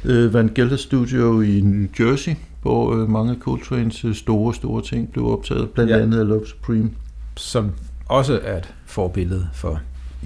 øh, 0.06 0.34
Van 0.34 0.52
Gelder 0.56 0.76
Studio 0.76 1.42
i 1.42 1.60
New 1.62 1.88
Jersey, 2.00 2.32
hvor 2.66 2.96
øh, 2.96 3.10
mange 3.10 3.32
af 3.32 3.38
Coltranes 3.40 4.06
øh, 4.06 4.16
store, 4.16 4.54
store 4.54 4.82
ting 4.82 5.12
blev 5.12 5.28
optaget, 5.28 5.70
blandt 5.70 5.92
Ja. 5.92 5.98
andet 6.02 6.20
af 6.20 6.28
Love 6.28 6.48
Supreme. 6.48 6.90
Som 7.38 7.72
også 8.06 8.40
er 8.44 8.58
et 8.58 8.74
forbillede 8.86 9.48
for 9.54 9.80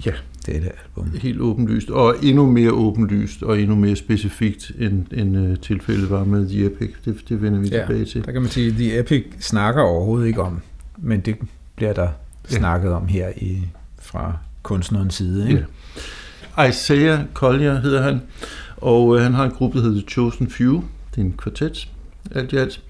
Ja. 0.06 0.10
dette 0.46 0.68
album. 0.84 1.10
Helt 1.22 1.40
åbenlyst, 1.40 1.90
og 1.90 2.14
endnu 2.22 2.46
mere 2.50 2.70
åbenlyst, 2.72 3.42
og 3.42 3.60
endnu 3.60 3.76
mere 3.76 3.96
specifikt, 3.96 4.72
end, 4.78 5.06
end 5.12 5.38
uh, 5.50 5.56
tilfældet 5.62 6.10
var 6.10 6.24
med 6.24 6.48
The 6.48 6.66
Epic. 6.66 6.90
Det, 7.04 7.16
det 7.28 7.42
vender 7.42 7.58
vi 7.60 7.68
Ja. 7.68 7.80
tilbage 7.80 8.04
til. 8.04 8.24
Der 8.24 8.32
kan 8.32 8.42
man 8.42 8.50
sige, 8.50 8.68
at 8.68 8.74
The 8.74 8.98
Epic 8.98 9.24
snakker 9.40 9.82
overhovedet 9.82 10.26
ikke 10.26 10.42
om, 10.42 10.60
men 10.98 11.20
det 11.20 11.36
bliver 11.76 11.92
der 11.92 12.08
Ja. 12.50 12.56
snakket 12.56 12.92
om 12.92 13.06
her 13.08 13.28
i, 13.36 13.58
fra 13.98 14.32
kunstnerens 14.62 15.14
side. 15.14 15.48
Ikke? 15.48 15.64
Ja. 16.58 16.68
Isaiah 16.68 17.20
Collier 17.34 17.80
hedder 17.80 18.02
han, 18.02 18.20
og 18.76 19.16
øh, 19.16 19.22
han 19.22 19.34
har 19.34 19.44
en 19.44 19.50
gruppe, 19.50 19.78
der 19.78 19.84
hedder 19.84 20.00
The 20.00 20.08
Chosen 20.10 20.50
Few. 20.50 20.84
Det 21.10 21.20
er 21.20 21.24
en 21.24 21.34
kvartet, 21.38 21.88
alt 22.34 22.52
i 22.52 22.56
alt. 22.56 22.80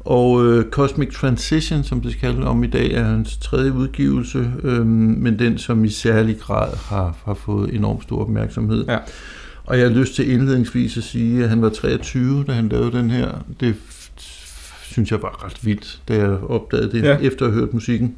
Og 0.00 0.46
øh, 0.46 0.70
Cosmic 0.70 1.14
Transition, 1.14 1.84
som 1.84 2.00
det 2.00 2.12
skal 2.12 2.42
om 2.42 2.64
i 2.64 2.66
dag, 2.66 2.92
er 2.92 3.04
hans 3.04 3.36
tredje 3.36 3.72
udgivelse, 3.72 4.52
øh, 4.62 4.86
men 4.86 5.38
den, 5.38 5.58
som 5.58 5.84
i 5.84 5.88
særlig 5.88 6.38
grad 6.38 6.76
har, 6.76 7.16
har 7.24 7.34
fået 7.34 7.74
enormt 7.74 8.02
stor 8.02 8.20
opmærksomhed. 8.20 8.84
Ja. 8.88 8.98
Og 9.64 9.78
jeg 9.78 9.88
har 9.88 9.94
lyst 9.94 10.14
til 10.14 10.30
indledningsvis 10.30 10.96
at 10.96 11.02
sige, 11.02 11.42
at 11.44 11.48
han 11.48 11.62
var 11.62 11.68
23, 11.68 12.44
da 12.46 12.52
han 12.52 12.68
lavede 12.68 12.92
den 12.92 13.10
her. 13.10 13.44
Det 13.60 13.74
synes 14.82 15.10
jeg 15.10 15.22
var 15.22 15.44
ret 15.44 15.64
vildt, 15.66 16.00
da 16.08 16.14
jeg 16.14 16.30
opdagede 16.30 16.92
det, 16.92 17.02
ja. 17.02 17.16
efter 17.16 17.46
at 17.46 17.52
have 17.52 17.60
hørt 17.60 17.74
musikken. 17.74 18.14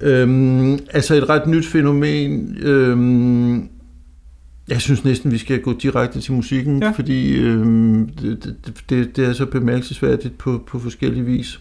Øhm, 0.00 0.78
altså 0.90 1.14
et 1.14 1.28
ret 1.28 1.46
nyt 1.46 1.66
fænomen. 1.66 2.56
Øhm, 2.60 3.68
jeg 4.68 4.80
synes 4.80 5.04
næsten, 5.04 5.32
vi 5.32 5.38
skal 5.38 5.60
gå 5.60 5.72
direkte 5.82 6.20
til 6.20 6.32
musikken, 6.32 6.82
Ja. 6.82 6.90
fordi 6.90 7.36
øhm, 7.36 8.08
det, 8.08 8.54
det, 8.90 9.16
det, 9.16 9.24
er 9.24 9.32
så 9.32 9.46
bemærkelsesværdigt 9.46 10.38
på, 10.38 10.64
på 10.66 10.78
forskellige 10.78 11.24
vis. 11.24 11.60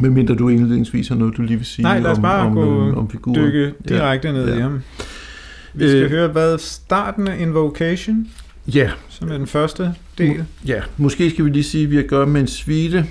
Medmindre 0.00 0.34
du 0.34 0.48
indledningsvis 0.48 1.08
har 1.08 1.14
noget, 1.14 1.36
du 1.36 1.42
lige 1.42 1.56
vil 1.56 1.66
sige 1.66 1.82
Nej, 1.82 1.98
lad 2.00 2.10
os 2.10 2.16
om, 2.16 2.22
bare 2.22 2.46
om, 2.46 2.54
gå 2.54 2.86
øhm, 2.86 2.98
om 2.98 3.10
figuren. 3.10 3.40
Dykke 3.44 3.72
direkte 3.88 4.32
ned 4.32 4.48
Ja. 4.48 4.56
i 4.56 4.60
ham. 4.60 4.80
Vi 5.74 5.88
skal 5.88 6.02
Øh. 6.02 6.10
høre, 6.10 6.28
hvad 6.28 6.58
starten 6.58 7.28
af 7.28 7.40
Invocation, 7.40 8.26
Ja, 8.74 8.90
som 9.08 9.28
er 9.30 9.38
den 9.38 9.46
første 9.46 9.94
del. 10.18 10.44
Ja, 10.66 10.80
måske 10.96 11.30
skal 11.30 11.44
vi 11.44 11.50
lige 11.50 11.62
sige, 11.64 11.84
at 11.84 11.90
vi 11.90 11.96
har 11.96 12.02
at 12.02 12.08
gøre 12.08 12.26
med 12.26 12.40
en 12.40 12.46
suite. 12.46 13.06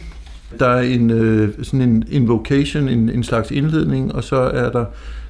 Der 0.59 0.67
er 0.67 0.81
en, 0.81 1.09
øh, 1.09 1.49
sådan 1.63 1.81
en 1.81 2.03
invocation, 2.11 2.89
en, 2.89 3.09
en 3.09 3.23
slags 3.23 3.51
indledning, 3.51 4.15
og 4.15 4.23
så 4.23 4.35
er 4.35 4.71
der 4.71 4.85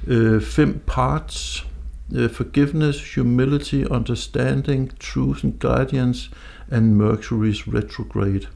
øh, 0.06 0.42
fem 0.42 0.80
parts. 0.86 1.66
Øh, 2.14 2.30
forgiveness, 2.30 3.14
humility, 3.14 3.84
understanding, 3.90 4.92
truth 5.00 5.44
and 5.44 5.52
guardians, 5.60 6.30
and 6.70 7.02
Mercury's 7.02 7.74
retrograde. 7.74 8.46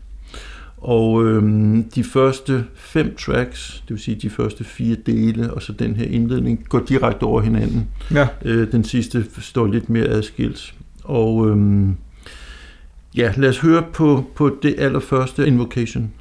Og 0.76 1.24
øhm, 1.24 1.84
de 1.94 2.04
første 2.04 2.64
fem 2.74 3.16
tracks, 3.16 3.82
det 3.88 3.90
vil 3.90 3.98
sige 3.98 4.14
de 4.22 4.30
første 4.30 4.64
fire 4.64 4.96
dele, 5.06 5.54
og 5.54 5.62
så 5.62 5.72
den 5.72 5.96
her 5.96 6.06
indledning, 6.06 6.68
går 6.68 6.80
direkte 6.88 7.24
over 7.24 7.40
hinanden. 7.40 7.88
Ja. 8.10 8.28
Øh, 8.44 8.72
den 8.72 8.84
sidste 8.84 9.24
står 9.38 9.66
lidt 9.66 9.90
mere 9.90 10.06
adskilt. 10.06 10.74
Og 11.04 11.48
øhm, 11.48 11.96
ja, 13.16 13.32
lad 13.36 13.48
os 13.48 13.58
høre 13.58 13.84
på, 13.92 14.24
på 14.34 14.58
det 14.62 14.74
allerførste 14.78 15.46
Invocation. 15.46 16.12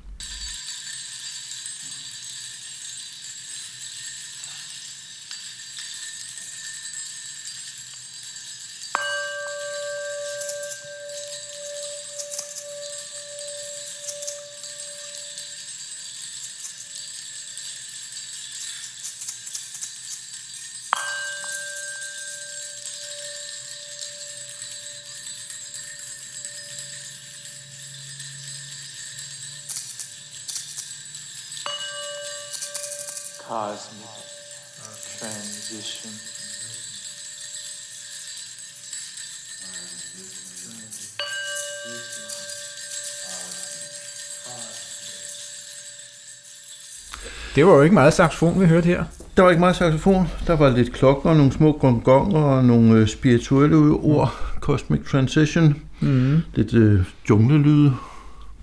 Det 47.55 47.65
var 47.65 47.73
jo 47.75 47.81
ikke 47.81 47.93
meget 47.93 48.13
saxofon, 48.13 48.61
vi 48.61 48.65
hørte 48.65 48.85
her. 48.85 49.03
Der 49.37 49.43
var 49.43 49.49
ikke 49.49 49.59
meget 49.59 49.75
saxofon. 49.75 50.27
Der 50.47 50.55
var 50.55 50.69
lidt 50.77 50.93
klokker, 50.93 51.33
nogle 51.33 51.51
små 51.51 51.71
gongonger 51.71 52.39
og 52.39 52.65
nogle 52.65 52.93
øh, 52.99 53.07
spirituelle 53.07 53.75
ord. 53.77 54.33
Cosmic 54.59 55.01
Transition. 55.11 55.75
Mm. 55.99 56.37
Lidt 56.55 56.73
øh, 56.73 56.99
junglelyde, 57.29 57.93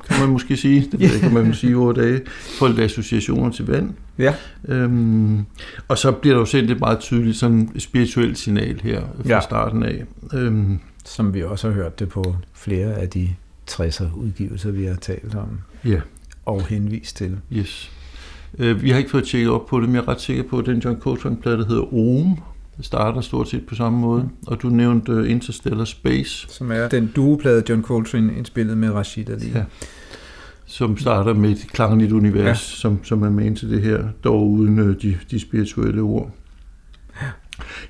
kan 0.09 0.21
man 0.21 0.29
måske 0.29 0.57
sige. 0.57 0.81
Det 0.93 1.01
ved 1.01 1.07
jeg 1.07 1.15
ikke, 1.15 1.27
om 1.27 1.33
man 1.33 1.47
må 1.47 1.53
sige 1.53 1.77
over 1.77 1.93
dage. 1.93 2.21
For 2.59 2.69
lidt 2.69 2.81
associationer 2.81 3.51
til 3.53 3.67
vand. 3.67 3.91
Ja. 4.19 4.35
Øhm, 4.69 5.45
og 5.89 5.99
så 5.99 6.13
bliver 6.13 6.35
der 6.35 6.41
jo 6.41 6.47
sendt 6.47 6.71
et 6.71 6.81
meget 6.81 6.99
tydeligt 6.99 7.37
sådan 7.37 7.71
spirituelt 7.79 8.39
signal 8.39 8.81
her 8.83 9.01
fra 9.01 9.29
Ja. 9.29 9.41
starten 9.41 9.83
af. 9.83 10.05
Øhm, 10.35 10.79
Som 11.05 11.35
vi 11.35 11.43
også 11.43 11.67
har 11.69 11.75
hørt 11.75 11.99
det 11.99 12.09
på 12.09 12.37
flere 12.55 12.95
af 12.95 13.09
de 13.09 13.29
60'er 13.71 14.15
udgivelser, 14.17 14.71
vi 14.71 14.85
har 14.85 14.95
talt 14.95 15.35
om 15.35 15.49
ja, 15.85 16.01
og 16.47 16.67
henvist 16.67 17.17
til. 17.17 17.37
yes. 17.53 17.93
Øh, 18.59 18.83
vi 18.83 18.91
har 18.91 18.99
ikke 18.99 19.11
fået 19.11 19.25
tjekket 19.25 19.51
op 19.51 19.67
på 19.67 19.81
det, 19.81 19.89
men 19.89 19.97
jeg 19.97 20.03
er 20.03 20.09
ret 20.09 20.21
sikker 20.21 20.43
på, 20.43 20.59
at 20.59 20.67
den 20.67 20.79
John 20.79 21.01
Coltrane-plade, 21.01 21.59
der 21.59 21.67
hedder 21.67 21.95
Ohm, 21.95 22.37
starter 22.81 23.21
stort 23.21 23.49
set 23.49 23.67
på 23.67 23.75
samme 23.75 23.99
måde. 23.99 24.29
Og 24.47 24.63
du 24.63 24.69
nævnte 24.69 25.13
øh, 25.13 25.31
Interstellar 25.31 25.85
Space, 25.85 26.47
Som 26.49 26.73
er 26.73 26.89
den 26.89 27.13
duoplade 27.17 27.63
John 27.69 27.83
Coltrane 27.83 28.35
indspillet 28.37 28.79
med 28.79 28.91
Rashid 28.91 29.31
Ali. 29.31 29.51
Ja. 29.55 29.65
som 30.67 30.99
starter 30.99 31.35
med 31.35 31.51
et 31.51 31.67
klangligt 31.73 32.13
univers, 32.13 32.45
ja. 32.45 32.49
Ja. 32.49 32.55
som, 32.55 33.05
som 33.05 33.23
er 33.23 33.31
med 33.31 33.57
til 33.57 33.71
det 33.71 33.83
her, 33.83 34.05
dog 34.25 34.51
uden 34.51 34.79
øh, 34.79 35.03
de, 35.03 35.19
de 35.31 35.41
spirituelle 35.41 36.03
ord. 36.03 36.31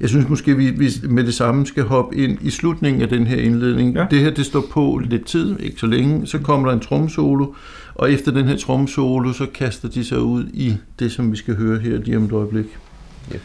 Jeg 0.01 0.09
synes 0.09 0.29
måske, 0.29 0.57
vi, 0.57 0.71
vi 0.71 0.91
med 1.09 1.25
det 1.25 1.35
samme 1.35 1.67
skal 1.67 1.83
hoppe 1.83 2.17
ind 2.17 2.39
i 2.41 2.51
slutningen 2.51 3.03
af 3.03 3.09
den 3.09 3.27
her 3.27 3.37
indledning. 3.37 3.97
Ja. 3.97 4.07
Det 4.11 4.19
her, 4.19 4.31
det 4.31 4.47
står 4.47 4.65
på 4.71 5.01
lidt 5.05 5.27
tid, 5.27 5.61
ikke 5.61 5.81
så 5.81 5.87
længe. 5.87 6.27
Så 6.27 6.39
kommer 6.39 6.69
der 6.69 6.75
en 6.75 6.81
trommesolo, 6.81 7.55
og 7.95 8.13
efter 8.13 8.33
den 8.33 8.45
her 8.45 8.57
trommesolo, 8.57 9.33
så 9.33 9.47
kaster 9.55 9.89
de 9.89 10.05
sig 10.05 10.21
ud 10.21 10.45
i 10.53 10.75
det, 10.99 11.13
som 11.13 11.33
vi 11.33 11.37
skal 11.37 11.57
høre 11.57 11.79
her 11.79 11.99
lige 11.99 12.17
om 12.17 12.25
et 12.25 12.33
øjeblik. 12.33 12.67
Ja, 13.33 13.39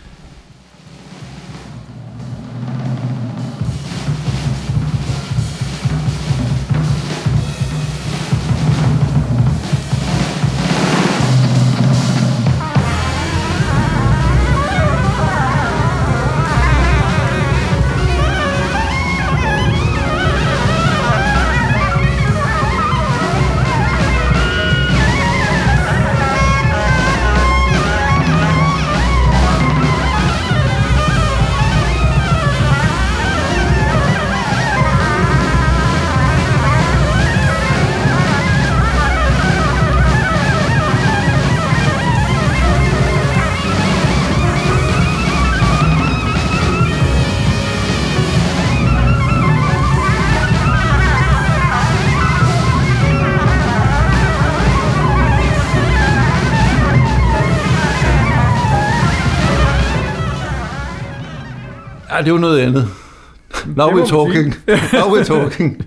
Now 63.78 63.89
we're 63.91 64.05
talking. 64.07 64.53
Now 64.93 65.15
we're 65.15 65.24
talking. 65.24 65.82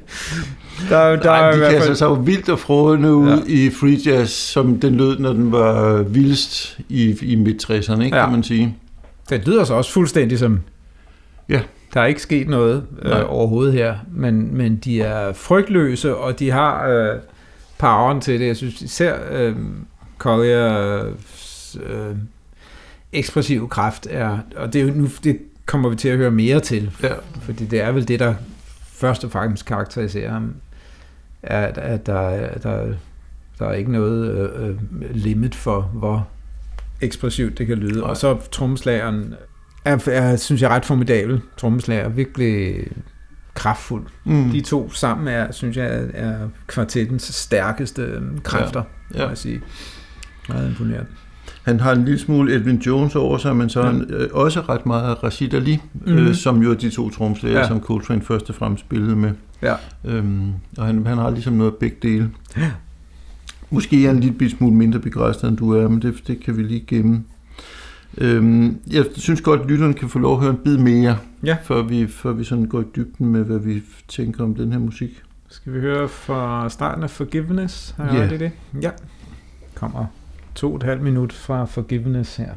Der, 0.89 1.16
der 1.16 1.30
Ej, 1.30 1.49
er 1.49 1.53
de 1.53 1.59
kaster 1.61 1.80
fald... 1.80 1.95
sig 1.97 2.07
jo 2.07 2.12
vildt 2.14 2.49
og 2.49 2.59
frådende 2.59 3.14
ud 3.14 3.28
Ja. 3.28 3.37
i 3.47 3.70
free 3.70 3.99
jazz, 4.07 4.30
som 4.30 4.80
den 4.80 4.95
lød, 4.95 5.18
når 5.18 5.32
den 5.32 5.53
var 5.53 6.03
vildest 6.03 6.78
i, 6.89 7.16
i 7.22 7.34
midt-60'erne, 7.34 8.03
ikke, 8.03 8.16
Ja. 8.16 8.24
kan 8.24 8.32
man 8.32 8.43
sige. 8.43 8.76
Det 9.30 9.47
lyder 9.47 9.64
så 9.64 9.74
også 9.74 9.93
fuldstændig 9.93 10.39
som... 10.39 10.61
Ja. 11.49 11.61
Der 11.95 12.01
er 12.01 12.07
ikke 12.07 12.22
sket 12.22 12.49
noget 12.49 12.82
Nej. 13.05 13.20
øh, 13.20 13.24
overhovedet 13.32 13.72
her, 13.74 13.95
men, 14.12 14.57
men 14.57 14.76
de 14.76 15.01
er 15.03 15.32
frygtløse, 15.32 16.16
og 16.16 16.39
de 16.39 16.51
har 16.51 16.89
øh, 16.89 17.18
poweren 17.78 18.20
til 18.20 18.41
det. 18.41 18.47
Jeg 18.47 18.57
synes 18.57 18.82
især 18.82 19.14
øh, 19.32 19.57
Colliers 20.18 21.76
øh, 21.87 22.16
ekspressive 23.12 23.68
kraft 23.68 24.07
er... 24.11 24.39
Og 24.57 24.72
det, 24.72 24.80
er 24.80 24.84
jo 24.87 24.93
nu, 24.95 25.09
det 25.24 25.39
kommer 25.66 25.88
vi 25.88 25.96
til 25.96 26.08
at 26.08 26.16
høre 26.16 26.30
mere 26.30 26.60
til, 26.60 26.90
Ja. 27.02 27.12
fordi 27.42 27.66
det 27.66 27.80
er 27.80 27.92
vel 27.92 28.08
det, 28.08 28.20
der 28.20 28.34
først 28.92 29.24
og 29.24 29.30
fremmest 29.30 29.64
karakteriserer 29.66 30.32
ham, 30.32 30.54
at, 31.42 31.78
at 31.78 32.06
der, 32.06 32.20
er- 32.28 32.58
der, 32.58 32.92
der 33.58 33.66
er 33.68 33.72
ikke 33.72 33.92
noget 33.92 34.30
øh, 34.30 34.68
øh, 34.68 34.76
limit 35.14 35.54
for, 35.54 35.80
hvor 35.82 36.28
ekspressivt 37.00 37.58
det 37.58 37.66
kan 37.66 37.78
lyde. 37.78 38.00
Nej. 38.00 38.08
Og 38.10 38.16
så 38.16 38.38
trommeslageren 38.52 39.34
er, 39.84 40.08
er, 40.08 40.36
synes 40.36 40.62
jeg, 40.62 40.70
ret 40.70 40.84
formidabel 40.84 41.40
trommeslager. 41.56 42.08
Virkelig 42.08 42.86
kraftfuld. 43.54 44.06
Mm. 44.24 44.50
De 44.50 44.60
to 44.60 44.90
sammen 44.90 45.28
er, 45.28 45.52
synes 45.52 45.76
jeg, 45.76 46.04
er- 46.14 46.48
kvartettens 46.66 47.22
stærkeste 47.22 48.02
øh, 48.02 48.22
kræfter, 48.42 48.82
ja. 49.14 49.18
ja. 49.18 49.24
må 49.24 49.28
jeg 49.28 49.38
sige. 49.38 49.60
Meget 50.48 50.68
imponeret. 50.70 51.06
Han 51.66 51.80
har 51.80 51.92
en 51.92 52.04
lille 52.04 52.18
smule 52.20 52.54
Edwin 52.54 52.76
Jones 52.78 53.16
over 53.16 53.38
sig, 53.38 53.56
men 53.56 53.68
så 53.68 53.80
Ja. 53.80 53.86
han 53.86 54.06
øh, 54.10 54.28
også 54.32 54.60
ret 54.60 54.86
meget 54.86 55.22
Rashid 55.24 55.54
Ali, 55.54 55.78
Mhm. 55.94 56.12
øh, 56.18 56.34
som 56.34 56.62
jo 56.62 56.70
er 56.70 56.74
de 56.74 56.90
to 56.90 57.10
tromslæger, 57.10 57.58
Ja. 57.58 57.68
som 57.68 57.80
Coltrane 57.80 58.20
først 58.22 58.48
og 58.48 58.54
fremmest 58.54 58.80
spillede 58.84 59.16
med. 59.16 59.32
Ja. 59.62 59.74
Øhm, 60.04 60.52
og 60.78 60.86
han, 60.86 61.06
han 61.06 61.18
har 61.18 61.30
ligesom 61.30 61.52
noget 61.52 61.70
af 61.70 61.76
begge 61.80 61.96
dele. 62.02 62.30
Ja. 62.56 62.70
Måske 63.70 64.02
er 64.04 64.06
han 64.06 64.16
en 64.16 64.22
lille 64.22 64.50
smule 64.50 64.74
mindre 64.76 64.98
begejstret, 64.98 65.48
end 65.48 65.56
du 65.58 65.72
er, 65.72 65.88
men 65.88 66.02
det, 66.02 66.14
det 66.26 66.40
kan 66.44 66.56
vi 66.56 66.62
lige 66.62 66.84
gemme. 66.86 67.24
Øhm, 68.18 68.78
jeg 68.92 69.04
synes 69.14 69.40
godt, 69.40 69.60
at 69.60 69.66
lytterne 69.66 69.94
kan 69.94 70.08
få 70.08 70.18
lov 70.18 70.34
at 70.36 70.40
høre 70.42 70.50
en 70.50 70.56
bid 70.64 70.78
mere, 70.78 71.18
Ja. 71.44 71.56
før, 71.64 71.82
vi, 71.82 72.06
før 72.06 72.32
vi 72.32 72.44
sådan 72.44 72.64
går 72.64 72.80
i 72.80 72.84
dybden 72.96 73.26
med, 73.26 73.44
hvad 73.44 73.58
vi 73.58 73.82
tænker 74.08 74.44
om 74.44 74.54
den 74.54 74.72
her 74.72 74.78
musik. 74.78 75.22
Skal 75.48 75.72
vi 75.72 75.80
høre 75.80 76.08
fra 76.08 76.68
starten 76.68 77.02
af 77.04 77.10
Forgiveness? 77.10 77.94
Har 77.96 78.04
jeg 78.04 78.14
Ja. 78.14 78.22
ret 78.22 78.32
i 78.32 78.38
det? 78.38 78.50
Ja. 78.82 78.90
Kommer 79.74 80.06
to 80.57 80.70
og 80.70 80.76
et 80.76 80.82
halvt 80.82 81.02
minut 81.02 81.32
fra 81.32 81.64
Forgiveness 81.64 82.36
her. 82.36 82.54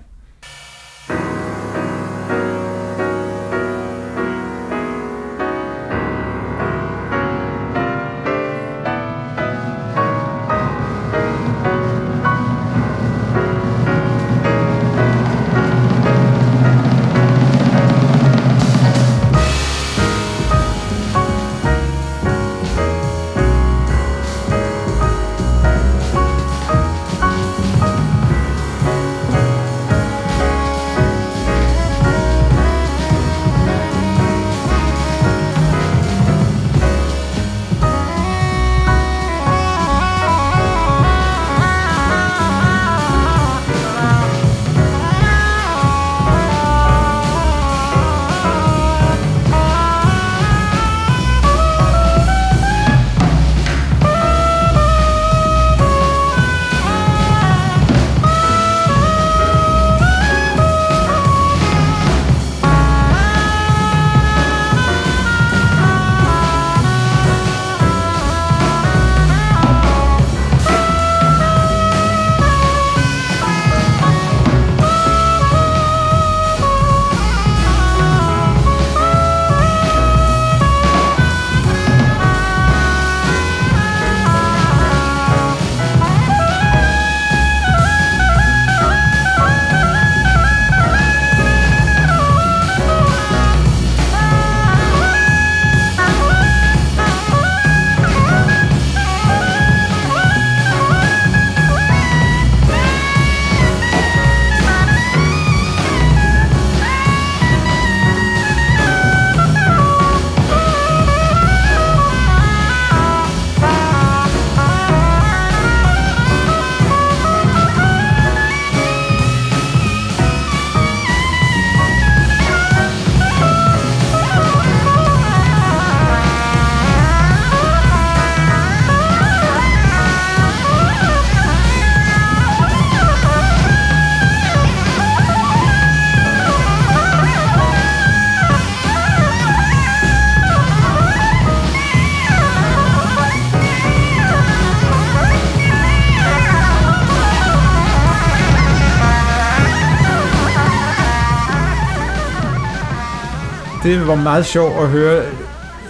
Det 153.90 154.08
var 154.08 154.16
meget 154.16 154.46
sjovt 154.46 154.74
at 154.84 154.88
høre, 154.90 155.24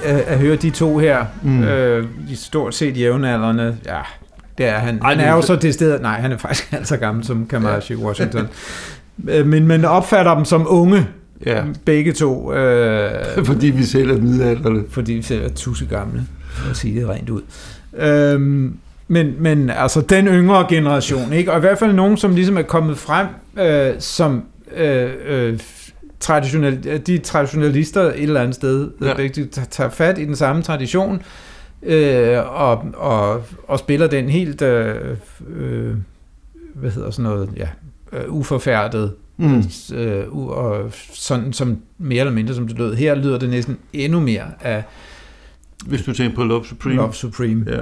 at, 0.03 0.15
at 0.19 0.37
høre 0.39 0.55
de 0.55 0.69
to 0.69 0.97
her, 0.97 1.25
Mm. 1.43 1.63
øh, 1.63 2.07
de 2.29 2.35
stort 2.35 2.75
set 2.75 2.97
jævnaldrende. 2.97 3.77
Ja, 3.85 3.99
det 4.57 4.65
er 4.67 4.77
han. 4.77 4.99
Ej, 5.01 5.09
Han 5.15 5.19
er 5.19 5.31
jo 5.33 5.41
så- 5.41 5.55
det 5.55 5.73
sted, 5.73 5.99
nej, 5.99 6.19
han 6.19 6.31
er 6.31 6.37
faktisk 6.37 6.73
alt 6.73 6.87
så 6.87 6.97
gammel 6.97 7.25
som 7.25 7.47
Kamashi 7.47 7.95
Washington. 7.95 8.47
Øh, 9.29 9.47
men 9.47 9.67
man 9.67 9.85
opfatter 9.85 10.35
dem 10.35 10.45
som 10.45 10.65
unge, 10.69 11.07
Ja, 11.45 11.63
begge 11.85 12.11
to, 12.13 12.53
øh, 12.53 13.45
fordi 13.45 13.67
vi 13.67 13.83
selv 13.83 14.11
er 14.11 14.17
midaldrende. 14.21 14.83
fordi 14.89 15.13
vi 15.13 15.21
selv 15.21 15.45
er 15.45 15.49
tusse 15.49 15.85
gamle, 15.85 16.21
for 16.49 16.69
at 16.69 16.77
sige 16.77 16.99
det 16.99 17.09
rent 17.09 17.29
ud. 17.29 17.41
Øhm, 17.97 18.73
men, 19.07 19.33
men 19.39 19.69
altså 19.69 20.01
den 20.01 20.27
yngre 20.27 20.65
generation, 20.69 21.33
ikke? 21.33 21.51
og 21.51 21.57
i 21.57 21.61
hvert 21.61 21.79
fald 21.79 21.93
nogen, 21.93 22.17
som 22.17 22.35
ligesom 22.35 22.57
er 22.57 22.61
kommet 22.61 22.97
frem 22.97 23.27
øh, 23.59 23.93
som 23.99 24.43
øh, 24.77 25.09
øh, 25.27 25.59
traditionel, 26.19 27.01
de 27.07 27.17
traditionalister 27.17 28.01
et 28.01 28.23
eller 28.23 28.41
andet 28.41 28.55
sted, 28.55 28.91
Ja. 29.01 29.27
de 29.27 29.45
tager 29.47 29.89
fat 29.89 30.17
i 30.17 30.25
den 30.25 30.35
samme 30.35 30.61
tradition, 30.61 31.21
øh, 31.83 32.37
og, 32.61 32.85
og, 32.93 33.43
og 33.67 33.79
spiller 33.79 34.07
den 34.07 34.29
helt, 34.29 34.61
øh, 34.61 35.17
øh, 35.55 35.93
hvad 36.75 36.91
hedder 36.91 37.11
sådan 37.11 37.23
noget, 37.23 37.49
ja, 37.57 37.67
øh, 38.13 38.23
uforfærdet 38.33 39.11
Mm. 39.41 39.63
øh, 39.95 40.37
og 40.37 40.91
sådan 41.13 41.53
som 41.53 41.77
mere 41.97 42.19
eller 42.19 42.33
mindre 42.33 42.53
som 42.53 42.67
det 42.67 42.77
lød. 42.77 42.93
Her 42.95 43.15
lyder 43.15 43.39
det 43.39 43.49
næsten 43.49 43.77
endnu 43.93 44.19
mere 44.19 44.43
af 44.61 44.83
Hvis 45.85 46.01
du 46.01 46.13
tænker 46.13 46.35
på 46.35 46.43
Love 46.43 46.65
Supreme. 46.65 46.95
Love 46.95 47.13
Supreme. 47.13 47.65
Ja. 47.71 47.79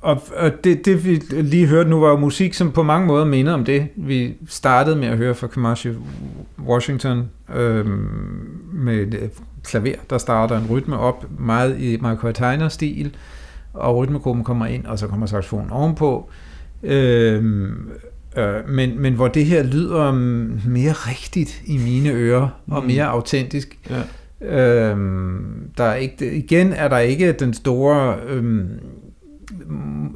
Og, 0.00 0.22
og 0.36 0.64
det, 0.64 0.84
det 0.84 1.04
vi 1.04 1.22
lige 1.30 1.66
hørte 1.66 1.90
nu 1.90 2.00
var 2.00 2.08
jo 2.08 2.16
musik, 2.16 2.54
som 2.54 2.72
på 2.72 2.82
mange 2.82 3.06
måder 3.06 3.24
minder 3.24 3.52
om 3.52 3.64
det, 3.64 3.86
vi 3.96 4.34
startede 4.48 4.96
med 4.96 5.08
at 5.08 5.16
høre 5.16 5.34
fra 5.34 5.46
Kamashi 5.46 5.88
Washington 6.66 7.30
øhm, 7.54 8.08
med 8.72 9.14
øh, 9.14 9.28
klaver, 9.64 9.94
der 10.10 10.18
starter 10.18 10.58
en 10.58 10.66
rytme 10.70 10.98
op 10.98 11.26
meget 11.38 11.80
i 11.80 11.96
Michael 12.02 12.34
Tyner-stil, 12.34 13.16
og 13.74 13.96
rytmegruppen 13.96 14.44
kommer 14.44 14.66
ind, 14.66 14.86
og 14.86 14.98
så 14.98 15.06
kommer 15.06 15.26
saxofonen 15.26 15.70
ovenpå. 15.70 16.28
Øhm, 16.82 17.88
øh, 18.36 18.68
men, 18.68 19.02
men 19.02 19.14
hvor 19.14 19.28
det 19.28 19.44
her 19.44 19.62
lyder 19.62 20.12
mere 20.68 20.92
rigtigt 20.92 21.62
i 21.66 21.78
mine 21.78 22.10
ører, 22.10 22.48
og 22.70 22.82
Mm. 22.82 22.86
mere 22.86 23.04
autentisk. 23.04 23.78
Ja. 23.90 24.02
Øhm, 24.42 25.70
der 25.76 25.84
er 25.84 25.94
ikke, 25.94 26.32
igen 26.32 26.72
er 26.72 26.88
der 26.88 26.98
ikke 26.98 27.32
den 27.32 27.54
store 27.54 28.14
øhm, 28.28 28.68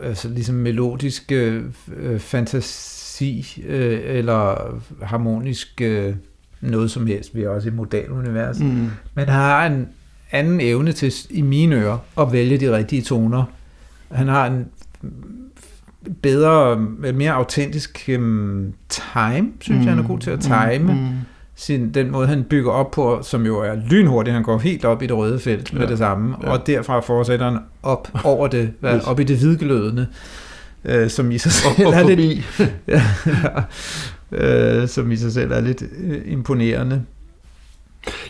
altså 0.03 0.29
ligesom 0.29 0.55
melodisk 0.55 1.33
øh, 1.33 1.65
øh, 1.97 2.21
fantasi 2.21 3.63
øh, 3.67 4.01
eller 4.05 4.75
harmonisk 5.03 5.81
øh, 5.81 6.15
noget 6.61 6.91
som 6.91 7.07
helst. 7.07 7.35
Vi 7.35 7.43
er 7.43 7.49
også 7.49 7.69
i 7.69 7.73
modalunivers. 7.73 8.59
Mm. 8.59 8.67
Mm. 8.67 8.91
Men 9.15 9.29
han 9.29 9.29
har 9.29 9.67
en 9.67 9.89
anden 10.31 10.61
evne 10.61 10.93
til, 10.93 11.13
i 11.31 11.43
mine 11.43 11.77
ører, 11.77 11.99
at 12.21 12.33
vælge 12.33 12.59
de 12.59 12.77
rigtige 12.77 13.03
toner. 13.03 13.45
Han 14.11 14.29
har 14.29 14.47
en 14.47 14.67
bedre, 16.23 16.77
mere 17.15 17.33
autentisk 17.33 18.05
øhm, 18.09 18.73
time, 18.89 19.53
synes 19.61 19.79
mm. 19.79 19.85
jeg, 19.85 19.95
han 19.95 20.05
er 20.05 20.09
god 20.09 20.19
til 20.19 20.31
at 20.31 20.41
time. 20.41 20.93
Mm. 20.95 21.09
Sin, 21.57 21.95
den 21.95 22.11
måde, 22.11 22.27
han 22.27 22.45
bygger 22.45 22.71
op 22.73 22.91
på, 22.91 23.19
som 23.23 23.47
jo 23.47 23.59
er 23.61 23.75
lynhurtigt, 23.91 24.35
han 24.35 24.43
går 24.43 24.59
helt 24.59 24.85
op 24.85 25.03
i 25.03 25.07
det 25.07 25.17
røde 25.17 25.39
felt 25.39 25.73
med 25.73 25.83
Ja. 25.83 25.87
det 25.87 25.99
samme, 25.99 26.37
Ja. 26.43 26.51
og 26.51 26.67
derfra 26.67 27.01
fortsætter 27.01 27.51
han 27.51 27.59
op 27.83 28.09
over 28.25 28.47
det, 28.49 28.71
Yes. 28.95 29.05
op 29.07 29.21
i 29.21 29.25
det 29.25 29.37
hvidglødende, 29.37 30.07
øh, 30.85 31.11
som 31.11 31.31
i 31.31 31.39
sig 31.39 31.53
selv 31.53 31.87
Og, 31.87 31.87
og 31.87 31.95
er 31.95 32.15
lidt, 32.15 32.45
ja, 32.89 33.03
øh, 34.33 34.89
som 34.89 35.13
i 35.13 35.17
sig 35.17 35.33
selv 35.33 35.53
er 35.53 35.61
lidt 35.61 35.83
øh, 36.05 36.19
imponerende. 36.27 37.03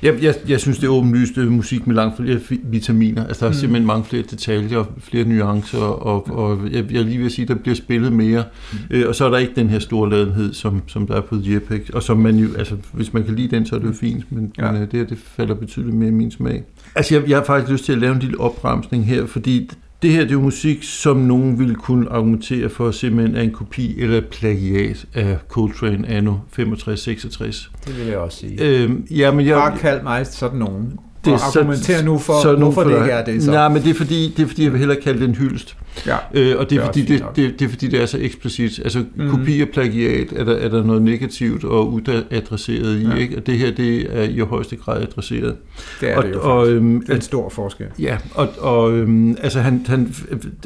Jeg, 0.02 0.22
jeg, 0.22 0.34
jeg 0.48 0.60
synes, 0.60 0.78
det 0.78 0.86
er 0.86 0.90
åbenlyst 0.90 1.36
musik 1.36 1.86
med 1.86 1.94
langt 1.94 2.16
flere 2.16 2.40
vitaminer. 2.64 3.26
Altså, 3.26 3.40
der 3.40 3.46
er 3.46 3.54
Mm. 3.54 3.58
simpelthen 3.58 3.86
mange 3.86 4.04
flere 4.04 4.22
detaljer 4.30 4.78
og 4.78 4.86
flere 5.00 5.24
nuancer, 5.24 5.78
og, 5.78 6.30
og 6.30 6.60
jeg, 6.72 6.92
jeg 6.92 7.04
lige 7.04 7.18
vil 7.18 7.30
sige, 7.30 7.46
der 7.48 7.54
bliver 7.54 7.74
spillet 7.74 8.12
mere. 8.12 8.44
Mm. 8.72 8.78
Øh, 8.90 9.08
og 9.08 9.14
så 9.14 9.24
er 9.24 9.30
der 9.30 9.38
ikke 9.38 9.52
den 9.56 9.70
her 9.70 9.78
store 9.78 10.10
ladenhed, 10.10 10.52
som, 10.54 10.82
som 10.86 11.06
der 11.06 11.14
er 11.14 11.20
på 11.20 11.36
The 11.36 11.56
Epic, 11.56 11.90
og 11.92 12.02
som 12.02 12.16
man 12.18 12.36
jo, 12.36 12.48
altså, 12.58 12.74
hvis 12.92 13.12
man 13.12 13.24
kan 13.24 13.34
lide 13.34 13.56
den, 13.56 13.66
så 13.66 13.74
er 13.74 13.78
det 13.78 13.86
jo 13.86 13.92
fint, 13.92 14.32
men, 14.32 14.52
Ja. 14.58 14.72
men 14.72 14.82
øh, 14.82 14.90
det, 14.90 14.98
her, 15.00 15.06
det 15.06 15.18
falder 15.36 15.54
betydeligt 15.54 15.96
mere 15.96 16.08
i 16.08 16.12
min 16.12 16.30
smag. 16.30 16.62
Altså, 16.94 17.14
jeg, 17.14 17.28
jeg 17.28 17.36
har 17.38 17.44
faktisk 17.44 17.72
lyst 17.72 17.84
til 17.84 17.92
at 17.92 17.98
lave 17.98 18.14
en 18.14 18.20
lille 18.20 18.40
opbremsning 18.40 19.06
her, 19.06 19.26
fordi 19.26 19.70
det 20.04 20.12
her 20.12 20.20
det 20.20 20.28
er 20.28 20.32
jo 20.32 20.40
musik, 20.40 20.82
som 20.82 21.16
nogen 21.16 21.58
ville 21.58 21.74
kunne 21.74 22.10
argumentere 22.10 22.68
for 22.68 22.90
simpelthen 22.90 23.36
er 23.36 23.40
en 23.40 23.50
kopi 23.50 24.00
eller 24.00 24.20
plagiat 24.30 25.06
af 25.14 25.38
Coltrane 25.48 26.08
anno 26.08 26.34
65-66. 26.58 27.70
Det 27.86 27.98
vil 27.98 28.06
jeg 28.06 28.18
også 28.18 28.38
sige. 28.38 28.62
Øhm, 28.62 29.06
ja, 29.10 29.30
men 29.30 29.46
jeg, 29.46 29.56
Bare 29.56 29.78
kald 29.78 30.02
mig 30.02 30.26
sådan 30.26 30.58
nogen. 30.58 30.98
Det 31.24 31.32
og 31.32 31.38
er 31.38 31.50
så- 31.52 31.58
argumentere 31.60 32.02
nu 32.04 32.18
for, 32.18 32.42
så 32.42 32.56
hvorfor 32.56 32.82
for 32.82 32.90
det 32.90 32.96
ikke 32.98 33.10
er 33.10 33.24
det 33.24 33.42
så. 33.42 33.50
Nej, 33.50 33.68
men 33.68 33.82
det 33.82 33.90
er 33.90 33.94
fordi, 33.94 34.34
det 34.36 34.42
er 34.42 34.46
fordi 34.46 34.62
jeg 34.64 34.72
vil 34.72 34.78
hellere 34.78 35.00
kalde 35.00 35.20
det 35.20 35.28
en 35.28 35.34
hyldest. 35.34 35.76
Ja. 36.06 36.16
Øh, 36.34 36.54
og 36.58 36.70
det 36.70 36.70
Det 36.70 36.76
er, 36.78 36.80
er 36.82 36.86
fordi, 36.86 37.02
det, 37.04 37.20
nok. 37.20 37.36
det, 37.36 37.58
det 37.58 37.64
er 37.64 37.68
fordi, 37.68 37.88
det 37.88 38.02
er 38.02 38.06
så 38.06 38.18
eksplicit. 38.20 38.78
Altså, 38.84 39.04
mm. 39.16 39.30
kopi 39.30 39.60
og 39.60 39.68
plagiat 39.68 40.32
er 40.36 40.44
der, 40.44 40.52
er 40.56 40.68
der 40.68 40.84
noget 40.84 41.02
negativt 41.02 41.64
og 41.64 41.92
uadresseret 41.92 42.96
i, 43.00 43.06
Ja. 43.08 43.14
ikke? 43.14 43.36
Og 43.36 43.46
det 43.46 43.58
her, 43.58 43.70
det 43.70 44.06
er 44.18 44.22
i 44.22 44.38
højeste 44.38 44.76
grad 44.76 45.02
adresseret. 45.02 45.54
Det 46.00 46.10
er 46.12 46.16
og, 46.16 46.24
det 46.24 46.32
jo 46.32 46.40
og, 46.42 46.68
øhm, 46.70 47.00
Det 47.00 47.10
er 47.10 47.14
en 47.14 47.20
stor 47.20 47.48
forskel. 47.48 47.86
Ja, 47.98 48.16
og, 48.34 48.48
og 48.58 48.92
øhm, 48.92 49.36
altså 49.42 49.60
han, 49.60 49.84
han, 49.88 50.14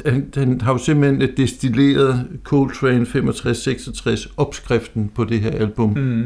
han, 0.05 0.25
han 0.35 0.61
har 0.61 0.71
jo 0.71 0.77
simpelthen 0.77 1.29
destilleret 1.37 2.25
Coltrane 2.43 3.05
65-66 3.05 4.33
opskriften 4.37 5.11
på 5.15 5.23
det 5.23 5.39
her 5.39 5.51
album. 5.51 5.89
Mm. 5.97 6.23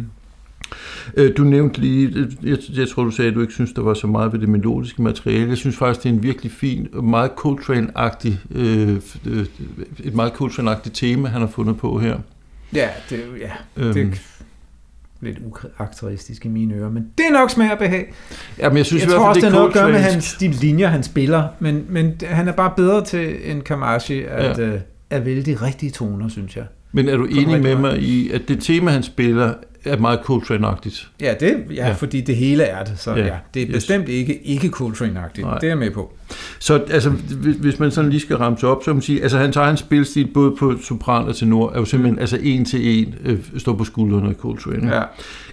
Øh, 1.18 1.32
Du 1.38 1.44
nævnte 1.44 1.80
lige, 1.82 2.28
jeg, 2.44 2.58
jeg 2.78 2.88
tror 2.90 3.04
du 3.04 3.12
sagde, 3.12 3.30
at 3.30 3.36
du 3.36 3.42
ikke 3.42 3.54
synes, 3.54 3.72
der 3.74 3.82
var 3.82 3.94
så 3.94 4.08
meget 4.08 4.34
ved 4.34 4.40
det 4.40 4.50
melodiske 4.50 5.02
materiale. 5.02 5.50
Jeg 5.50 5.58
synes 5.58 5.78
faktisk, 5.78 6.04
det 6.04 6.10
er 6.10 6.14
en 6.14 6.24
virkelig 6.24 6.52
fin, 6.52 6.88
og 6.94 7.04
meget 7.04 7.32
Coltrane-agtig, 7.32 8.34
øh, 8.56 8.90
øh, 9.26 9.46
et 10.04 10.16
meget 10.16 10.32
Coltrane-agtigt 10.32 10.92
tema, 10.94 11.30
han 11.30 11.42
har 11.42 11.48
fundet 11.48 11.78
på 11.78 12.00
her. 12.00 12.18
Ja, 12.74 12.88
det, 13.10 13.18
er 13.18 13.38
ja, 13.40 13.84
det 13.92 13.98
er 13.98 14.04
Øhm, 14.06 14.14
lidt 15.22 15.38
ukarakteristisk 15.46 16.46
i 16.46 16.48
mine 16.48 16.74
ører, 16.76 16.90
men 16.90 17.08
det 17.18 17.26
er 17.30 17.32
nok 17.34 17.50
smag 17.50 17.72
og 17.72 17.78
behag. 17.78 18.14
jamen, 18.60 18.78
jeg 18.78 18.86
synes 18.86 19.04
Jeg 19.04 19.10
i 19.12 19.14
tror 19.14 19.28
også, 19.28 19.42
det 19.42 19.48
er 19.48 19.52
noget 19.52 19.68
at 19.68 19.74
gøre 19.74 19.92
med 19.92 20.00
hans, 20.00 20.34
de 20.34 20.48
linjer, 20.48 20.88
han 20.88 21.04
spiller, 21.04 21.48
men, 21.60 21.86
men 21.90 22.14
han 22.26 22.48
er 22.48 22.52
bare 22.52 22.74
bedre 22.78 23.06
til 23.06 23.52
end 23.52 23.62
Kamashi 23.62 24.24
at, 24.24 24.58
ja. 24.58 24.64
øh, 24.64 24.80
at 25.10 25.26
vælge 25.26 25.42
de 25.42 25.56
rigtige 25.56 25.92
toner, 25.92 26.30
synes 26.30 26.56
jeg. 26.58 26.66
Men 26.92 27.10
er 27.10 27.18
du 27.18 27.26
enig 27.26 27.62
med 27.62 27.76
mig 27.76 28.00
i, 28.00 28.32
at 28.32 28.42
det 28.48 28.64
tema, 28.64 28.92
han 28.92 29.04
spiller, 29.04 29.54
er 29.86 29.98
meget 29.98 30.20
Coltrane-agtigt? 30.20 31.08
Ja, 31.22 31.34
det, 31.40 31.64
ja, 31.70 31.88
ja. 31.88 31.94
Fordi 31.94 32.22
det 32.22 32.36
hele 32.36 32.64
er 32.64 32.84
det, 32.84 32.94
så 33.00 33.12
ja, 33.12 33.26
Ja, 33.26 33.34
det 33.54 33.62
er 33.62 33.68
yes. 33.68 33.74
bestemt 33.74 34.10
ikke, 34.10 34.44
ikke 34.44 34.68
Coltrane-agtigt. 34.68 35.42
Nej. 35.42 35.58
Det 35.58 35.64
er 35.64 35.72
jeg 35.72 35.78
med 35.78 35.92
på. 35.92 36.14
Så 36.60 36.84
altså, 36.90 37.10
hvis, 37.10 37.56
hvis 37.56 37.80
man 37.80 37.92
sådan 37.92 38.10
lige 38.10 38.22
skal 38.22 38.38
ramse 38.38 38.68
op, 38.68 38.82
så 38.82 38.86
kan 38.86 38.96
man 38.96 39.02
sige, 39.02 39.22
altså 39.22 39.38
hans 39.38 39.56
egen 39.56 39.78
spilstil, 39.78 40.28
både 40.34 40.56
på 40.60 40.74
sopran 40.82 41.26
og 41.26 41.36
tenor, 41.36 41.72
er 41.72 41.80
jo 41.80 41.86
simpelthen 41.86 42.20
altså 42.20 42.38
en 42.42 42.66
til 42.66 43.00
en 43.00 43.16
øh, 43.26 43.40
står 43.58 43.74
på 43.74 43.84
skuldrene 43.84 44.30
af 44.30 44.36
Coltrane. 44.36 44.96
Ja. 44.96 45.04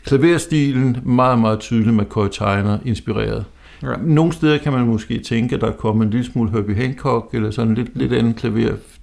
Klaverstilen, 0.04 0.96
meget, 1.04 1.38
meget 1.38 1.60
tydelig 1.60 1.94
McCoy 1.94 2.28
Tyner 2.28 2.78
inspireret. 2.84 3.44
Ja. 3.82 3.88
Nogle 4.02 4.32
steder 4.32 4.58
kan 4.58 4.72
man 4.72 4.86
måske 4.86 5.18
tænke, 5.18 5.54
at 5.54 5.60
der 5.60 5.72
kommer 5.72 6.04
en 6.04 6.10
lille 6.10 6.26
smule 6.26 6.50
Herbie 6.50 6.74
Hancock, 6.74 7.34
eller 7.34 7.50
sådan 7.50 7.74
lidt, 7.74 7.88
lidt 7.94 8.12
anden 8.12 8.34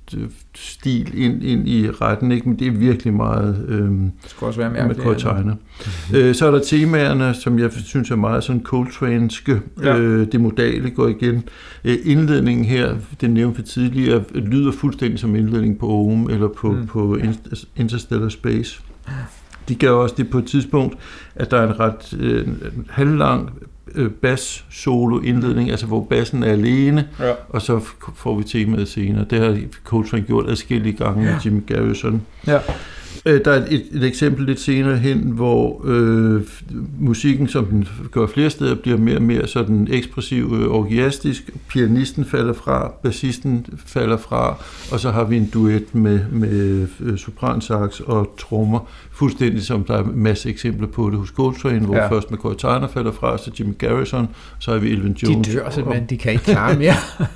klaverstil 0.07 1.11
ind, 1.23 1.43
ind 1.43 1.67
i 1.67 1.89
retten, 1.89 2.31
ikke? 2.31 2.49
men 2.49 2.59
det 2.59 2.67
er 2.67 2.71
virkelig 2.71 3.13
meget 3.13 3.65
øhm, 3.67 4.11
Det 4.23 4.29
skulle 4.29 4.47
også 4.49 4.59
være 4.59 4.69
med 4.69 4.77
mærkeligt. 4.83 4.99
McCoy 4.99 5.15
Tyner. 5.15 5.55
Øh, 6.15 6.35
så 6.35 6.47
er 6.47 6.51
der 6.51 6.59
temaerne, 6.59 7.33
som 7.33 7.59
jeg 7.59 7.71
synes 7.71 8.11
er 8.11 8.15
meget 8.15 8.43
sådan 8.43 8.65
Coltrane'ske. 8.73 9.53
Ja. 9.83 9.97
Øh, 9.97 10.27
det 10.31 10.41
modale 10.41 10.89
går 10.89 11.07
igen. 11.07 11.43
Øh, 11.85 11.95
indledningen 12.03 12.65
her, 12.65 12.95
det 13.21 13.29
nævnte 13.29 13.57
vi 13.57 13.63
tidligere, 13.63 14.23
lyder 14.35 14.71
fuldstændig 14.71 15.19
som 15.19 15.35
indledning 15.35 15.79
på 15.79 15.87
Ohm 15.89 16.29
eller 16.29 16.47
på, 16.47 16.71
Mm. 16.71 16.87
på 16.87 17.15
Inter- 17.17 17.65
Interstellar 17.75 18.29
Space. 18.29 18.81
De 19.69 19.75
gør 19.75 19.91
også 19.91 20.15
det 20.17 20.29
på 20.29 20.37
et 20.37 20.45
tidspunkt, 20.45 20.97
at 21.35 21.51
der 21.51 21.57
er 21.57 21.67
en 21.73 21.79
ret 21.79 22.13
øh, 22.19 22.47
halvlang 22.89 23.49
øh, 23.95 24.11
bass-solo 24.11 25.19
indledning, 25.19 25.71
altså 25.71 25.85
hvor 25.85 26.03
bassen 26.09 26.43
er 26.43 26.51
alene, 26.51 27.07
Ja. 27.19 27.31
og 27.49 27.61
så 27.61 27.79
får 28.15 28.37
vi 28.37 28.43
temaet 28.43 28.87
senere. 28.87 29.25
Det 29.29 29.39
har 29.39 29.57
Coltrane 29.83 30.23
gjort 30.23 30.49
adskillige 30.49 30.97
gange 30.97 31.25
ja. 31.25 31.31
Med 31.31 31.41
Jimmy 31.45 31.65
Garrison. 31.67 32.21
Ja. 32.47 32.59
Øh, 33.25 33.41
Der 33.45 33.51
er 33.51 33.65
et, 33.69 33.83
et 33.91 34.03
eksempel 34.03 34.45
lidt 34.45 34.59
senere 34.59 34.97
hen, 34.97 35.17
hvor 35.19 35.81
øh, 35.85 36.41
musikken, 36.99 37.47
som 37.47 37.65
den 37.65 37.87
gør 38.11 38.27
flere 38.27 38.49
steder, 38.49 38.75
bliver 38.75 38.97
mere 38.97 39.15
og 39.15 39.21
mere 39.21 39.47
sådan 39.47 39.87
ekspressiv, 39.91 40.53
øh, 40.61 40.67
orgiastisk. 40.67 41.49
Pianisten 41.69 42.25
falder 42.25 42.53
fra, 42.53 42.91
bassisten 43.03 43.65
falder 43.85 44.17
fra, 44.17 44.55
og 44.91 44.99
så 44.99 45.11
har 45.11 45.23
vi 45.23 45.37
en 45.37 45.49
duet 45.53 45.95
med, 45.95 46.19
med 46.31 46.87
øh, 46.99 47.17
sopransax 47.17 47.99
og 47.99 48.35
trommer, 48.39 48.79
fuldstændig 49.11 49.63
som 49.63 49.83
der 49.83 49.93
er 49.93 50.03
en 50.03 50.11
masse 50.19 50.49
eksempler 50.49 50.87
på 50.87 51.09
det 51.09 51.19
hos 51.19 51.29
Coltrane, 51.29 51.79
hvor 51.85 51.95
Ja. 51.95 52.07
først 52.11 52.31
McCoy 52.31 52.53
Tyner 52.57 52.87
falder 52.93 53.11
fra, 53.11 53.37
så 53.37 53.51
Jimmy 53.59 53.73
Garrison, 53.77 54.27
så 54.59 54.71
har 54.71 54.77
vi 54.77 54.89
Elvin 54.91 55.13
De 55.13 55.31
Jones. 55.31 55.47
dør 55.47 55.69
simpelthen, 55.69 56.05
de 56.09 56.17
kan 56.17 56.31
ikke 56.31 56.43
klare 56.43 56.77
mere. 56.77 56.93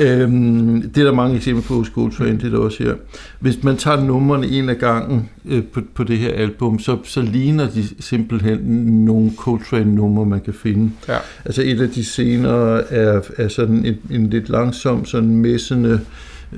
øhm, 0.00 0.90
det 0.94 1.00
er 1.00 1.04
der 1.04 1.12
mange 1.12 1.36
eksempler 1.36 1.62
på 1.62 1.74
hos 1.74 1.88
Coltrane, 1.88 2.32
det 2.32 2.44
er 2.44 2.50
der 2.50 2.58
også 2.58 2.82
her. 2.82 2.94
Hvis 3.40 3.62
man 3.62 3.76
tager 3.76 4.04
numrene 4.04 4.46
en 4.46 4.68
af 4.68 4.78
gangen 4.78 5.28
øh, 5.44 5.64
på, 5.64 5.80
på 5.94 6.04
det 6.04 6.18
her 6.18 6.32
album, 6.34 6.78
så, 6.78 6.98
så 7.04 7.22
ligner 7.22 7.70
de 7.70 7.84
simpelthen 8.00 8.58
nogle 9.04 9.32
Coltrane-numre, 9.36 10.26
man 10.26 10.40
kan 10.40 10.54
finde. 10.54 10.90
Ja. 11.08 11.16
Altså 11.44 11.62
et 11.62 11.80
af 11.80 11.88
de 11.88 12.04
senere 12.04 12.92
er, 12.92 13.20
er 13.36 13.48
sådan 13.48 13.86
en, 13.86 13.96
en 14.10 14.30
lidt 14.30 14.48
langsom, 14.48 15.04
sådan 15.04 15.36
messende 15.36 16.00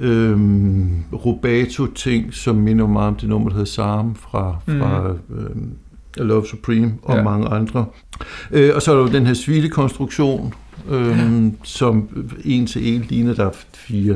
øhm, 0.00 0.88
rubato-ting, 1.12 2.34
som 2.34 2.56
minder 2.56 2.86
meget 2.86 3.08
om 3.08 3.14
det 3.14 3.28
nummer, 3.28 3.48
der 3.48 3.56
hedder 3.56 3.70
Sarm 3.70 4.14
fra, 4.14 4.56
fra 4.66 5.14
øhm, 5.30 5.70
A 5.70 5.91
Love 6.16 6.46
Supreme 6.46 6.92
og 7.02 7.16
Ja. 7.16 7.22
mange 7.22 7.46
andre. 7.48 7.84
Øh, 8.50 8.70
og 8.74 8.82
så 8.82 8.92
er 8.92 8.96
der 8.96 9.02
jo 9.02 9.12
den 9.12 9.26
her 9.26 9.34
suite-konstruktion, 9.34 10.54
øhm, 10.90 11.46
ja. 11.46 11.50
som 11.64 12.08
en 12.44 12.66
til 12.66 12.94
en 12.94 13.04
ligner, 13.08 13.34
der 13.34 13.44
er 13.46 13.50
fire 13.74 14.14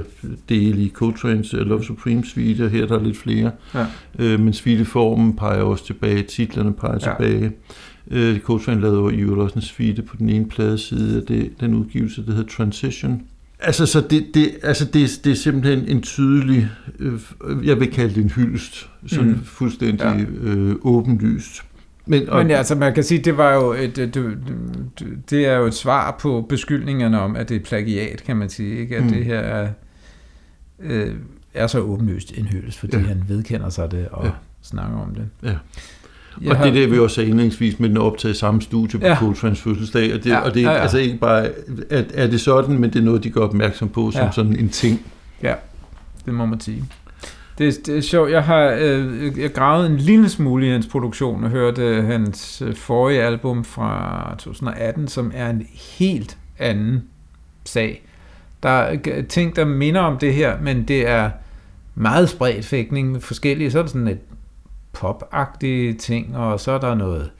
dele 0.48 0.82
i 0.82 0.92
Coltrane's 1.02 1.56
A 1.56 1.62
Love 1.62 1.84
Supreme 1.84 2.24
suite, 2.24 2.64
og 2.64 2.70
her 2.70 2.82
er 2.82 2.86
der 2.86 3.02
lidt 3.02 3.16
flere. 3.16 3.50
Ja. 3.74 3.86
Øh, 4.18 4.40
men 4.40 4.52
suiteformen 4.52 5.36
peger 5.36 5.62
også 5.62 5.86
tilbage, 5.86 6.22
titlerne 6.22 6.72
peger 6.72 6.92
Ja. 6.92 6.98
tilbage. 6.98 7.52
Øh, 8.10 8.38
Coltrane 8.40 8.80
lavede 8.80 8.98
jo 8.98 9.08
i 9.10 9.16
øvrigt 9.16 9.40
også 9.40 9.54
en 9.54 9.62
suite 9.62 10.02
på 10.02 10.16
den 10.16 10.28
ene 10.28 10.46
pladeside 10.48 11.16
af 11.16 11.22
det, 11.22 11.50
den 11.60 11.74
udgivelse, 11.74 12.26
der 12.26 12.32
hedder 12.32 12.48
Transition. 12.56 13.22
Altså, 13.60 13.86
så 13.86 14.00
det, 14.10 14.26
det, 14.34 14.50
altså 14.62 14.84
det, 14.84 15.20
det 15.24 15.32
er 15.32 15.36
simpelthen 15.36 15.88
en 15.88 16.02
tydelig, 16.02 16.68
øh, 16.98 17.12
jeg 17.66 17.80
vil 17.80 17.90
kalde 17.90 18.14
det 18.14 18.22
en 18.24 18.30
hyldest, 18.30 18.88
sådan 19.06 19.28
mm. 19.28 19.44
fuldstændig 19.44 20.00
ja. 20.44 20.50
øh, 20.50 20.74
åbenlyst. 20.82 21.62
Men, 22.06 22.28
og, 22.28 22.38
Men 22.38 22.50
ja, 22.50 22.56
altså 22.56 22.74
man 22.74 22.94
kan 22.94 23.04
sige, 23.04 23.18
det 23.20 23.36
var 23.36 23.54
jo 23.54 23.72
et, 23.72 23.96
det, 23.96 24.14
det, 25.30 25.46
er 25.46 25.54
jo 25.56 25.64
et 25.66 25.74
svar 25.74 26.16
på 26.20 26.46
beskyldningerne 26.48 27.20
om, 27.20 27.36
at 27.36 27.48
det 27.48 27.56
er 27.56 27.60
plagiat, 27.60 28.22
kan 28.26 28.36
man 28.36 28.48
sige, 28.48 28.78
ikke? 28.78 28.96
At 28.96 29.02
Mm. 29.02 29.08
det 29.12 29.24
her 29.24 29.38
er, 29.38 29.68
øh, 30.80 31.14
er 31.54 31.66
så 31.66 31.80
åbenlyst 31.80 32.32
en 32.38 32.44
hyldest, 32.46 32.78
fordi 32.78 32.96
ja. 32.96 33.02
Ja. 33.02 33.08
han 33.08 33.24
vedkender 33.28 33.68
sig 33.68 33.90
det 33.90 34.08
og 34.10 34.24
ja. 34.24 34.28
Ja. 34.28 34.34
snakker 34.62 34.98
om 34.98 35.14
det. 35.14 35.24
Ja. 35.42 35.48
Jeg 36.42 36.50
og 36.50 36.56
har- 36.56 36.64
det 36.64 36.70
er 36.76 36.80
det, 36.80 36.90
vi 36.92 36.98
også 36.98 37.14
sagde 37.14 37.30
indlægsvis 37.30 37.80
med 37.80 37.88
den 37.88 37.96
optaget 37.96 38.36
samme 38.36 38.62
studie 38.62 39.00
på 39.00 39.06
Ja. 39.06 39.12
ja. 39.12 39.16
Coltrane's 39.18 39.54
fødselsdag. 39.54 40.14
Og 40.14 40.18
det, 40.24 40.30
Ja, 40.30 40.34
ja. 40.34 40.40
og 40.40 40.54
det 40.54 40.62
er 40.64 40.70
ja, 40.70 40.76
ja. 40.76 40.82
altså 40.82 40.98
ikke 40.98 41.16
bare, 41.18 41.48
at, 41.90 42.04
er 42.14 42.26
det 42.26 42.40
sådan, 42.40 42.78
men 42.78 42.90
det 42.92 42.98
er 42.98 43.02
noget, 43.04 43.24
de 43.24 43.30
gør 43.30 43.40
opmærksom 43.40 43.88
på 43.88 44.10
som 44.10 44.20
Ja. 44.20 44.24
ja. 44.26 44.32
sådan 44.32 44.56
en 44.56 44.68
ting. 44.68 45.06
Det 46.26 46.34
må 46.34 46.46
man 46.46 46.60
sige. 46.60 46.84
Det, 47.58 47.86
det 47.86 47.96
er 47.96 48.00
sjovt, 48.00 48.30
jeg 48.30 48.44
har 48.44 48.76
øh, 48.80 49.38
jeg 49.38 49.52
gravet 49.52 49.90
en 49.90 49.96
lille 49.96 50.28
smule 50.28 50.66
i 50.66 50.70
hans 50.70 50.86
produktion 50.86 51.44
og 51.44 51.50
hørte 51.50 52.02
hans 52.02 52.62
øh, 52.62 52.74
forrige 52.74 53.22
album 53.22 53.64
fra 53.64 54.34
2018, 54.38 55.08
som 55.08 55.32
er 55.34 55.50
en 55.50 55.66
helt 55.98 56.38
anden 56.58 57.04
sag. 57.64 58.02
Der 58.62 58.68
er 58.68 59.22
ting, 59.28 59.56
der 59.56 59.64
minder 59.64 60.00
om 60.00 60.18
det 60.18 60.34
her, 60.34 60.60
men 60.60 60.82
det 60.82 61.08
er 61.08 61.30
meget 61.94 62.28
spredt 62.28 62.64
fægtning 62.64 63.12
med 63.12 63.20
forskellige, 63.20 63.70
så 63.70 63.78
er 63.78 63.82
der 63.82 63.88
sådan 63.88 64.08
et 64.08 64.20
pop-agtige 64.92 65.94
ting, 65.94 66.36
og 66.36 66.60
så 66.60 66.72
er 66.72 66.78
der 66.78 66.94
noget, 66.94 67.30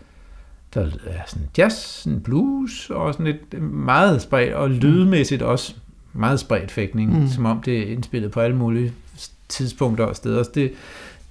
der 0.74 0.80
er 1.06 1.22
sådan 1.26 1.48
jazz, 1.58 1.74
sådan 1.74 2.20
blues, 2.20 2.90
og 2.90 3.12
sådan 3.12 3.26
lidt 3.26 3.62
meget 3.62 4.22
spredt, 4.22 4.54
og 4.54 4.70
lydmæssigt 4.70 5.42
også 5.42 5.74
meget 6.12 6.40
spredt 6.40 6.70
fægtning. 6.70 7.20
Mm. 7.20 7.28
som 7.28 7.46
om 7.46 7.62
det 7.62 7.78
er 7.78 7.92
indspillet 7.92 8.30
på 8.30 8.40
alle 8.40 8.56
mulige 8.56 8.92
tidspunkter 9.48 10.04
og 10.04 10.16
steder. 10.16 10.42
Så 10.42 10.50
det, 10.54 10.72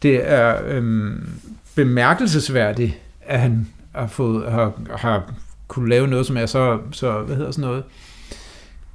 det 0.01 0.32
er 0.32 0.57
øhm, 0.66 1.30
bemærkelsesværdigt, 1.76 2.93
at 3.22 3.39
han 3.39 3.68
har, 3.95 4.07
fået, 4.07 4.51
har, 4.51 4.74
har 4.95 5.34
kunne 5.68 5.89
lave 5.89 6.07
noget, 6.07 6.26
som 6.26 6.38
er 6.38 6.45
så, 6.45 6.80
så 6.91 7.22
hvad 7.22 7.36
hedder 7.36 7.51
sådan 7.51 7.70
noget, 7.70 7.84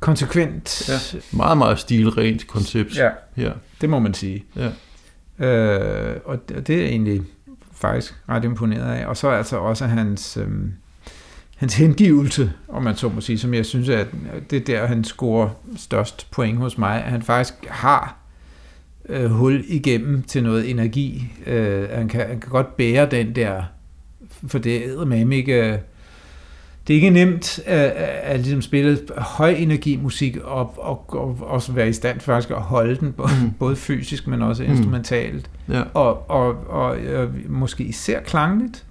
konsekvent. 0.00 0.88
Ja. 0.88 1.18
Meget, 1.36 1.58
meget 1.58 1.78
stilrent 1.78 2.46
koncept 2.46 2.96
ja 2.96 3.10
her. 3.36 3.52
det 3.80 3.90
må 3.90 3.98
man 3.98 4.14
sige. 4.14 4.44
Ja. 4.56 4.70
Øh, 5.46 6.20
og 6.24 6.48
det, 6.48 6.70
er 6.70 6.86
egentlig 6.86 7.22
faktisk 7.74 8.14
ret 8.28 8.44
imponeret 8.44 8.94
af. 8.94 9.06
Og 9.06 9.16
så 9.16 9.28
altså 9.28 9.56
også 9.56 9.86
hans, 9.86 10.36
øhm, 10.36 10.72
hans 11.56 11.74
hengivelse, 11.74 12.52
om 12.68 12.82
man 12.82 12.96
så 12.96 13.08
må 13.08 13.20
sige, 13.20 13.38
som 13.38 13.54
jeg 13.54 13.66
synes, 13.66 13.88
at 13.88 14.06
det 14.50 14.56
er 14.56 14.64
der, 14.64 14.86
han 14.86 15.04
scorer 15.04 15.48
størst 15.76 16.30
point 16.30 16.58
hos 16.58 16.78
mig, 16.78 17.04
at 17.04 17.10
han 17.10 17.22
faktisk 17.22 17.54
har 17.68 18.19
øh, 19.10 19.30
hul 19.30 19.64
igennem 19.68 20.22
til 20.22 20.42
noget 20.42 20.70
energi. 20.70 21.24
Øh, 21.46 21.88
han, 21.90 22.08
kan, 22.08 22.20
han 22.20 22.40
kan 22.40 22.50
godt 22.50 22.76
bære 22.76 23.06
den 23.10 23.34
der, 23.34 23.62
for 24.46 24.58
det 24.58 24.86
er 24.86 25.04
med 25.04 25.36
ikke... 25.36 25.72
Øh, 25.72 25.78
det 26.86 26.94
er 26.94 26.98
ikke 26.98 27.10
nemt 27.10 27.58
at, 27.66 27.78
at, 27.78 27.90
at 28.22 28.40
ligesom 28.40 28.62
spille 28.62 28.98
høj 29.18 29.50
energi 29.50 29.96
musik 29.96 30.36
og, 30.36 30.74
og, 30.78 31.04
og 31.14 31.38
også 31.40 31.72
være 31.72 31.88
i 31.88 31.92
stand 31.92 32.20
faktisk 32.20 32.50
at 32.50 32.56
holde 32.62 32.96
den, 32.96 33.12
både, 33.12 33.30
Mm. 33.42 33.50
både 33.58 33.76
fysisk, 33.76 34.26
men 34.26 34.42
også 34.42 34.62
Mm. 34.62 34.70
instrumentalt. 34.70 35.50
Ja. 35.68 35.82
Og, 35.94 36.30
og, 36.30 36.66
og 36.68 36.98
øh, 36.98 37.50
måske 37.50 37.84
især 37.84 38.20
klangligt. 38.20 38.84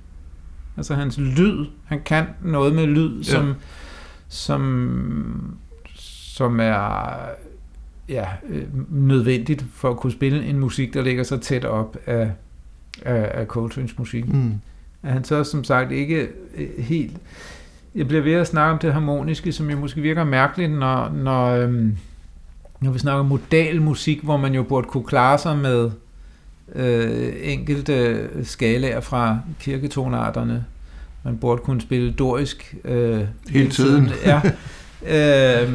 Altså 0.78 0.94
hans 0.96 1.18
lyd. 1.18 1.66
Han 1.86 2.02
kan 2.06 2.26
noget 2.44 2.76
med 2.76 2.88
lyd, 2.88 3.24
som, 3.24 3.48
Ja. 3.48 3.54
som, 4.28 5.58
som 6.36 6.60
er 6.60 7.16
ja, 8.10 8.26
øh, 8.50 8.64
nødvendigt 8.90 9.66
for 9.74 9.90
at 9.90 9.98
kunne 9.98 10.14
spille 10.14 10.46
en 10.46 10.60
musik, 10.60 10.94
der 10.94 11.02
ligger 11.02 11.24
så 11.24 11.38
tæt 11.38 11.66
op 11.66 11.98
af, 12.06 12.32
af, 13.06 13.32
af 13.42 13.46
Coltrane's 13.46 13.94
musik. 13.98 14.34
Mm. 14.34 14.54
Er 15.04 15.12
han 15.12 15.24
så 15.24 15.44
som 15.44 15.64
sagt 15.64 15.92
ikke 15.92 16.28
øh, 16.58 16.68
helt... 16.78 17.18
Jeg 17.96 18.08
bliver 18.08 18.24
ved 18.24 18.34
at 18.34 18.48
snakke 18.48 18.74
om 18.74 18.80
det 18.80 18.94
harmoniske, 18.94 19.52
som 19.52 19.70
jo 19.70 19.78
måske 19.78 20.02
virker 20.02 20.24
mærkeligt, 20.24 20.72
når, 20.72 21.10
når, 21.10 21.46
øhm, 21.46 21.98
når 22.80 22.92
vi 22.92 23.00
snakker 23.00 23.24
modal 23.24 23.82
musik, 23.82 24.22
hvor 24.24 24.38
man 24.38 24.54
jo 24.54 24.64
burde 24.64 24.88
kunne 24.88 25.04
klare 25.04 25.38
sig 25.38 25.58
med 25.58 25.92
øh, 26.76 27.34
enkelte 27.42 28.28
skalaer 28.44 29.00
fra 29.00 29.40
kirketonarterne. 29.60 30.66
Man 31.24 31.38
burde 31.38 31.62
kunne 31.62 31.82
spille 31.82 32.12
dorisk 32.12 32.76
øh, 32.86 33.22
hele 33.50 33.70
tiden. 33.70 34.10
Ja. 34.26 34.42
Øh, 35.08 35.74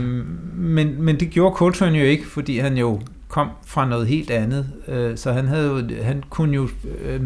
men, 0.57 1.03
men 1.03 1.20
det 1.20 1.31
gjorde 1.31 1.57
Coltrane 1.57 1.99
jo 1.99 2.05
ikke, 2.05 2.27
fordi 2.27 2.59
han 2.59 2.77
jo 2.77 3.01
kom 3.29 3.51
fra 3.66 3.89
noget 3.89 4.07
helt 4.07 4.31
andet. 4.31 4.66
Øh, 4.89 5.16
så 5.16 5.33
han 5.33 5.49
havde 5.49 5.68
jo, 5.68 6.03
han 6.03 6.25
kunne 6.31 6.55
jo 6.55 6.68
øh, 7.05 7.20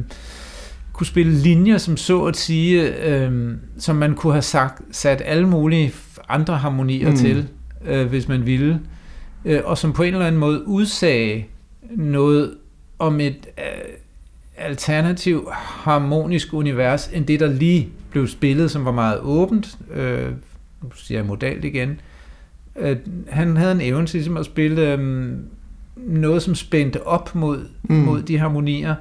kunne 0.93 1.07
spille 1.07 1.33
linjer, 1.33 1.79
som 1.79 1.97
så 1.97 2.25
at 2.25 2.37
sige, 2.37 3.05
øh, 3.07 3.53
som 3.79 3.97
man 3.97 4.15
kunne 4.15 4.33
have 4.33 4.43
sagt, 4.43 4.83
sat 4.91 5.23
alle 5.25 5.49
mulige 5.49 5.93
andre 6.29 6.57
harmonier 6.57 7.11
mm. 7.11 7.17
Til, 7.17 7.49
øh, 7.87 8.07
hvis 8.07 8.29
man 8.29 8.47
ville. 8.47 8.81
Øh, 9.45 9.61
og 9.65 9.79
som 9.79 9.93
på 9.93 10.03
en 10.03 10.15
eller 10.15 10.27
anden 10.27 10.41
måde 10.41 10.69
udsagde 10.69 11.45
noget 11.91 12.55
om 12.99 13.21
et 13.21 13.47
øh, 13.59 13.65
alternativ 14.57 15.49
harmonisk 15.53 16.55
univers, 16.55 17.11
end 17.15 17.27
det, 17.27 17.41
der 17.41 17.47
lige 17.47 17.89
blev 18.11 18.29
spillet, 18.29 18.71
som 18.71 18.85
var 18.85 18.93
meget 18.93 19.21
åbent. 19.21 19.79
Øh, 19.95 20.33
nu 20.83 20.91
siger 20.95 21.19
jeg 21.19 21.27
modalt 21.27 21.65
igen. 21.65 22.01
Øh, 22.77 22.97
han 23.29 23.57
havde 23.57 23.73
en 23.73 23.81
evne 23.81 24.07
til 24.07 24.19
ligesom 24.19 24.37
at 24.37 24.47
spille 24.47 24.93
øh, 24.93 25.29
noget, 25.97 26.43
som 26.43 26.55
spændte 26.55 27.07
op 27.07 27.35
mod, 27.35 27.69
mm. 27.83 27.97
Mod 27.97 28.23
de 28.23 28.39
harmonier, 28.39 28.95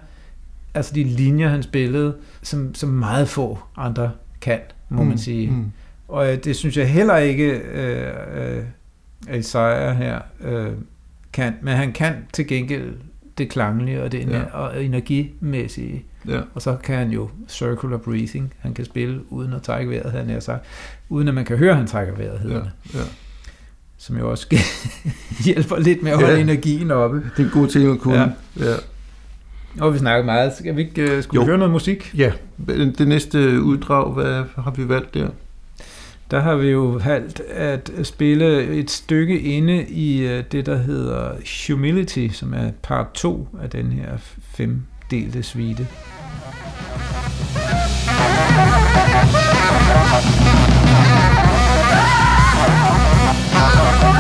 altså 0.74 0.96
de 0.96 1.04
linjer, 1.04 1.50
han 1.50 1.64
spillede, 1.64 2.16
som, 2.42 2.76
som 2.76 2.90
meget 2.90 3.30
få 3.30 3.60
andre 3.78 4.12
kan, 4.42 4.60
må 4.90 5.02
mm. 5.02 5.08
man 5.08 5.18
sige. 5.18 5.52
Mm. 5.52 5.72
Og 6.08 6.34
øh, 6.34 6.44
det 6.44 6.56
synes 6.56 6.78
jeg 6.78 6.92
heller 6.92 7.18
ikke, 7.18 7.50
øh, 7.50 8.14
øh, 8.36 8.64
at 9.28 9.40
Isaiah 9.40 9.98
her 9.98 10.20
øh, 10.42 10.72
kan. 11.34 11.54
Men 11.62 11.76
han 11.76 11.92
kan 11.92 12.16
til 12.34 12.48
gengæld 12.48 12.94
det 13.38 13.50
klanglige 13.50 14.04
og 14.04 14.12
det 14.12 14.22
ener- 14.22 14.38
Ja. 14.38 14.44
og 14.54 14.84
energimæssige. 14.84 16.04
Ja. 16.28 16.40
Og 16.56 16.62
så 16.62 16.76
kan 16.84 16.96
han 16.98 17.10
jo 17.12 17.30
circular 17.48 17.98
breathing. 17.98 18.54
Han 18.60 18.74
kan 18.74 18.86
spille 18.86 19.20
uden 19.34 19.54
at 19.54 19.62
trække 19.62 19.92
vejret, 19.92 20.12
havde 20.12 20.26
jeg 20.32 20.44
sagt. 20.44 20.66
Uden 21.10 21.28
at 21.28 21.34
man 21.34 21.46
kan 21.46 21.58
høre, 21.58 21.72
at 21.72 21.78
han 21.78 21.88
trækker 21.88 22.16
vejret, 22.16 22.40
hedder 22.40 22.66
Ja. 22.94 23.00
ja. 23.00 23.04
Som 23.98 24.18
jo 24.18 24.32
også 24.32 24.48
hjælper 25.46 25.80
lidt 25.80 26.04
med 26.04 26.12
at 26.12 26.18
holde 26.18 26.34
Ja. 26.36 26.42
energien 26.42 26.92
oppe. 26.92 27.18
Det 27.18 27.44
er 27.44 27.44
en 27.48 27.50
god 27.54 27.68
ting 27.68 27.92
at 27.92 28.00
kunne. 28.00 28.20
Ja. 28.20 28.30
Ja. 28.66 28.76
Og 29.80 29.94
vi 29.94 29.98
snakker 30.00 30.26
meget. 30.26 30.54
Skal 30.60 30.76
vi 30.76 30.82
ikke 30.82 31.18
uh, 31.18 31.24
skulle 31.24 31.42
Jo. 31.42 31.46
høre 31.48 31.58
noget 31.58 31.72
musik? 31.72 32.14
ja. 32.18 32.32
Det 32.68 33.08
næste 33.08 33.62
uddrag, 33.62 34.14
hvad 34.14 34.44
har 34.56 34.72
vi 34.72 34.90
valgt 34.90 35.14
der? 35.14 35.30
Der 36.32 36.40
har 36.40 36.56
vi 36.56 36.68
jo 36.68 37.02
valgt 37.06 37.40
at 37.40 37.92
spille 38.04 38.64
et 38.64 38.92
stykke 38.92 39.40
inde 39.40 39.86
i 39.88 40.28
øh, 40.28 40.44
det, 40.52 40.66
der 40.66 40.78
hedder 40.78 41.32
Humility, 41.68 42.28
som 42.28 42.54
er 42.54 42.72
part 42.84 43.12
2 43.14 43.48
af 43.62 43.70
den 43.70 43.92
her 43.92 44.18
femdelte 44.42 45.44
suite. 45.44 45.88
Thank 54.00 54.17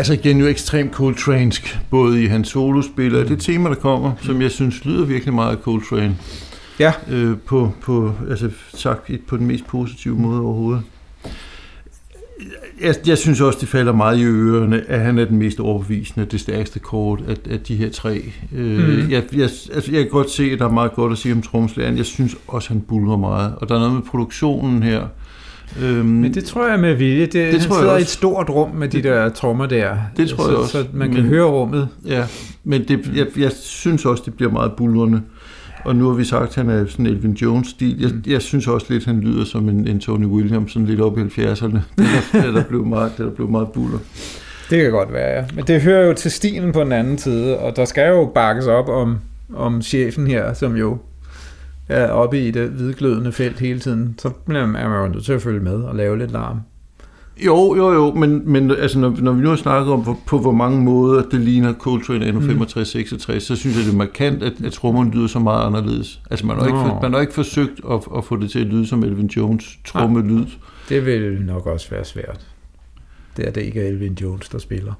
Altså 0.00 0.12
igen 0.12 0.40
jo 0.40 0.46
ekstremt 0.46 1.00
Coltrane'sk, 1.00 1.76
både 1.90 2.22
i 2.22 2.26
hans 2.26 2.48
solospil 2.48 3.16
og 3.16 3.28
det 3.28 3.38
tema, 3.40 3.68
der 3.68 3.74
kommer, 3.74 4.12
som 4.22 4.42
jeg 4.42 4.50
synes 4.50 4.84
lyder 4.84 5.04
virkelig 5.04 5.34
meget 5.34 5.56
af 5.56 5.62
Coltrane. 5.62 6.16
Ja. 6.78 6.92
Øh, 7.10 7.36
på, 7.46 7.72
på, 7.82 8.12
altså 8.30 8.50
sagt 8.74 9.10
på 9.28 9.36
den 9.36 9.46
mest 9.46 9.66
positive 9.66 10.16
måde 10.16 10.40
overhovedet. 10.40 10.82
Jeg, 12.80 12.94
jeg 13.06 13.18
synes 13.18 13.40
også, 13.40 13.58
det 13.60 13.68
falder 13.68 13.92
meget 13.92 14.18
i 14.18 14.24
ørerne, 14.24 14.82
at 14.90 15.00
han 15.00 15.18
er 15.18 15.24
den 15.24 15.38
mest 15.38 15.60
overbevisende, 15.60 16.26
det 16.26 16.40
stærkeste 16.40 16.78
kort 16.78 17.20
af, 17.28 17.36
af 17.50 17.60
de 17.60 17.76
her 17.76 17.90
tre. 17.90 18.24
Øh, 18.54 18.78
Mhm. 18.88 19.10
jeg, 19.10 19.22
jeg, 19.32 19.42
altså, 19.74 19.92
jeg 19.92 20.00
kan 20.02 20.08
godt 20.10 20.30
se, 20.30 20.44
at 20.52 20.58
der 20.58 20.66
er 20.66 20.72
meget 20.72 20.92
godt 20.92 21.12
at 21.12 21.18
sige 21.18 21.32
om 21.34 21.42
tromslæren. 21.42 21.96
Jeg 21.96 22.06
synes 22.06 22.36
også, 22.48 22.68
han 22.68 22.80
bulrer 22.80 23.16
meget. 23.16 23.54
Og 23.56 23.68
der 23.68 23.74
er 23.74 23.78
noget 23.78 23.94
med 23.94 24.02
produktionen 24.02 24.82
her. 24.82 25.06
Øhm, 25.82 26.04
Men 26.06 26.34
det 26.34 26.44
tror 26.44 26.68
jeg 26.68 26.80
med 26.80 26.94
vilje. 26.94 27.20
Det, 27.20 27.32
det 27.32 27.50
han 27.52 27.60
tror 27.60 27.76
jeg 27.76 27.82
sidder 27.82 27.96
i 27.98 28.00
et 28.00 28.08
stort 28.08 28.50
rum 28.50 28.70
med 28.70 28.88
de 28.88 29.02
der 29.02 29.28
trommer 29.28 29.66
der. 29.66 29.96
Det 30.16 30.28
tror 30.28 30.44
så, 30.44 30.50
jeg 30.50 30.58
også. 30.58 30.72
Så 30.72 30.84
man 30.92 31.08
kan 31.12 31.20
Men- 31.22 31.28
høre 31.30 31.44
rummet. 31.44 31.88
Ja, 32.06 32.24
men 32.64 32.84
det, 32.88 33.10
jeg, 33.16 33.26
jeg 33.38 33.50
synes 33.52 34.04
også, 34.06 34.22
det 34.26 34.34
bliver 34.34 34.52
meget 34.52 34.72
bulrende. 34.72 35.22
Og 35.84 35.96
nu 35.96 36.08
har 36.08 36.14
vi 36.14 36.24
sagt, 36.24 36.48
at 36.48 36.54
han 36.54 36.70
er 36.70 36.86
sådan 36.86 37.06
Elvin 37.06 37.32
Jones-stil. 37.32 38.00
Jeg, 38.00 38.10
jeg 38.32 38.42
synes 38.42 38.66
også 38.66 38.86
lidt, 38.90 39.04
han 39.04 39.20
lyder 39.20 39.44
som 39.44 39.68
en, 39.68 39.86
en 39.88 40.00
Tony 40.00 40.24
Williams, 40.24 40.72
sådan 40.72 40.86
lidt 40.86 41.00
op 41.00 41.18
i 41.18 41.20
70'erne. 41.20 41.78
Det 41.98 42.06
der, 42.32 42.52
der 42.52 42.64
blev 42.64 42.84
meget, 42.86 43.12
det 43.18 43.26
der 43.26 43.32
blev 43.32 43.48
meget 43.48 43.68
buller. 43.68 43.98
Det 44.70 44.82
kan 44.82 44.90
godt 44.90 45.12
være, 45.12 45.36
ja. 45.38 45.44
Men 45.54 45.64
det 45.66 45.80
hører 45.82 46.06
jo 46.06 46.12
til 46.14 46.30
stilen 46.30 46.72
på 46.72 46.80
den 46.84 46.92
anden 46.92 47.18
side, 47.18 47.58
og 47.58 47.76
der 47.76 47.84
skal 47.84 48.08
jo 48.08 48.30
bakkes 48.34 48.66
op 48.66 48.88
om, 48.88 49.16
om 49.56 49.82
chefen 49.82 50.26
her, 50.26 50.52
som 50.54 50.76
jo 50.76 50.98
er 51.90 52.10
oppe 52.10 52.46
i 52.46 52.50
det 52.50 52.68
hvidglødende 52.68 53.32
felt 53.32 53.58
hele 53.58 53.80
tiden. 53.80 54.14
Så 54.18 54.28
er 54.28 54.66
man 54.66 54.82
jo 54.82 55.08
nødt 55.08 55.24
til 55.24 55.32
at 55.32 55.42
følge 55.42 55.60
med 55.60 55.82
og 55.82 55.96
lave 55.96 56.18
lidt 56.18 56.30
larm. 56.30 56.60
Jo, 57.46 57.74
jo, 57.76 57.92
jo, 57.92 58.14
men, 58.14 58.52
men 58.52 58.70
altså, 58.70 58.98
når, 58.98 59.16
når 59.20 59.32
vi 59.32 59.42
nu 59.42 59.48
har 59.48 59.56
snakket 59.56 59.92
om, 59.92 60.00
hvor, 60.00 60.18
på 60.26 60.38
hvor 60.38 60.52
mange 60.52 60.82
måder 60.82 61.22
det 61.22 61.40
ligner 61.40 61.72
Coltrane 61.72 62.26
anno 62.26 62.40
65-66, 62.40 63.38
så 63.38 63.56
synes 63.56 63.76
jeg, 63.76 63.84
det 63.84 63.92
er 63.92 63.96
markant, 63.96 64.42
at, 64.42 64.52
at 64.64 64.72
trommerne 64.72 65.10
lyder 65.10 65.26
så 65.26 65.38
meget 65.38 65.66
anderledes. 65.66 66.20
Altså, 66.30 66.46
man 66.46 66.56
har, 66.56 66.66
ikke, 66.66 66.78
Nå. 66.78 66.84
for, 66.84 66.98
man 67.02 67.12
har 67.12 67.20
ikke 67.20 67.32
forsøgt 67.32 67.80
at, 67.90 68.00
at 68.16 68.24
få 68.24 68.36
det 68.36 68.50
til 68.50 68.58
at 68.58 68.66
lyde 68.66 68.86
som 68.86 69.04
Elvin 69.04 69.26
Jones 69.26 69.78
trommelyd. 69.84 70.46
Det 70.88 71.06
vil 71.06 71.42
nok 71.42 71.66
også 71.66 71.90
være 71.90 72.04
svært. 72.04 72.46
Det 73.36 73.48
er 73.48 73.50
det 73.50 73.62
ikke 73.62 73.82
Elvin 73.82 74.14
Jones, 74.14 74.48
der 74.48 74.58
spiller. 74.58 74.92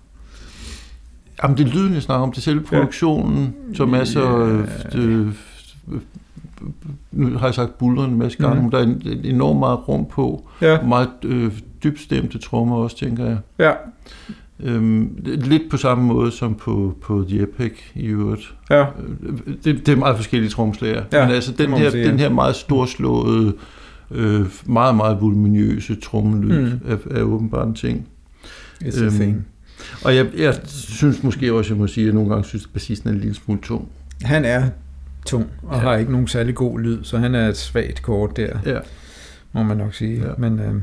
Jamen, 1.43 1.57
det 1.57 1.67
er 1.67 1.71
lyden, 1.71 1.95
jeg 1.95 2.03
snakker 2.03 2.23
om. 2.23 2.31
Det 2.31 2.39
er 2.39 2.43
selve 2.43 2.61
produktionen, 2.61 3.55
ja. 3.69 3.75
som 3.75 3.95
er 3.95 4.05
så... 4.05 4.39
Øh, 4.39 4.69
øh, 4.95 5.33
nu 7.13 7.39
har 7.39 7.47
jeg 7.47 7.55
sagt 7.55 7.79
bulrende 7.79 8.13
en 8.13 8.19
masse 8.19 8.39
gange, 8.39 8.55
Mhm. 8.55 8.63
men 8.63 8.73
der 8.73 8.79
er 8.79 8.83
en, 8.83 9.03
en 9.07 9.25
enormt 9.35 9.59
meget 9.59 9.89
rum 9.89 10.07
på. 10.11 10.49
Ja, 10.63 10.83
Meget 10.83 11.09
øh, 11.25 11.53
dybstemte 11.85 12.39
trommer 12.39 12.77
også, 12.77 12.97
tænker 12.99 13.25
jeg. 13.27 13.39
ja, 13.59 13.73
Øhm, 14.63 15.19
lidt 15.25 15.63
på 15.71 15.77
samme 15.77 16.05
måde 16.05 16.31
som 16.31 16.55
på, 16.55 16.97
på 17.03 17.25
The 17.29 17.43
Epic 17.43 17.73
i 17.95 18.07
øvrigt. 18.07 18.55
ja. 18.71 18.83
Øh, 18.83 19.39
Det, 19.65 19.87
det 19.87 19.89
er 19.89 19.97
meget 19.97 20.17
forskellige 20.17 20.51
tromslager. 20.51 21.03
Ja, 21.13 21.27
men 21.27 21.35
altså 21.35 21.53
den 21.53 21.71
her, 21.73 21.91
sige, 21.91 22.05
den 22.05 22.17
ja. 22.17 22.23
her 22.23 22.29
meget 22.35 22.57
storslåede, 22.57 23.53
øh, 24.11 24.47
meget, 24.67 24.95
meget 24.97 25.21
voluminøse 25.21 25.95
trommelyd 26.01 26.61
Mm. 26.61 26.67
mm. 26.67 26.81
er, 26.91 26.97
er 27.19 27.23
åbenbart 27.23 27.69
en 27.69 27.75
ting. 27.75 28.07
It's 28.85 29.01
a 29.01 29.05
Øhm, 29.05 29.15
thing. 29.15 29.47
Og 30.05 30.17
jeg, 30.17 30.27
jeg 30.39 30.55
synes 30.67 31.23
måske 31.23 31.53
også, 31.53 31.75
jeg 31.75 31.79
må 31.81 31.87
sige, 31.87 32.05
at 32.05 32.07
jeg 32.07 32.15
nogle 32.15 32.31
gange 32.31 32.45
synes, 32.45 32.65
at 32.65 32.71
bassisten 32.73 33.09
er 33.09 33.13
en 33.15 33.21
lille 33.21 33.35
smule 33.35 33.61
tung. 33.63 33.89
Han 34.23 34.45
er 34.45 34.69
tung 35.27 35.47
og 35.63 35.75
Ja. 35.77 35.81
har 35.81 35.97
ikke 35.97 36.13
nogen 36.13 36.29
særlig 36.29 36.55
god 36.55 36.81
lyd, 36.81 37.05
så 37.05 37.19
han 37.19 37.35
er 37.35 37.49
et 37.49 37.57
svagt 37.57 38.03
kort 38.03 38.37
der, 38.37 38.59
Ja. 38.67 38.79
må 39.53 39.63
man 39.63 39.77
nok 39.77 39.95
sige. 39.95 40.21
Ja. 40.27 40.33
Men 40.39 40.59
øh, 40.61 40.75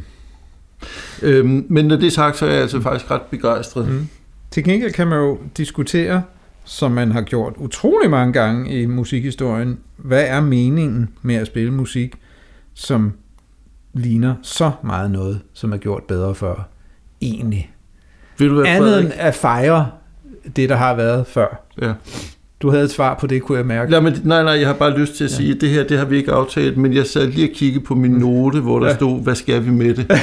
Øhm, 1.21 1.65
men 1.69 1.85
når 1.85 1.95
det 1.95 2.07
er 2.07 2.11
sagt, 2.11 2.37
så 2.37 2.45
er 2.45 2.51
jeg 2.51 2.61
altså 2.61 2.81
faktisk 2.81 3.11
ret 3.11 3.21
begejstret. 3.21 3.87
Mm. 3.89 4.07
Til 4.51 4.63
gengæld 4.63 4.91
kan 4.93 5.07
man 5.07 5.19
jo 5.19 5.37
diskutere, 5.57 6.23
som 6.65 6.91
man 6.91 7.11
har 7.11 7.21
gjort 7.21 7.53
utrolig 7.57 8.09
mange 8.09 8.33
gange 8.33 8.81
i 8.81 8.85
musikhistorien, 8.85 9.79
hvad 9.97 10.23
er 10.27 10.41
meningen 10.41 11.09
med 11.21 11.35
at 11.35 11.47
spille 11.47 11.71
musik, 11.73 12.15
som 12.73 13.13
ligner 13.93 14.35
så 14.41 14.71
meget 14.83 15.11
noget, 15.11 15.41
som 15.53 15.73
er 15.73 15.77
gjort 15.77 16.03
bedre 16.03 16.35
før, 16.35 16.67
egentlig. 17.21 17.71
Vil 18.37 18.49
du 18.49 18.55
være 18.55 18.67
Andet 18.67 18.99
end 18.99 19.11
at 19.15 19.35
fejre 19.35 19.87
det, 20.55 20.69
der 20.69 20.75
har 20.75 20.95
været 20.95 21.27
før. 21.27 21.61
Ja. 21.81 21.93
Du 22.61 22.69
havde 22.69 22.83
et 22.83 22.91
svar 22.91 23.17
på 23.19 23.27
det, 23.27 23.41
kunne 23.41 23.57
jeg 23.57 23.65
mærke. 23.65 23.93
Ja, 23.95 24.01
men, 24.01 24.13
nej, 24.23 24.43
nej, 24.43 24.53
jeg 24.53 24.67
har 24.67 24.73
bare 24.73 24.99
lyst 24.99 25.15
til 25.15 25.23
at 25.23 25.31
Ja. 25.31 25.35
sige, 25.35 25.51
at 25.55 25.61
det 25.61 25.69
her, 25.69 25.83
det 25.83 25.97
har 25.97 26.05
vi 26.05 26.17
ikke 26.17 26.31
aftalt, 26.31 26.77
men 26.77 26.93
jeg 26.93 27.05
sad 27.05 27.27
lige 27.27 27.49
og 27.49 27.53
kiggede 27.55 27.83
på 27.85 27.95
min 27.95 28.11
note, 28.11 28.59
hvor 28.59 28.79
der 28.79 28.87
Ja. 28.87 28.95
stod, 28.95 29.21
hvad 29.23 29.35
skal 29.35 29.65
vi 29.65 29.71
med 29.71 29.93
det? 29.93 30.11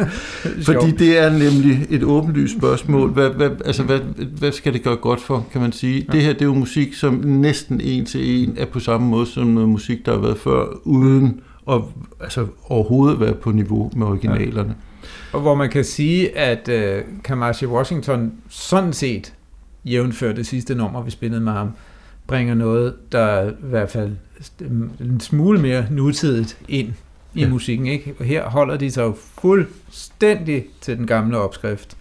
Fordi 0.66 0.90
det 0.90 1.18
er 1.18 1.30
nemlig 1.30 1.86
et 1.90 2.02
åbenlyst 2.02 2.58
spørgsmål. 2.58 3.10
Hvad, 3.10 3.30
hvad, 3.30 3.50
altså, 3.64 3.82
hvad, 3.82 3.98
hvad 4.38 4.52
skal 4.52 4.72
det 4.72 4.82
gøre 4.82 4.96
godt 4.96 5.20
for, 5.20 5.46
kan 5.52 5.60
man 5.60 5.72
sige? 5.72 6.06
Ja. 6.08 6.12
Det 6.12 6.22
her, 6.22 6.32
det 6.32 6.42
er 6.42 6.46
jo 6.46 6.54
musik, 6.54 6.94
som 6.94 7.14
næsten 7.24 7.80
en 7.80 8.04
til 8.06 8.42
en 8.42 8.54
er 8.58 8.66
på 8.66 8.80
samme 8.80 9.06
måde 9.08 9.26
som 9.26 9.46
noget 9.46 9.68
musik, 9.68 10.06
der 10.06 10.12
har 10.12 10.20
været 10.20 10.38
før, 10.38 10.64
uden 10.84 11.40
at 11.70 11.80
altså, 12.20 12.46
overhovedet 12.68 13.20
være 13.20 13.34
på 13.34 13.50
niveau 13.50 13.90
med 13.96 14.06
originalerne. 14.06 14.74
Og 15.32 15.40
hvor 15.40 15.54
man 15.54 15.70
kan 15.70 15.84
sige, 15.84 16.38
at 16.38 16.68
uh, 16.68 17.22
Kamashi 17.24 17.66
Washington 17.66 18.32
sådan 18.48 18.92
set, 18.92 19.32
jævnfør 19.84 20.32
det 20.32 20.46
sidste 20.46 20.74
nummer, 20.74 21.02
vi 21.02 21.10
spillede 21.10 21.40
med 21.40 21.52
ham, 21.52 21.70
bringer 22.26 22.54
noget, 22.54 22.94
der 23.12 23.50
i 23.50 23.54
hvert 23.62 23.90
fald 23.90 24.12
en 25.00 25.20
smule 25.20 25.60
mere 25.60 25.86
nutidigt 25.90 26.58
ind 26.68 26.88
i 27.34 27.40
Ja. 27.40 27.48
musikken. 27.48 27.86
Ikke? 27.86 28.14
Og 28.18 28.24
her 28.24 28.44
holder 28.48 28.76
de 28.76 28.90
sig 28.90 29.02
jo 29.02 29.14
fuldstændig 29.40 30.64
til 30.80 30.96
den 30.98 31.06
gamle 31.06 31.38
opskrift. 31.38 31.96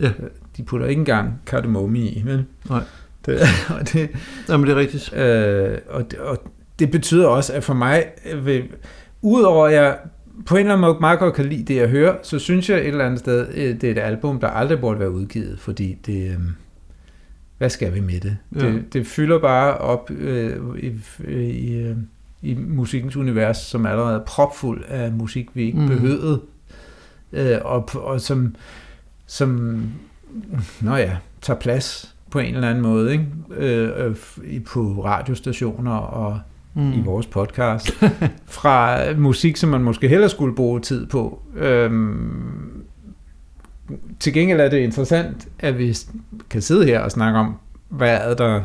Ja. 0.00 0.10
De 0.56 0.62
putter 0.62 0.86
ikke 0.86 0.98
engang 0.98 1.40
kardemomme 1.46 1.98
i, 1.98 2.22
vel? 2.24 2.44
Nej. 2.70 2.82
Det, 3.26 3.40
og 3.80 3.92
det, 3.92 4.10
Jamen, 4.48 4.66
det 4.66 4.72
er 4.72 4.76
rigtigt. 4.78 5.12
Øh, 5.16 5.78
og, 5.88 6.10
det- 6.10 6.18
og 6.18 6.42
det 6.78 6.90
betyder 6.90 7.26
også, 7.26 7.52
at 7.52 7.64
for 7.64 7.74
mig, 7.74 8.04
øh, 8.32 8.46
vil, 8.46 8.64
udover 9.22 9.66
at 9.66 9.74
jeg 9.74 9.98
på 10.46 10.54
en 10.54 10.60
eller 10.60 10.72
anden 10.72 10.80
måde 10.88 10.96
meget 11.00 11.18
godt 11.18 11.34
kan 11.34 11.44
lide 11.46 11.64
det, 11.64 11.76
jeg 11.80 11.88
hører, 11.88 12.16
så 12.22 12.38
synes 12.38 12.70
jeg 12.70 12.78
et 12.78 12.86
eller 12.86 13.04
andet 13.04 13.20
sted, 13.20 13.46
øh, 13.54 13.80
det 13.80 13.84
er 13.84 13.90
et 13.90 13.98
album, 13.98 14.40
der 14.40 14.48
aldrig 14.48 14.80
burde 14.80 15.00
være 15.00 15.10
udgivet, 15.10 15.58
fordi 15.60 15.96
det... 16.06 16.28
Øh, 16.30 16.38
hvad 17.58 17.70
skal 17.70 17.94
vi 17.94 18.00
med 18.00 18.20
det? 18.20 18.36
Ja. 18.54 18.66
Det, 18.66 18.92
det 18.92 19.06
fylder 19.06 19.38
bare 19.38 19.78
op 19.78 20.10
øh, 20.10 20.56
i, 20.78 20.92
i, 21.28 21.74
øh, 21.74 21.96
i 22.42 22.54
musikkens 22.54 23.16
univers, 23.16 23.56
som 23.56 23.86
allerede 23.86 24.14
er 24.14 24.24
propfuld 24.24 24.84
af 24.88 25.12
musik, 25.12 25.48
vi 25.54 25.62
ikke 25.62 25.80
mm. 25.80 25.88
behøvede, 25.88 26.40
øh, 27.32 27.58
og, 27.64 27.88
og 27.94 28.20
som, 28.20 28.54
som 29.26 29.80
nå 30.80 30.96
ja, 30.96 31.16
tager 31.42 31.60
plads 31.60 32.14
på 32.30 32.38
en 32.38 32.54
eller 32.54 32.68
anden 32.68 32.82
måde, 32.82 33.12
ikke? 33.12 33.26
Øh, 33.50 34.06
øh, 34.44 34.64
på 34.64 35.04
radiostationer 35.04 35.92
og 35.96 36.40
mm. 36.74 36.92
i 36.92 37.00
vores 37.00 37.26
podcast, 37.26 37.90
fra 38.46 38.98
musik, 39.14 39.56
som 39.56 39.70
man 39.70 39.82
måske 39.82 40.08
hellere 40.08 40.28
skulle 40.28 40.54
bruge 40.54 40.80
tid 40.80 41.06
på. 41.06 41.42
Øhm, 41.56 42.73
til 44.20 44.32
gengæld 44.32 44.60
er 44.60 44.68
det 44.68 44.78
interessant, 44.78 45.48
at 45.58 45.78
vi 45.78 45.96
kan 46.50 46.62
sidde 46.62 46.86
her 46.86 47.00
og 47.00 47.10
snakke 47.10 47.38
om, 47.38 47.56
hvad 47.88 48.16
er 48.16 48.34
der 48.34 48.62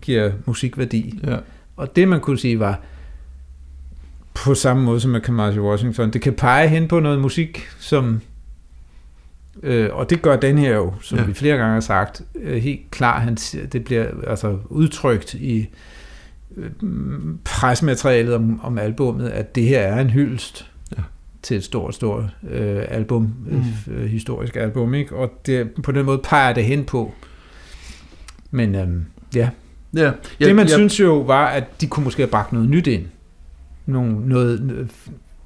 giver 0.00 0.32
musikværdi. 0.46 1.20
Ja. 1.26 1.36
Og 1.76 1.96
det, 1.96 2.08
man 2.08 2.20
kunne 2.20 2.38
sige, 2.38 2.60
var 2.60 2.80
på 4.34 4.54
samme 4.54 4.82
måde 4.82 5.00
som 5.00 5.10
med 5.10 5.20
Kamashi 5.20 5.60
Washington, 5.60 6.10
det 6.10 6.20
kan 6.20 6.34
pege 6.34 6.68
hen 6.68 6.88
på 6.88 7.00
noget 7.00 7.18
musik, 7.20 7.66
som 7.78 8.20
Øh, 9.62 9.88
og 9.92 10.10
det 10.10 10.22
gør 10.22 10.36
den 10.36 10.58
her 10.58 10.74
jo, 10.74 10.94
som 11.00 11.18
Ja. 11.18 11.24
vi 11.24 11.34
flere 11.34 11.56
gange 11.56 11.72
har 11.72 11.80
sagt, 11.80 12.22
øh, 12.34 12.56
helt 12.62 12.90
klar, 12.90 13.20
han, 13.20 13.34
det 13.72 13.84
bliver 13.84 14.06
altså 14.26 14.58
udtrykt 14.64 15.34
i 15.34 15.68
øh, 16.56 16.70
mm, 16.80 17.38
presmaterialet 17.44 18.34
om, 18.34 18.60
om 18.62 18.78
albummet, 18.78 19.28
at 19.28 19.54
det 19.54 19.64
her 19.64 19.80
er 19.80 20.00
en 20.00 20.10
hyldest. 20.10 20.70
Til 21.46 21.56
et 21.56 21.64
stort, 21.64 21.94
stort 21.94 22.24
øh, 22.50 22.84
album, 22.88 23.22
Mm. 23.22 23.62
mm. 23.86 23.92
øh, 23.94 24.06
historisk 24.06 24.56
album, 24.56 24.94
ikke? 24.94 25.16
og 25.16 25.30
det, 25.46 25.70
på 25.82 25.92
den 25.92 26.06
måde 26.06 26.18
peger 26.24 26.52
det 26.52 26.64
hen 26.64 26.84
på. 26.84 27.12
Men 28.50 28.74
øhm, 28.74 29.04
ja, 29.34 29.48
Ja, 29.96 30.12
ja, 30.40 30.46
det 30.46 30.56
man 30.56 30.66
ja. 30.66 30.72
synes 30.74 31.00
jo 31.00 31.18
var, 31.20 31.46
at 31.46 31.80
de 31.80 31.86
kunne 31.86 32.04
måske 32.04 32.22
have 32.22 32.30
bragt 32.30 32.52
noget 32.52 32.68
nyt 32.68 32.86
ind. 32.86 33.04
Nogle, 33.86 34.28
noget, 34.28 34.62
noget, 34.62 34.90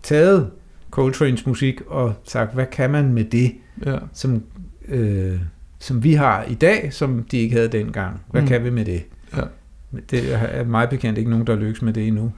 taget 0.02 0.50
Coltrane's 0.96 1.42
musik 1.46 1.80
og 1.86 2.14
sagt, 2.24 2.54
hvad 2.54 2.66
kan 2.66 2.90
man 2.90 3.12
med 3.12 3.24
det, 3.24 3.52
Ja. 3.86 3.96
som, 4.12 4.42
øh, 4.88 5.38
som 5.78 6.04
vi 6.04 6.14
har 6.14 6.44
i 6.44 6.54
dag, 6.54 6.92
som 6.92 7.22
de 7.30 7.38
ikke 7.38 7.56
havde 7.56 7.68
dengang. 7.68 8.20
Hvad 8.30 8.42
Mm. 8.42 8.48
kan 8.48 8.64
vi 8.64 8.70
med 8.70 8.84
det? 8.84 9.02
Ja. 9.36 9.42
Det 10.10 10.34
er 10.34 10.64
meget 10.64 10.90
bekendt 10.90 11.18
ikke 11.18 11.30
nogen, 11.30 11.46
der 11.46 11.56
lykkes 11.56 11.82
med 11.82 11.92
det 11.92 12.06
endnu. 12.06 12.32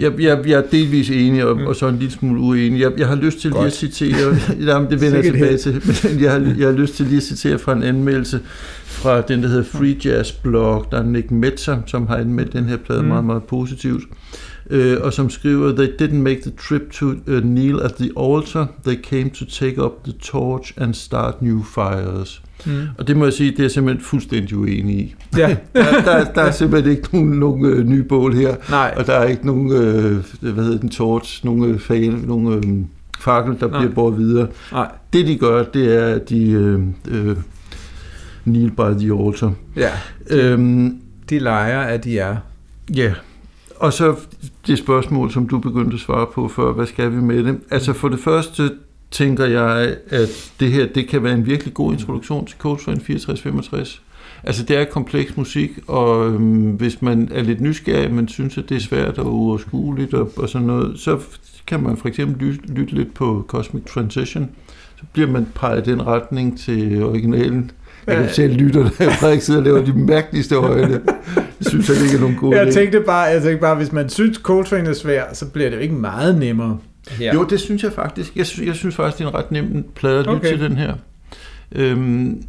Jeg, 0.00 0.20
jeg, 0.20 0.38
jeg 0.46 0.58
er 0.58 0.62
delvis 0.72 1.10
enig, 1.10 1.44
og, 1.44 1.56
mm. 1.56 1.66
Og 1.66 1.76
så 1.76 1.88
en 1.88 1.98
lille 1.98 2.12
smule 2.12 2.40
uenig. 2.40 2.80
Jeg, 2.80 2.92
jeg 2.98 3.08
har 3.08 3.14
lyst 3.14 3.38
til 3.38 3.50
lige 3.50 3.66
at 3.66 3.72
citere, 3.72 4.36
jamen, 4.66 4.90
det 4.90 5.00
vender 5.00 5.16
jeg 5.16 5.24
tilbage 5.24 5.58
til, 5.58 5.72
men 6.04 6.22
jeg 6.22 6.32
har, 6.32 6.54
jeg 6.58 6.66
har 6.66 6.72
lyst 6.72 6.94
til 6.94 7.06
lige 7.06 7.16
at 7.16 7.22
citere 7.22 7.58
fra 7.58 7.72
en 7.72 7.82
anmeldelse 7.82 8.40
fra 8.84 9.20
den, 9.20 9.42
der 9.42 9.48
hedder 9.48 9.64
Free 9.64 9.96
Jazz 10.04 10.32
Blog. 10.32 10.86
Der 10.90 10.98
er 10.98 11.04
Nick 11.04 11.30
Metzer, 11.30 11.78
som 11.86 12.06
har 12.06 12.16
anmeldt 12.16 12.52
den 12.52 12.64
her 12.64 12.76
plade 12.76 13.00
mm. 13.00 13.04
Mm. 13.04 13.08
meget, 13.08 13.24
meget 13.24 13.42
positivt. 13.42 14.02
øh, 14.70 14.98
og 15.00 15.12
som 15.12 15.30
skriver, 15.30 15.74
They 15.74 15.88
didn't 16.02 16.14
make 16.22 16.40
the 16.40 16.52
trip 16.68 16.92
to 16.92 17.06
uh, 17.06 17.40
kneel 17.40 17.80
at 17.82 17.94
the 17.94 18.10
altar, 18.20 18.66
they 18.84 19.02
came 19.02 19.30
to 19.30 19.44
take 19.44 19.82
up 19.82 19.92
the 20.04 20.12
torch 20.12 20.72
and 20.76 20.94
start 20.94 21.42
new 21.42 21.62
fires. 21.62 22.42
Mm. 22.66 22.72
Og 22.98 23.08
det 23.08 23.16
må 23.16 23.24
jeg 23.24 23.32
sige, 23.32 23.50
det 23.50 23.58
er 23.58 23.62
jeg 23.64 23.70
simpelthen 23.70 24.04
fuldstændig 24.04 24.56
uenig 24.58 24.94
i. 24.98 25.14
Ja, 25.36 25.48
Der, 25.74 26.02
der, 26.04 26.24
der 26.32 26.42
er 26.42 26.50
simpelthen 26.50 26.90
ikke 26.96 27.08
nogen, 27.12 27.30
nogen 27.30 27.66
øh, 27.66 27.84
nye 27.88 28.02
bål 28.02 28.34
her, 28.34 28.56
nej. 28.70 28.94
og 28.96 29.06
der 29.06 29.12
er 29.12 29.24
ikke 29.28 29.46
nogen, 29.46 29.72
øh, 29.72 30.16
hvad 30.40 30.64
hedder 30.64 30.78
den, 30.78 30.88
torch, 30.88 31.44
nogen 31.44 31.64
øh, 31.64 31.78
fane, 31.80 32.26
nogen 32.26 32.52
øh, 32.52 32.84
fakkel, 33.20 33.60
der 33.60 33.68
Nej. 33.68 33.78
bliver 33.80 33.94
båret 33.94 34.18
videre. 34.18 34.46
nej. 34.72 34.90
Det 35.12 35.26
de 35.26 35.38
gør, 35.38 35.62
det 35.62 35.96
er, 35.96 36.06
at 36.14 36.28
de 36.28 36.50
øh, 36.50 36.80
øh, 37.08 37.36
kneel 38.44 38.70
by 38.70 38.98
the 38.98 39.26
altar. 39.26 39.52
Ja, 39.76 39.90
Øhm, 40.30 40.96
de 41.30 41.38
leger, 41.38 41.80
at 41.80 42.04
de 42.04 42.18
er. 42.18 42.36
Ja, 42.96 43.12
og 43.76 43.92
så 43.92 44.14
det 44.66 44.78
spørgsmål, 44.78 45.30
som 45.32 45.48
du 45.48 45.58
begyndte 45.58 45.94
at 45.94 46.00
svare 46.00 46.26
på 46.34 46.48
før, 46.48 46.72
hvad 46.72 46.86
skal 46.86 47.10
vi 47.12 47.16
med 47.16 47.44
det? 47.44 47.58
Altså 47.70 47.92
for 47.92 48.08
det 48.08 48.18
første 48.20 48.70
tænker 49.12 49.44
jeg, 49.46 49.96
at 50.10 50.52
det 50.60 50.70
her, 50.72 50.86
det 50.86 51.08
kan 51.08 51.22
være 51.22 51.34
en 51.34 51.46
virkelig 51.46 51.74
god 51.74 51.92
introduktion 51.92 52.46
til 52.46 52.58
Coltrane 52.58 53.00
6465. 53.00 54.02
Altså 54.44 54.62
det 54.64 54.76
er 54.76 54.84
kompleks 54.84 55.36
musik, 55.36 55.70
og 55.86 56.26
øhm, 56.26 56.70
hvis 56.70 57.02
man 57.02 57.28
er 57.34 57.42
lidt 57.42 57.60
nysgerrig, 57.60 58.14
men 58.14 58.28
synes, 58.28 58.58
at 58.58 58.64
det 58.68 58.76
er 58.76 58.80
svært 58.80 59.18
og 59.18 59.34
uoverskueligt 59.34 60.14
og, 60.14 60.30
og 60.36 60.48
sådan 60.48 60.66
noget, 60.66 60.98
så 60.98 61.18
kan 61.66 61.82
man 61.82 61.96
for 61.96 62.08
eksempel 62.08 62.46
lytte, 62.46 62.66
lytte 62.72 62.94
lidt 62.94 63.14
på 63.14 63.44
Cosmic 63.48 63.82
Transition. 63.84 64.50
Så 64.96 65.02
bliver 65.12 65.28
man 65.28 65.46
peget 65.54 65.86
i 65.86 65.90
den 65.90 66.06
retning 66.06 66.58
til 66.58 67.02
originalen. 67.04 67.70
Jeg 68.06 68.16
kan 68.16 68.28
selv 68.28 68.54
lytte, 68.54 68.78
der 68.82 69.10
Frederik 69.10 69.40
sidder 69.40 69.60
og 69.60 69.64
laver 69.64 69.84
de 69.84 69.92
mærkeligste 69.92 70.54
øjne. 70.54 71.00
Jeg 71.36 71.44
synes, 71.60 71.90
at 71.90 71.96
det 71.96 72.02
ikke 72.02 72.16
er 72.16 72.20
nogen 72.20 72.36
god 72.36 72.54
Jeg 72.54 72.68
idé. 72.68 72.72
tænkte 72.72 73.00
bare, 73.00 73.20
jeg 73.22 73.42
tænkte 73.42 73.60
bare, 73.60 73.74
hvis 73.74 73.92
man 73.92 74.08
synes, 74.08 74.36
Coltrane 74.36 74.88
er 74.88 74.92
svær, 74.92 75.24
så 75.32 75.46
bliver 75.46 75.70
det 75.70 75.76
jo 75.76 75.82
ikke 75.82 75.94
meget 75.94 76.38
nemmere. 76.38 76.78
Her. 77.10 77.34
Jo, 77.34 77.44
det 77.44 77.60
synes 77.60 77.82
jeg 77.82 77.92
faktisk. 77.92 78.36
Jeg 78.36 78.46
synes, 78.46 78.66
jeg 78.66 78.74
synes 78.76 78.94
faktisk, 78.94 79.18
det 79.18 79.24
er 79.24 79.28
en 79.28 79.34
ret 79.34 79.50
nem 79.52 79.84
plade 79.94 80.18
at 80.18 80.26
lytte 80.26 80.36
Okay. 80.36 80.48
til 80.48 80.60
den 80.60 80.76
her. 80.76 80.94
Øhm, 81.72 82.42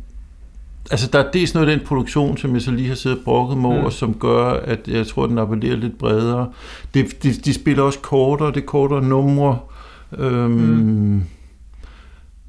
altså, 0.92 1.10
der 1.14 1.20
er 1.20 1.32
dels 1.32 1.54
noget 1.54 1.70
af 1.70 1.78
den 1.78 1.86
produktion, 1.88 2.38
som 2.38 2.54
jeg 2.54 2.62
så 2.62 2.72
lige 2.72 2.88
har 2.88 2.96
siddet 2.96 3.18
og 3.20 3.24
brokket 3.26 3.58
mig 3.58 3.72
Mm. 3.72 3.78
over, 3.78 3.90
som 3.90 4.14
gør, 4.14 4.44
at 4.50 4.88
jeg 4.88 5.08
tror, 5.08 5.28
den 5.28 5.38
appellerer 5.38 5.76
lidt 5.76 5.98
bredere. 5.98 6.52
Det, 6.94 7.24
de, 7.24 7.34
de 7.34 7.54
spiller 7.54 7.84
også 7.84 8.00
kortere, 8.00 8.48
det 8.52 8.58
er 8.62 8.66
kortere 8.66 9.04
numre. 9.04 9.60
Øhm, 10.18 10.52
Mm. 10.52 11.22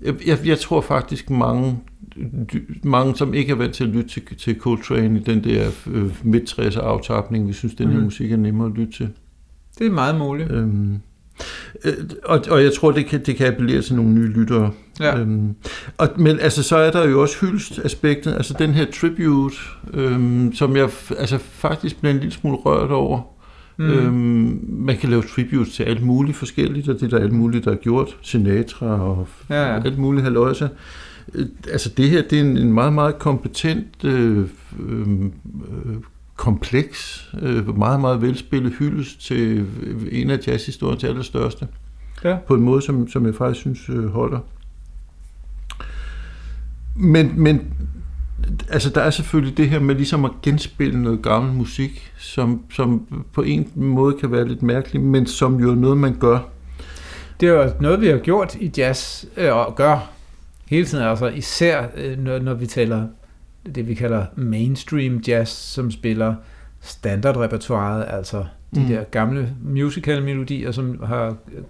jeg, 0.03 0.15
jeg, 0.27 0.39
jeg 0.45 0.59
tror 0.59 0.81
faktisk, 0.81 1.31
mange, 1.31 1.79
mange, 2.83 3.17
som 3.17 3.35
ikke 3.35 3.53
er 3.53 3.57
vant 3.57 3.75
til 3.75 3.85
at 3.85 3.91
lytte 3.91 4.09
til, 4.09 4.23
til 4.39 4.59
Coltrane 4.59 5.21
i 5.21 5.23
den 5.23 5.45
der 5.45 5.71
øh, 5.91 6.11
midt 6.23 6.59
aftapning, 6.77 7.49
vi 7.49 7.53
synes, 7.53 7.75
den 7.75 7.89
her 7.89 7.99
Mm. 7.99 8.05
musik 8.05 8.33
er 8.33 8.37
nemmere 8.37 8.69
at 8.69 8.75
lytte 8.75 8.93
til. 8.93 9.09
Det 9.79 9.87
er 9.87 9.91
meget 9.91 10.19
muligt. 10.19 10.51
Øhm, 10.51 10.99
øh, 11.85 11.93
og, 12.24 12.41
og 12.51 12.62
jeg 12.62 12.72
tror, 12.72 12.91
det 12.91 13.07
kan, 13.07 13.22
det 13.26 13.37
kan 13.37 13.47
appellere 13.47 13.82
til 13.82 13.95
nogle 13.95 14.12
nye 14.12 14.28
lyttere. 14.28 14.70
Ja. 15.01 15.18
Øhm, 15.18 15.55
og, 15.99 16.09
men 16.16 16.41
altså, 16.41 16.62
så 16.62 16.76
er 16.76 16.91
der 16.91 17.09
jo 17.09 17.22
også 17.22 17.37
hyldst-aspektet, 17.41 18.35
altså 18.35 18.55
den 18.59 18.70
her 18.70 18.87
tribute, 19.01 19.57
øhm, 19.95 20.53
som 20.55 20.76
jeg 20.76 20.91
altså, 21.18 21.39
faktisk 21.39 22.01
bliver 22.01 22.14
en 22.14 22.20
lille 22.20 22.32
smule 22.35 22.57
rørt 22.57 22.91
over. 22.91 23.20
Mm. 23.76 23.85
Øhm, 23.85 24.61
man 24.68 24.97
kan 24.97 25.11
lave 25.11 25.22
tributes 25.22 25.74
til 25.74 25.82
alt 25.82 26.03
muligt 26.03 26.37
forskelligt, 26.37 26.89
og 26.89 26.95
det 26.95 27.03
er 27.03 27.09
der 27.09 27.18
alt 27.24 27.32
muligt, 27.32 27.64
der 27.64 27.70
er 27.70 27.76
gjort. 27.76 28.16
Sinatra 28.22 28.87
og 28.87 29.28
Ja, 29.51 29.74
ja. 29.74 29.82
alt 29.85 29.99
muligt 29.99 30.24
halvøjse. 30.24 30.68
Øh, 31.35 31.47
Altså 31.72 31.89
det 31.97 32.11
her, 32.11 32.22
det 32.22 32.39
er 32.39 32.43
en, 32.45 32.57
en 32.57 32.72
meget, 32.72 32.93
meget 32.93 33.18
kompetent, 33.18 34.05
øh, 34.05 34.39
øh, 34.89 35.01
øh, 35.01 35.97
kompleks, 36.37 37.30
øh, 37.43 37.78
meget, 37.78 38.01
meget 38.01 38.22
velspillet 38.22 38.72
hyldest 38.78 39.26
til 39.26 39.66
en 40.12 40.30
af 40.30 40.39
jazzhistoriens 40.47 41.05
allerstørste. 41.05 41.68
Ja. 42.24 42.37
På 42.47 42.55
en 42.55 42.62
måde, 42.62 42.82
som, 42.82 43.09
som 43.09 43.26
jeg 43.26 43.35
faktisk 43.35 43.61
synes 43.61 43.89
øh, 43.89 44.07
holder. 44.07 44.39
Men, 46.97 47.32
men 47.37 47.74
altså, 48.68 48.91
der 48.91 49.01
er 49.01 49.11
selvfølgelig 49.11 49.57
det 49.57 49.68
her 49.68 49.80
med 49.80 49.95
ligesom 49.95 50.24
at 50.24 50.30
genspille 50.43 51.03
noget 51.03 51.22
gammel 51.22 51.53
musik, 51.53 52.12
som, 52.18 52.62
som 52.70 53.07
på 53.32 53.43
en 53.43 53.70
måde 53.74 54.16
kan 54.20 54.32
være 54.32 54.49
lidt 54.49 54.62
mærkeligt, 54.62 55.05
men 55.05 55.26
som 55.26 55.61
jo 55.61 55.70
er 55.70 55.74
noget, 55.74 55.99
man 55.99 56.16
gør. 56.18 56.39
Det 57.41 57.49
er 57.49 57.53
jo 57.53 57.70
noget, 57.80 58.01
vi 58.01 58.07
har 58.07 58.18
gjort 58.18 58.55
i 58.55 58.72
jazz, 58.76 59.24
øh, 59.37 59.57
og 59.57 59.74
gør 59.76 60.11
hele 60.66 60.87
tiden, 60.87 61.05
altså 61.05 61.26
især 61.26 61.87
øh, 61.97 62.18
når, 62.18 62.39
når 62.39 62.55
vi 62.55 62.66
taler 62.66 63.07
det, 63.75 63.89
vi 63.89 63.95
kalder 63.95 64.27
mainstream 64.37 65.17
jazz, 65.29 65.51
som 65.51 65.91
spiller 65.91 66.35
standardrepertoiret, 66.81 68.05
altså 68.09 68.45
de 68.75 68.81
Mm. 68.81 68.87
der 68.87 69.05
gamle 69.05 69.55
musical-melodier, 69.62 70.73
som 70.73 71.03
har 71.05 71.27
øh, 71.29 71.62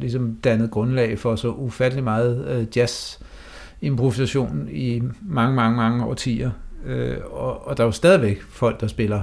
ligesom 0.00 0.38
dannet 0.44 0.70
grundlag 0.70 1.18
for 1.18 1.36
så 1.36 1.50
ufattelig 1.52 2.04
meget 2.04 2.46
øh, 2.48 2.66
jazz-improvisation 2.76 4.68
i 4.70 5.02
mange, 5.20 5.54
mange, 5.56 5.76
mange 5.76 6.04
årtier. 6.04 6.50
Øh, 6.86 7.16
og, 7.30 7.66
og 7.68 7.76
der 7.76 7.82
er 7.82 7.86
jo 7.86 7.92
stadigvæk 7.92 8.42
folk, 8.42 8.80
der 8.80 8.86
spiller 8.86 9.22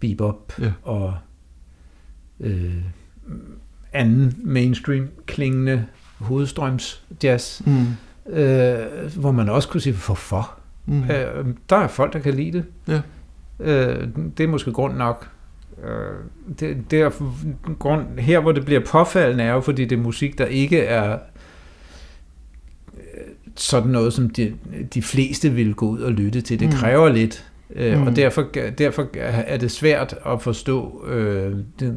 bebop 0.00 0.52
Ja. 0.60 0.72
og 0.82 1.14
øh, 2.40 2.74
anden 3.92 4.34
mainstream 4.44 5.08
klingende 5.26 5.86
hovedstrøms 6.18 7.04
jazz, 7.24 7.62
Mm. 7.66 7.86
øh, 8.32 8.78
hvor 9.20 9.30
man 9.32 9.48
også 9.48 9.68
kunne 9.68 9.80
sige, 9.80 9.96
hvorfor? 10.06 10.58
Mm. 10.86 11.02
Øh, 11.02 11.46
der 11.70 11.76
er 11.76 11.88
folk, 11.88 12.12
der 12.12 12.18
kan 12.18 12.34
lide 12.34 12.52
det. 12.52 12.64
Ja. 12.88 13.00
Øh, 13.60 14.08
det 14.38 14.44
er 14.44 14.48
måske 14.48 14.72
grund 14.72 14.96
nok. 14.96 15.28
Øh, 15.84 16.14
det, 16.60 16.90
det 16.90 17.00
er 17.00 17.10
grund, 17.78 18.18
her, 18.18 18.40
hvor 18.40 18.52
det 18.52 18.64
bliver 18.64 18.80
påfaldende, 18.86 19.44
er 19.44 19.52
jo, 19.52 19.60
fordi 19.60 19.84
det 19.84 19.98
er 19.98 20.02
musik, 20.02 20.38
der 20.38 20.44
ikke 20.46 20.78
er 20.80 21.18
øh, 22.94 22.98
sådan 23.56 23.90
noget, 23.90 24.12
som 24.12 24.30
de, 24.30 24.54
de 24.94 25.02
fleste 25.02 25.50
vil 25.50 25.74
gå 25.74 25.86
ud 25.88 26.00
og 26.00 26.12
lytte 26.12 26.40
til. 26.40 26.60
Det 26.60 26.68
Mm. 26.68 26.74
kræver 26.74 27.08
lidt, 27.08 27.50
øh, 27.76 28.00
Mm. 28.00 28.06
og 28.06 28.16
derfor, 28.16 28.46
derfor 28.78 29.06
er 29.22 29.56
det 29.56 29.70
svært 29.70 30.14
at 30.26 30.42
forstå 30.42 31.06
øh, 31.06 31.56
den, 31.80 31.96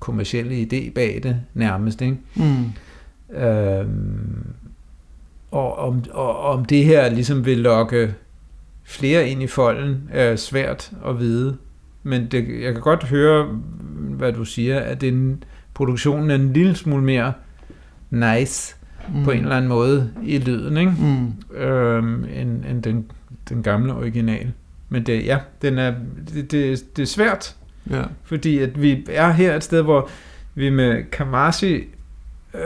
kommercielle 0.00 0.62
idé 0.62 0.92
bag 0.92 1.20
det 1.22 1.36
nærmest. 1.54 2.02
Ikke? 2.02 2.16
Mm. 2.36 3.36
Øhm, 3.36 4.46
og 5.56 5.78
om, 5.78 6.04
og 6.10 6.38
om 6.38 6.64
det 6.64 6.84
her 6.84 7.08
ligesom 7.10 7.46
vil 7.46 7.58
lokke 7.58 8.14
flere 8.84 9.28
ind 9.28 9.42
i 9.42 9.46
folden, 9.46 10.08
er 10.12 10.36
svært 10.36 10.90
at 11.06 11.18
vide. 11.18 11.56
Men 12.02 12.26
det, 12.26 12.62
jeg 12.62 12.72
kan 12.72 12.82
godt 12.82 13.04
høre, 13.04 13.44
hvad 14.10 14.32
du 14.32 14.44
siger, 14.44 14.80
at 14.80 15.00
den, 15.00 15.44
produktionen 15.74 16.30
er 16.30 16.34
en 16.34 16.52
lille 16.52 16.76
smule 16.76 17.02
mere 17.04 17.32
nice 18.10 18.76
mm. 19.14 19.24
på 19.24 19.30
en 19.30 19.42
eller 19.42 19.56
anden 19.56 19.68
måde 19.68 20.10
i 20.24 20.38
lyden, 20.38 20.76
ikke? 20.76 20.92
Mm. 20.98 21.56
Øhm, 21.56 22.24
end, 22.24 22.64
end 22.64 22.82
den, 22.82 23.10
den 23.48 23.62
gamle 23.62 23.94
original. 23.94 24.52
Men 24.88 25.02
det, 25.02 25.24
ja, 25.26 25.38
den 25.62 25.78
er, 25.78 25.94
det, 26.34 26.52
det, 26.52 26.96
det 26.96 27.02
er 27.02 27.06
svært, 27.06 27.56
Ja. 27.90 28.02
fordi 28.24 28.58
at 28.58 28.82
vi 28.82 29.06
er 29.10 29.30
her 29.32 29.56
et 29.56 29.64
sted, 29.64 29.82
hvor 29.82 30.08
vi 30.54 30.70
med 30.70 31.10
Kamasi, 31.10 31.84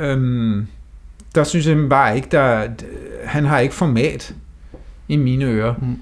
øhm, 0.00 0.66
der 1.34 1.44
synes 1.44 1.66
jeg 1.66 1.88
bare 1.90 2.16
ikke, 2.16 2.28
der, 2.30 2.68
han 3.24 3.44
har 3.44 3.58
ikke 3.58 3.74
format 3.74 4.34
i 5.08 5.16
mine 5.16 5.44
ører. 5.44 5.74
Mm. 5.82 5.98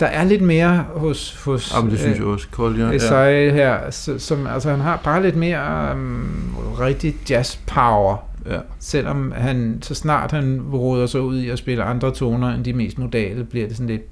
Der 0.00 0.06
er 0.06 0.24
lidt 0.24 0.42
mere 0.42 0.84
hos, 0.94 1.42
hos 1.44 1.72
Ja, 1.74 1.80
men 1.80 1.90
det 1.90 1.98
synes 1.98 2.18
jeg 2.18 2.26
også. 2.26 2.46
Ja. 2.78 2.90
Esai 2.92 3.44
ja. 3.44 3.52
her, 3.52 3.90
som, 4.18 4.46
altså 4.46 4.70
han 4.70 4.80
har 4.80 5.00
bare 5.04 5.22
lidt 5.22 5.36
mere 5.36 5.90
øhm, 5.90 6.54
rigtig 6.80 7.16
jazz 7.30 7.56
power, 7.66 8.16
ja. 8.46 8.58
selvom 8.78 9.32
han, 9.36 9.78
så 9.82 9.94
snart 9.94 10.30
han 10.30 10.62
råder 10.72 11.06
sig 11.06 11.20
ud 11.20 11.38
i 11.38 11.48
at 11.48 11.58
spille 11.58 11.82
andre 11.84 12.10
toner 12.14 12.54
end 12.54 12.64
de 12.64 12.72
mest 12.72 12.98
modale, 12.98 13.44
bliver 13.44 13.66
det 13.68 13.76
sådan 13.76 13.90
lidt, 13.90 14.02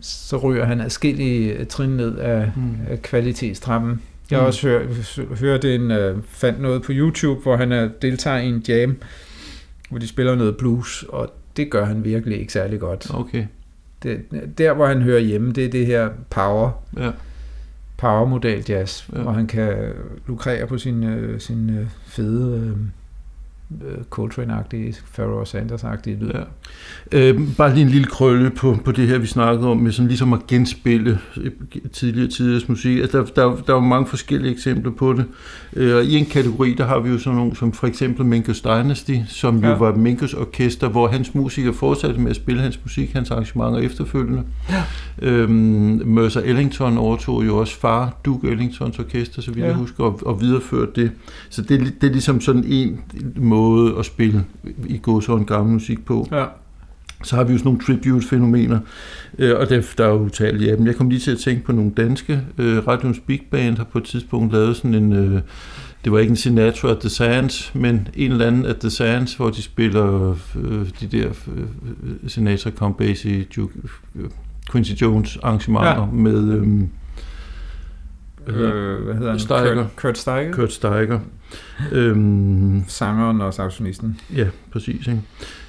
så 0.00 0.36
ryger 0.36 0.64
han 0.64 0.80
adskillige 0.80 1.64
trin 1.64 1.90
ned 1.90 2.16
af, 2.18 2.50
Mm. 2.56 2.76
af 2.90 3.02
kvalitetstrappen. 3.02 4.02
Jeg 4.30 4.38
har 4.38 4.42
Mm. 4.44 4.46
også 4.46 4.68
hørt, 4.68 5.20
hørt 5.40 5.64
en, 5.64 5.90
uh, 5.90 6.22
fandt 6.28 6.60
noget 6.60 6.82
på 6.82 6.92
YouTube, 6.94 7.40
hvor 7.42 7.56
han 7.56 7.72
er 7.72 7.88
deltager 8.02 8.38
i 8.38 8.46
en 8.48 8.64
jam, 8.68 8.96
hvor 9.90 9.98
de 9.98 10.08
spiller 10.08 10.34
noget 10.34 10.56
blues, 10.56 11.04
og 11.08 11.32
det 11.56 11.70
gør 11.70 11.84
han 11.84 12.04
virkelig 12.04 12.38
ikke 12.40 12.52
særlig 12.52 12.80
godt. 12.80 13.06
Okay. 13.14 13.46
Det, 14.02 14.20
der, 14.58 14.72
hvor 14.74 14.86
han 14.86 15.02
hører 15.02 15.20
hjemme, 15.20 15.52
det 15.52 15.64
er 15.64 15.70
det 15.70 15.86
her 15.86 16.08
power, 16.30 16.70
Ja. 16.96 17.10
power-model 17.96 18.64
jazz, 18.68 19.08
Ja. 19.12 19.18
hvor 19.18 19.32
han 19.32 19.46
kan 19.46 19.92
lukrere 20.26 20.66
på 20.66 20.78
sin, 20.78 21.02
øh, 21.04 21.40
sin 21.40 21.70
øh, 21.78 21.86
fede 22.06 22.60
øh, 22.60 22.68
øh, 22.70 22.76
Coltrane-agtige, 24.10 25.02
Pharoah 25.14 25.46
Sanders-agtige 25.46 26.16
lyd. 26.20 26.30
Ja. 26.34 26.40
Øh, 27.12 27.40
bare 27.56 27.74
lige 27.74 27.82
en 27.82 27.90
lille 27.90 28.06
krølle 28.06 28.50
på, 28.50 28.78
på 28.84 28.92
det 28.92 29.08
her, 29.08 29.18
vi 29.18 29.26
snakkede 29.26 29.68
om, 29.68 29.76
med 29.76 29.92
sådan 29.92 30.08
ligesom 30.08 30.32
at 30.32 30.46
genspille 30.46 31.18
øh, 31.36 31.50
tidligere 31.92 32.28
tiders 32.28 32.68
musik. 32.68 32.98
Altså, 32.98 33.18
der, 33.18 33.24
der, 33.24 33.56
der 33.66 33.72
er 33.72 33.76
jo 33.76 33.80
mange 33.80 34.06
forskellige 34.06 34.52
eksempler 34.52 34.92
på 34.92 35.12
det. 35.12 35.24
Øh, 35.76 35.96
og 35.96 36.04
i 36.04 36.16
en 36.16 36.26
kategori, 36.26 36.74
der 36.78 36.84
har 36.84 36.98
vi 36.98 37.10
jo 37.10 37.18
sådan 37.18 37.36
nogle, 37.36 37.56
som 37.56 37.72
for 37.72 37.86
eksempel 37.86 38.26
Minkus 38.26 38.60
Dynasty, 38.60 39.16
som 39.28 39.58
ja. 39.64 39.70
Jo 39.70 39.76
var 39.76 39.94
Minkus 39.94 40.34
orkester, 40.34 40.88
hvor 40.88 41.08
hans 41.08 41.34
musikere 41.34 41.74
fortsatte 41.74 42.20
med 42.20 42.30
at 42.30 42.36
spille 42.36 42.60
hans 42.60 42.80
musik, 42.82 43.12
hans 43.12 43.30
arrangementer 43.30 43.78
efterfølgende. 43.78 44.42
Ja. 44.70 44.82
Øhm, 45.22 46.02
Mercer 46.06 46.40
Ellington 46.40 46.98
overtog 46.98 47.46
jo 47.46 47.56
også 47.56 47.80
far, 47.80 48.16
Duke 48.24 48.48
Ellingtons 48.48 48.98
orkester, 48.98 49.42
så 49.42 49.50
vidt 49.50 49.62
ja. 49.62 49.68
Jeg 49.68 49.74
husker, 49.74 50.04
og, 50.04 50.20
og 50.26 50.40
videreførte 50.40 51.02
det. 51.02 51.10
Så 51.50 51.62
det, 51.62 51.94
det 52.00 52.06
er 52.08 52.12
ligesom 52.12 52.40
sådan 52.40 52.64
en 52.66 53.00
måde 53.36 53.63
at 53.98 54.04
spille 54.04 54.44
i 54.86 54.98
gåsøjne 54.98 55.44
gammel 55.44 55.72
musik 55.72 56.04
på. 56.04 56.28
Ja. 56.32 56.44
Så 57.22 57.36
har 57.36 57.44
vi 57.44 57.52
jo 57.52 57.58
sådan 57.58 57.68
nogle 57.68 57.80
tribute-fænomener, 57.80 58.78
øh, 59.38 59.58
og 59.58 59.68
der, 59.68 59.82
der 59.98 60.04
er 60.04 60.08
jo 60.08 60.18
utallige 60.18 60.70
af 60.70 60.76
dem. 60.76 60.86
Jeg 60.86 60.96
kom 60.96 61.10
lige 61.10 61.20
til 61.20 61.30
at 61.30 61.38
tænke 61.38 61.64
på 61.64 61.72
nogle 61.72 61.90
danske. 61.96 62.40
Øh, 62.58 62.88
Radions 62.88 63.20
Big 63.26 63.40
Band 63.50 63.76
har 63.76 63.84
på 63.84 63.98
et 63.98 64.04
tidspunkt 64.04 64.52
lavet 64.52 64.76
sådan 64.76 64.94
en... 64.94 65.12
Øh, 65.12 65.40
det 66.04 66.12
var 66.12 66.18
ikke 66.18 66.30
en 66.30 66.36
Sinatra 66.36 66.90
at 66.90 66.98
the 66.98 67.08
Sands, 67.08 67.74
men 67.74 68.08
en 68.14 68.32
eller 68.32 68.46
anden 68.46 68.66
at 68.66 68.76
the 68.76 68.90
Sands, 68.90 69.34
hvor 69.34 69.50
de 69.50 69.62
spiller 69.62 70.36
øh, 70.56 70.86
de 71.00 71.06
der 71.06 71.28
øh, 71.28 71.64
Sinatra, 72.26 72.70
Count 72.70 72.96
Basie, 72.96 73.44
Duke, 73.56 73.74
øh, 74.14 74.24
Quincy 74.72 74.92
Jones 74.92 75.38
arrangementer. 75.42 76.00
Ja. 76.00 76.06
med 76.12 76.52
øh, 76.52 76.66
Øh, 78.46 79.04
hvad 79.04 79.14
hedder 79.14 79.30
han? 79.30 79.38
Steiger. 79.40 79.74
Kurt, 79.74 79.96
Kurt 79.96 80.18
Steiger. 80.18 80.52
Kurt 80.52 80.72
Steiger. 80.72 81.18
Øhm, 81.92 82.84
Sangeren 82.88 83.40
og 83.40 83.54
saxofonisten. 83.54 84.20
Ja, 84.36 84.46
præcis. 84.72 85.06
Ikke? 85.06 85.20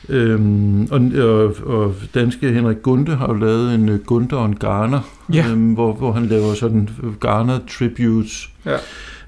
Øhm, 0.09 0.87
og, 0.91 1.01
og, 1.29 1.53
og 1.65 1.95
danske 2.15 2.51
Henrik 2.53 2.77
Gunde 2.81 3.15
har 3.15 3.27
jo 3.27 3.33
lavet 3.33 3.75
en 3.75 3.89
øh, 3.89 3.99
Gunde 3.99 4.37
og 4.37 4.45
en 4.45 4.55
Garner, 4.55 4.99
Ja. 5.33 5.45
øhm, 5.51 5.73
hvor, 5.73 5.93
hvor 5.93 6.11
han 6.11 6.25
laver 6.25 6.53
sådan 6.53 6.89
Garner 7.19 7.59
tributes. 7.77 8.49
Ja. 8.65 8.75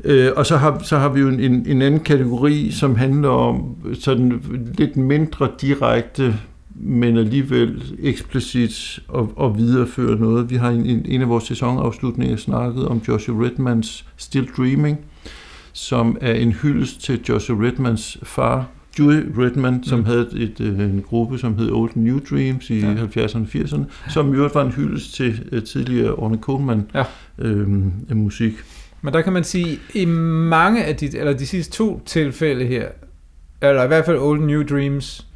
Øh, 0.04 0.32
og 0.36 0.45
så 0.45 0.58
har, 0.58 0.80
så 0.84 0.98
har 0.98 1.10
vi 1.10 1.20
jo 1.20 1.28
en, 1.28 1.39
en, 1.39 1.66
en 1.68 1.82
anden 1.82 2.00
kategori, 2.00 2.72
som 2.72 2.95
handler 2.95 3.30
om 3.30 3.76
sådan 4.02 4.41
lidt 4.78 4.98
mindre 4.98 5.50
direkte, 5.62 6.36
men 6.80 7.17
alligevel 7.17 7.84
eksplicit 7.99 8.99
at, 9.15 9.25
at 9.41 9.57
videreføre 9.57 10.19
noget. 10.19 10.49
Vi 10.49 10.55
har 10.55 10.69
en, 10.69 11.05
en, 11.05 11.21
af 11.21 11.30
vores 11.30 11.43
sæsonafslutninger 11.43 12.36
snakket 12.38 12.88
om 12.88 13.01
Joshua 13.07 13.45
Redmans 13.45 14.05
Still 14.17 14.49
Dreaming, 14.57 14.97
som 15.73 16.17
er 16.21 16.34
en 16.34 16.51
hyldest 16.51 17.01
til 17.03 17.21
Joshua 17.30 17.65
Redmans 17.67 18.17
far, 18.23 18.65
Dewey 18.97 19.25
Redman, 19.38 19.84
som 19.84 19.99
Mm. 19.99 20.05
havde 20.05 20.28
et, 20.36 20.59
øh, 20.59 20.80
en 20.80 21.03
gruppe, 21.07 21.38
som 21.38 21.57
hed 21.57 21.71
Old 21.71 21.91
New 21.95 22.19
Dreams 22.30 22.69
i 22.69 22.80
ja. 22.80 22.93
70'erne 22.95 23.38
og 23.38 23.47
80'erne, 23.55 23.84
som 24.13 24.34
i 24.34 24.36
øvrigt 24.38 24.55
var 24.55 24.65
en 24.65 24.71
hyldest 24.71 25.13
til 25.13 25.43
øh, 25.51 25.63
tidligere 25.63 26.13
Orne 26.13 26.38
Coleman 26.41 26.82
Ja. 26.95 27.03
øh, 27.39 27.67
musik. 28.17 28.53
Men 29.01 29.13
der 29.13 29.21
kan 29.21 29.34
man 29.34 29.43
sige, 29.43 29.80
i 29.93 30.05
mange 30.05 30.84
af 30.84 30.95
de, 30.95 31.17
eller 31.17 31.34
de 31.34 31.47
sidste 31.47 31.73
to 31.73 32.01
tilfælde 32.05 32.65
her, 32.65 32.88
eller 33.61 33.84
i 33.84 33.88
hvert 33.88 34.05
fald 34.05 34.17
Old 34.17 34.39
New 34.41 34.63
Dreams, 34.63 35.26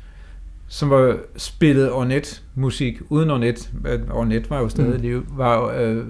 som 0.74 0.90
var 0.90 1.18
spillet 1.38 1.92
Ornette 1.92 2.36
musik 2.56 3.00
uden 3.10 3.30
Ornette, 3.30 3.62
at 3.86 4.00
Ornette 4.12 4.50
var 4.50 4.60
jo 4.60 4.70
stadig 4.70 4.90
Mm. 4.90 4.96
mm. 4.96 5.02
liv, 5.02 5.26
var 5.38 5.74
øh, 5.80 6.06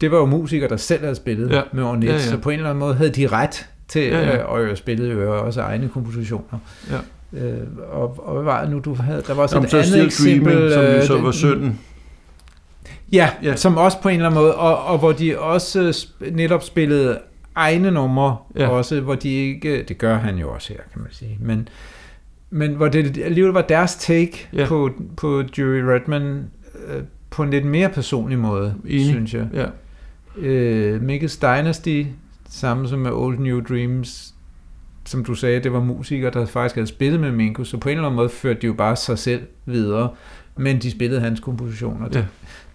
det 0.00 0.10
var 0.10 0.18
jo 0.18 0.26
musikere, 0.26 0.68
der 0.68 0.76
selv 0.76 1.00
havde 1.00 1.14
spillet 1.14 1.50
Ja. 1.50 1.62
med 1.72 1.82
Ornette, 1.82 2.06
Ja, 2.06 2.12
ja, 2.12 2.18
så 2.20 2.38
på 2.38 2.50
en 2.50 2.56
eller 2.56 2.70
anden 2.70 2.80
måde 2.80 2.94
havde 2.94 3.10
de 3.10 3.26
ret 3.26 3.66
til, 3.88 4.02
Ja, 4.02 4.20
ja, 4.20 4.36
ja. 4.36 4.42
og 4.42 4.64
jo 4.68 4.76
spillede 4.76 5.10
jo 5.10 5.44
også 5.46 5.60
egne 5.60 5.88
kompositioner. 5.88 6.58
Ja. 6.90 6.98
Øh, 7.38 7.60
og, 7.92 8.26
og 8.28 8.34
hvad 8.34 8.42
var 8.44 8.62
det 8.62 8.70
nu, 8.70 8.78
du 8.78 8.94
havde? 8.94 9.22
Der 9.26 9.34
var 9.34 9.42
også 9.42 9.56
Jamen, 9.56 9.64
et 9.64 9.70
så 9.70 9.76
andet 9.78 10.04
eksempel. 10.04 10.52
Dreaming, 10.54 10.72
som 10.72 10.82
jo 10.82 10.88
øh, 10.88 11.02
så 11.02 11.14
den- 11.16 11.24
var 11.24 11.30
sønnen. 11.30 11.80
Ja, 13.12 13.30
Ja. 13.42 13.56
som 13.56 13.76
også 13.76 14.00
på 14.02 14.08
en 14.08 14.14
eller 14.16 14.26
anden 14.28 14.40
måde, 14.40 14.54
og, 14.54 14.84
og 14.84 14.98
hvor 14.98 15.12
de 15.12 15.38
også 15.38 15.90
sp- 15.90 16.30
netop 16.34 16.62
spillede 16.62 17.18
egne 17.54 17.90
numre, 17.90 18.36
Ja. 18.56 18.62
ja. 18.62 18.68
også 18.68 19.00
hvor 19.00 19.14
de 19.14 19.28
ikke, 19.28 19.82
det 19.88 19.98
gør 19.98 20.14
han 20.16 20.36
jo 20.36 20.50
også 20.50 20.68
her, 20.72 20.80
kan 20.92 21.02
man 21.02 21.12
sige, 21.12 21.38
men, 21.40 21.68
men 22.56 22.74
hvor 22.74 22.88
det 22.88 23.18
alligevel 23.24 23.52
var 23.52 23.62
deres 23.62 23.96
take 23.96 24.48
Ja. 24.52 24.66
på, 24.66 24.90
på 25.16 25.42
Jury 25.58 25.78
Redman 25.80 26.44
øh, 26.88 27.02
på 27.30 27.42
en 27.42 27.50
lidt 27.50 27.64
mere 27.64 27.88
personlig 27.88 28.38
måde, 28.38 28.74
Enig. 28.86 29.06
synes 29.06 29.34
jeg. 29.34 29.48
Ja. 29.54 29.66
Øh, 30.36 31.02
Mikkels 31.02 31.36
Dynasty, 31.36 32.04
samme 32.48 32.88
som 32.88 32.98
med 32.98 33.10
Old 33.10 33.38
New 33.38 33.60
Dreams, 33.60 34.34
som 35.06 35.24
du 35.24 35.34
sagde, 35.34 35.60
det 35.60 35.72
var 35.72 35.80
musikere, 35.80 36.30
der 36.30 36.46
faktisk 36.46 36.74
havde 36.74 36.86
spillet 36.86 37.20
med 37.20 37.32
Minko, 37.32 37.64
så 37.64 37.76
på 37.78 37.88
en 37.88 37.92
eller 37.96 38.06
anden 38.06 38.16
måde 38.16 38.28
førte 38.28 38.60
de 38.60 38.66
jo 38.66 38.72
bare 38.72 38.96
sig 38.96 39.18
selv 39.18 39.42
videre, 39.66 40.10
men 40.56 40.78
de 40.78 40.90
spillede 40.90 41.20
hans 41.20 41.40
kompositioner. 41.40 42.08
Det, 42.08 42.16
Ja. 42.16 42.24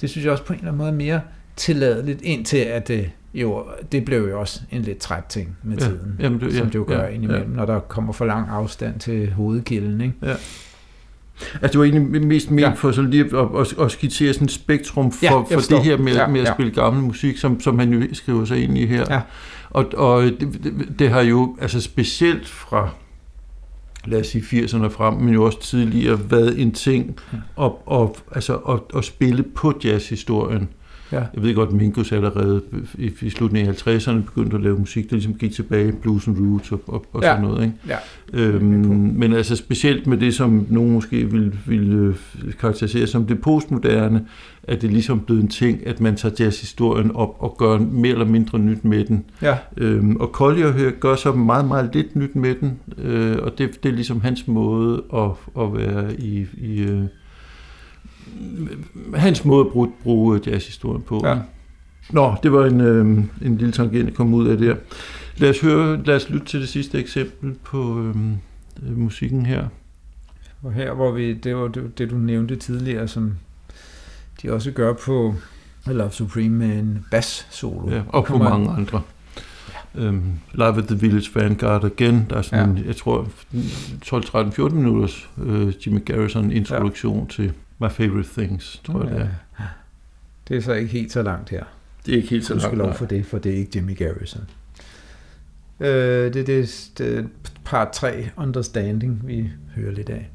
det 0.02 0.10
synes 0.10 0.26
jeg 0.26 0.32
også 0.32 0.44
på 0.46 0.54
en 0.54 0.60
eller 0.60 0.72
anden 0.72 0.78
måde 0.78 0.90
er 0.90 0.96
mere 0.96 1.22
tilladeligt, 1.56 2.22
indtil 2.22 2.58
at 2.58 2.88
det 2.88 3.10
jo, 3.34 3.66
det 3.92 4.06
blev 4.06 4.30
jo 4.30 4.40
også 4.40 4.62
en 4.72 4.82
lidt 4.82 4.98
træt 4.98 5.24
ting 5.26 5.58
med 5.64 5.78
Ja. 5.78 5.86
tiden, 5.86 6.16
Jamen, 6.20 6.40
det- 6.40 6.54
som 6.54 6.62
ja, 6.64 6.68
det 6.68 6.76
jo 6.76 6.86
gør 6.88 6.98
ja, 6.98 7.04
ja, 7.06 7.10
indimellem, 7.10 7.52
ja. 7.52 7.56
når 7.58 7.66
der 7.66 7.80
kommer 7.80 8.14
for 8.14 8.26
lang 8.26 8.50
afstand 8.50 9.00
til 9.00 9.32
hovedkilden. 9.34 10.02
Ikke? 10.02 10.14
Altså, 10.22 11.68
det 11.72 11.80
var 11.80 11.84
egentlig 11.84 12.22
mest 12.28 12.50
ment 12.52 12.62
Ja. 12.62 12.68
ja. 12.68 12.74
for 12.74 12.92
så 12.92 13.02
lige 13.02 13.26
at, 13.26 13.48
at, 13.60 13.86
at 13.86 13.92
skitsere 13.92 14.34
sådan 14.34 14.46
et 14.46 14.52
spektrum 14.52 15.12
for, 15.12 15.26
Ja, 15.26 15.32
ja, 15.52 15.56
for 15.56 15.62
det 15.70 15.84
her 15.84 15.98
med, 15.98 16.14
Ja, 16.14 16.22
ja, 16.22 16.28
med 16.28 16.42
at 16.42 16.48
ja. 16.48 16.54
spille 16.54 16.72
gammel 16.72 17.04
musik, 17.04 17.38
som, 17.38 17.60
som 17.60 17.80
han 17.80 17.94
jo 17.94 18.04
skriver 18.14 18.46
sig 18.46 18.64
ind 18.64 18.78
i 18.78 18.86
her. 18.86 19.06
Ja. 19.10 19.22
Og, 19.70 19.86
og 19.98 20.24
det, 20.24 20.40
det, 20.64 21.00
det 21.00 21.10
har 21.10 21.22
jo 21.22 21.58
altså 21.62 21.82
specielt 21.82 22.48
fra 22.48 22.90
lad 24.06 24.20
os 24.20 24.28
sige 24.28 24.64
80'erne 24.64 24.88
frem, 24.88 25.14
men 25.14 25.34
jo 25.34 25.44
også 25.46 25.62
tidligere 25.62 26.32
været 26.32 26.62
en 26.62 26.72
ting 26.72 27.16
at, 27.62 27.72
at, 27.92 28.10
altså 28.32 28.56
at, 28.56 28.80
at 28.98 29.06
spille 29.06 29.44
på 29.44 29.74
jazzhistorien. 29.84 30.70
Ja. 31.12 31.18
Jeg 31.34 31.44
ved 31.44 31.56
godt, 31.56 31.70
at 31.70 31.76
Minkus 31.76 32.12
allerede 32.12 32.62
i, 32.98 33.12
i 33.22 33.30
slutningen 33.30 33.70
af 33.70 33.88
50'erne 33.88 34.22
begyndte 34.26 34.56
at 34.58 34.64
lave 34.64 34.78
musik, 34.80 35.10
der 35.10 35.16
ligesom 35.16 35.34
gik 35.34 35.52
tilbage, 35.52 35.92
blues 35.92 36.28
and 36.28 36.38
roots 36.40 36.72
og, 36.72 36.82
og, 36.88 37.06
og 37.14 37.22
Ja. 37.24 37.28
sådan 37.28 37.42
noget. 37.44 37.64
Ikke? 37.64 37.76
Ja. 37.88 37.98
Øhm, 38.34 39.12
men 39.16 39.34
altså 39.34 39.56
specielt 39.56 40.08
med 40.08 40.18
det, 40.18 40.34
som 40.36 40.66
nogen 40.70 40.92
måske 40.92 41.32
vil, 41.32 41.56
vil 41.68 41.92
øh, 41.94 42.16
karakterisere 42.60 43.08
som 43.08 43.26
det 43.26 43.42
postmoderne, 43.42 44.26
at 44.64 44.82
det 44.82 44.92
ligesom 44.92 45.20
blevet 45.20 45.42
en 45.42 45.48
ting, 45.48 45.88
at 45.88 46.02
man 46.02 46.16
tager 46.16 46.36
jazzhistorien 46.40 47.12
op 47.12 47.36
og 47.40 47.56
gør 47.60 47.78
mere 47.78 48.12
eller 48.12 48.26
mindre 48.26 48.60
nyt 48.60 48.86
med 48.86 49.06
den. 49.06 49.24
Ja, 49.42 49.58
Øhm, 49.78 50.16
og 50.16 50.28
Collier 50.28 50.72
her 50.72 50.92
gør 50.92 51.16
så 51.16 51.32
meget, 51.32 51.68
meget 51.68 51.90
lidt 51.94 52.16
nyt 52.16 52.36
med 52.36 52.56
den, 52.56 52.80
øh, 52.98 53.38
og 53.42 53.58
det, 53.58 53.84
det 53.84 53.90
er 53.90 53.94
ligesom 53.94 54.22
hans 54.22 54.48
måde 54.48 55.04
at, 55.14 55.30
at 55.64 55.74
være 55.74 56.14
i... 56.20 56.46
i 56.58 56.80
øh, 56.82 57.02
hans 59.16 59.46
måde 59.46 59.66
at 59.66 59.72
bruge, 59.72 59.92
bruge 60.04 60.42
jazzhistorien 60.46 61.02
på. 61.02 61.22
Ja. 61.26 61.38
Nå, 62.10 62.36
det 62.44 62.52
var 62.52 62.66
en, 62.66 62.82
øh, 62.82 63.06
en 63.42 63.58
lille 63.58 63.72
tangent, 63.72 64.10
der 64.10 64.16
kom 64.16 64.34
ud 64.34 64.48
af 64.48 64.58
der. 64.58 64.76
Lad 65.38 65.50
os, 65.50 65.62
høre, 65.62 66.04
lad 66.04 66.16
os 66.16 66.30
lytte 66.30 66.46
til 66.46 66.62
det 66.62 66.70
sidste 66.70 67.00
eksempel 67.00 67.56
på 67.64 68.00
øh, 68.02 68.16
musikken 68.98 69.46
her. 69.46 69.68
og 70.64 70.74
her 70.74 70.94
hvor 70.94 71.12
vi, 71.12 71.34
det 71.34 71.56
var 71.56 71.68
det, 71.68 71.98
det 71.98 72.10
du 72.10 72.16
nævnte 72.16 72.56
tidligere, 72.56 73.08
som 73.08 73.34
de 74.42 74.54
også 74.54 74.72
gør 74.72 74.94
på 74.94 75.36
I 75.88 75.90
Love 75.90 76.12
Supreme 76.12 76.56
med 76.56 76.80
en 76.80 77.06
bass 77.12 77.48
solo. 77.50 77.90
Ja, 77.92 78.02
og 78.08 78.26
på 78.26 78.38
mange 78.38 78.70
andre. 78.70 79.02
Øhm, 79.96 80.24
Live 80.54 80.78
at 80.78 80.88
the 80.88 81.00
Village 81.00 81.30
Vanguard 81.36 81.84
igen. 81.86 82.26
Der 82.30 82.36
er 82.36 82.42
sådan, 82.42 82.76
ja. 82.76 82.82
en, 82.82 82.88
jeg 82.88 82.96
tror, 82.96 83.28
12, 84.02 84.24
13, 84.24 84.54
14 84.54 84.78
minutters 84.78 85.30
øh, 85.46 85.74
Jimmy 85.86 86.06
Garrison 86.06 86.52
introduktion 86.52 87.20
ja. 87.20 87.34
til 87.34 87.54
My 87.80 87.90
Favorite 87.90 88.30
Things, 88.38 88.82
tror 88.86 89.04
jeg 89.04 89.12
det 89.12 89.22
er. 89.22 89.28
Ja. 89.60 89.66
Det 90.48 90.58
er 90.58 90.62
så 90.62 90.74
ikke 90.74 90.92
helt 90.92 91.12
så 91.12 91.22
langt 91.24 91.50
her. 91.50 91.64
Det 92.06 92.12
er 92.14 92.18
ikke 92.18 92.30
helt 92.30 92.46
så 92.46 92.54
Du 92.54 92.60
skal 92.60 92.78
langt. 92.78 92.88
lov 92.90 92.94
for 92.98 93.06
det, 93.06 93.26
for 93.26 93.38
det 93.38 93.52
er 93.52 93.58
ikke 93.58 93.72
Jimmy 93.76 93.98
Garrison. 93.98 94.42
Øh, 95.80 96.34
det, 96.34 96.48
det, 96.48 96.90
det 96.98 97.18
er 97.20 97.24
part 97.66 97.92
3, 97.92 98.30
Understanding, 98.38 99.28
vi 99.28 99.50
hører 99.76 99.92
lidt 99.92 100.10
af. 100.10 100.30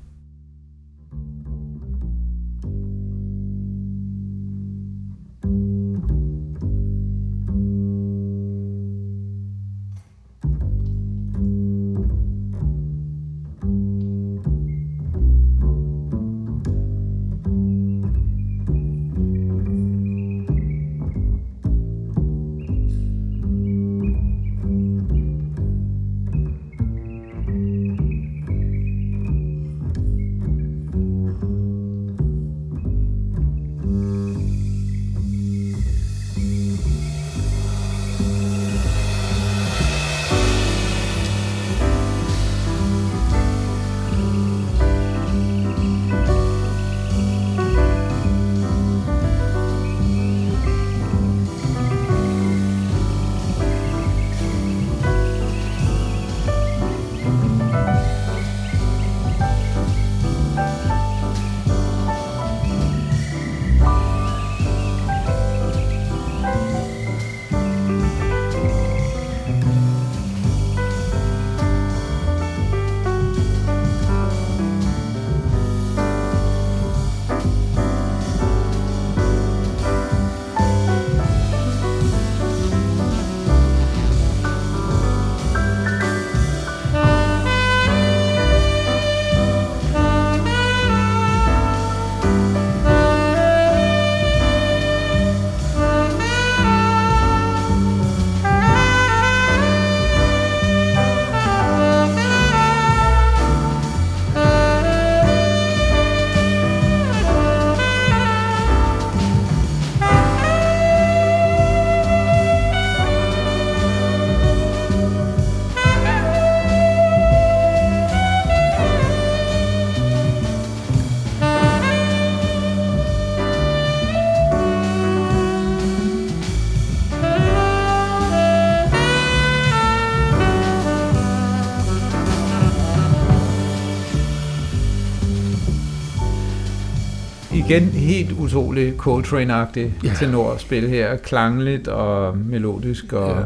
Igen 137.69 137.82
helt 137.82 138.32
utroligt 138.32 138.95
Coltrane-agtigt 138.99 139.91
Ja. 140.05 140.12
tenorspil 140.19 140.89
her. 140.89 141.16
Klangligt 141.16 141.89
og 141.89 142.39
melodisk. 142.39 143.12
Og, 143.12 143.36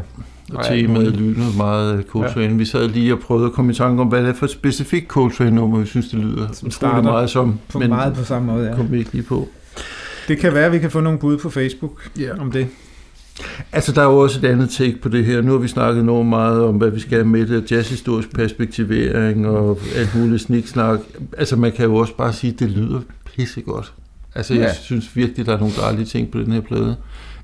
Ja. 0.51 0.57
Og 0.57 0.65
temaet 0.65 1.15
lyder 1.15 1.57
meget 1.57 2.03
Coltrane. 2.09 2.45
Ja. 2.45 2.53
Vi 2.53 2.65
sad 2.65 2.87
lige 2.87 3.13
og 3.13 3.19
prøvede 3.19 3.45
at 3.45 3.51
komme 3.53 3.71
i 3.71 3.75
tanke 3.75 4.01
om, 4.01 4.07
hvad 4.07 4.21
det 4.23 4.29
er 4.29 4.33
for 4.33 4.45
et 4.45 4.51
specifikt 4.51 5.07
Coltrane-nummer, 5.07 5.79
vi 5.79 5.85
synes, 5.85 6.07
det 6.09 6.19
lyder 6.19 6.35
Som 6.35 6.47
utrolig 6.49 6.73
starter 6.73 7.01
meget 7.01 7.29
som. 7.29 7.59
på 7.69 7.79
men 7.79 7.89
meget 7.89 8.13
på 8.13 8.23
samme 8.23 8.53
måde, 8.53 8.67
ja. 8.69 8.75
kom 8.75 8.91
vi 8.91 8.97
ikke 8.99 9.11
lige 9.11 9.23
på. 9.23 9.47
Det 10.27 10.37
kan 10.37 10.53
være, 10.53 10.65
at 10.65 10.71
vi 10.71 10.79
kan 10.79 10.91
få 10.91 10.99
nogle 10.99 11.19
bud 11.19 11.37
på 11.37 11.49
Facebook 11.49 12.09
Ja. 12.19 12.39
om 12.39 12.51
det. 12.51 12.67
Altså, 13.71 13.91
der 13.91 14.01
er 14.01 14.05
jo 14.05 14.17
også 14.17 14.39
et 14.39 14.45
andet 14.49 14.69
take 14.69 14.97
på 15.01 15.09
det 15.09 15.25
her. 15.25 15.41
Nu 15.41 15.51
har 15.51 15.59
vi 15.59 15.67
snakket 15.67 16.01
enormt 16.01 16.29
meget 16.29 16.61
om, 16.63 16.75
hvad 16.75 16.89
vi 16.89 16.99
skal 16.99 17.25
med 17.25 17.47
det, 17.47 17.71
jazzhistorisk 17.71 18.33
perspektivering 18.35 19.47
og 19.47 19.79
alt 19.95 20.15
muligt 20.15 20.41
sniksnak. 20.41 20.99
Altså, 21.37 21.55
man 21.55 21.71
kan 21.71 21.85
jo 21.85 21.95
også 21.95 22.15
bare 22.15 22.33
sige, 22.33 22.53
at 22.53 22.59
det 22.59 22.69
lyder 22.71 22.99
pissegodt. 23.35 23.93
Altså, 24.35 24.53
jeg 24.53 24.61
Ja. 24.63 24.73
synes 24.73 25.15
virkelig, 25.15 25.45
der 25.45 25.53
er 25.53 25.59
nogle 25.59 25.73
dejlige 25.81 26.05
ting 26.05 26.31
på 26.31 26.39
den 26.39 26.51
her 26.51 26.61
plade. 26.61 26.95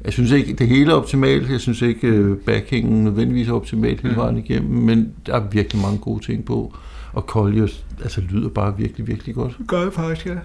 Jeg 0.05 0.13
synes 0.13 0.31
ikke, 0.31 0.53
det 0.53 0.67
hele 0.67 0.91
er 0.91 0.95
optimalt. 0.95 1.49
Jeg 1.49 1.59
synes 1.59 1.81
ikke, 1.81 2.07
øh, 2.07 2.37
backhængen 2.37 3.03
nødvendigvis 3.03 3.47
er 3.47 3.53
optimalt 3.53 4.01
hele 4.01 4.13
Mm. 4.13 4.19
vejen 4.21 4.37
igennem, 4.37 4.71
men 4.71 5.11
der 5.25 5.35
er 5.35 5.47
virkelig 5.51 5.81
mange 5.81 5.97
gode 5.97 6.25
ting 6.25 6.45
på. 6.45 6.75
Og 7.13 7.21
Collier, 7.21 7.67
altså, 8.01 8.21
lyder 8.21 8.49
bare 8.49 8.77
virkelig, 8.77 9.07
virkelig 9.07 9.35
godt. 9.35 9.55
Det 9.57 9.67
gør 9.67 9.81
jeg 9.81 9.93
faktisk, 9.93 10.25
ja. 10.25 10.35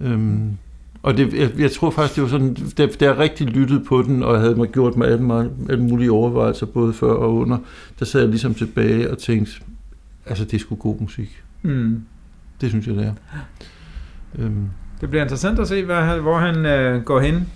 Øhm, 0.00 0.50
og 1.02 1.16
det, 1.16 1.34
jeg, 1.34 1.50
jeg 1.58 1.70
tror 1.72 1.90
faktisk, 1.90 2.14
det 2.14 2.22
var 2.22 2.28
sådan, 2.28 2.54
da, 2.54 2.86
da 2.86 3.04
jeg 3.04 3.18
rigtig 3.18 3.46
lyttede 3.46 3.84
på 3.84 4.02
den, 4.02 4.22
og 4.22 4.40
havde 4.40 4.54
mig 4.54 4.68
gjort 4.68 4.96
mig 4.96 5.08
alle, 5.08 5.50
alle 5.70 5.82
mulige 5.84 6.12
overvejelser, 6.12 6.66
både 6.66 6.92
før 6.92 7.12
og 7.12 7.34
under, 7.36 7.58
der 7.98 8.04
sad 8.04 8.20
jeg 8.20 8.28
ligesom 8.30 8.54
tilbage 8.54 9.10
og 9.10 9.18
tænkte, 9.18 9.52
altså 10.26 10.44
det 10.44 10.54
er 10.54 10.58
sgu 10.58 10.74
god 10.74 11.00
musik. 11.00 11.42
Mm. 11.62 12.02
Det 12.60 12.68
synes 12.68 12.86
jeg, 12.86 12.94
det 12.94 13.04
er. 13.06 13.12
Øhm, 14.38 14.66
Det 15.00 15.10
bliver 15.10 15.22
interessant 15.22 15.58
at 15.58 15.68
se, 15.68 15.84
hvad, 15.84 15.96
han- 15.96 16.20
hvor 16.20 16.38
han 16.38 16.66
øh, 16.66 17.02
går 17.02 17.20
hen. 17.20 17.48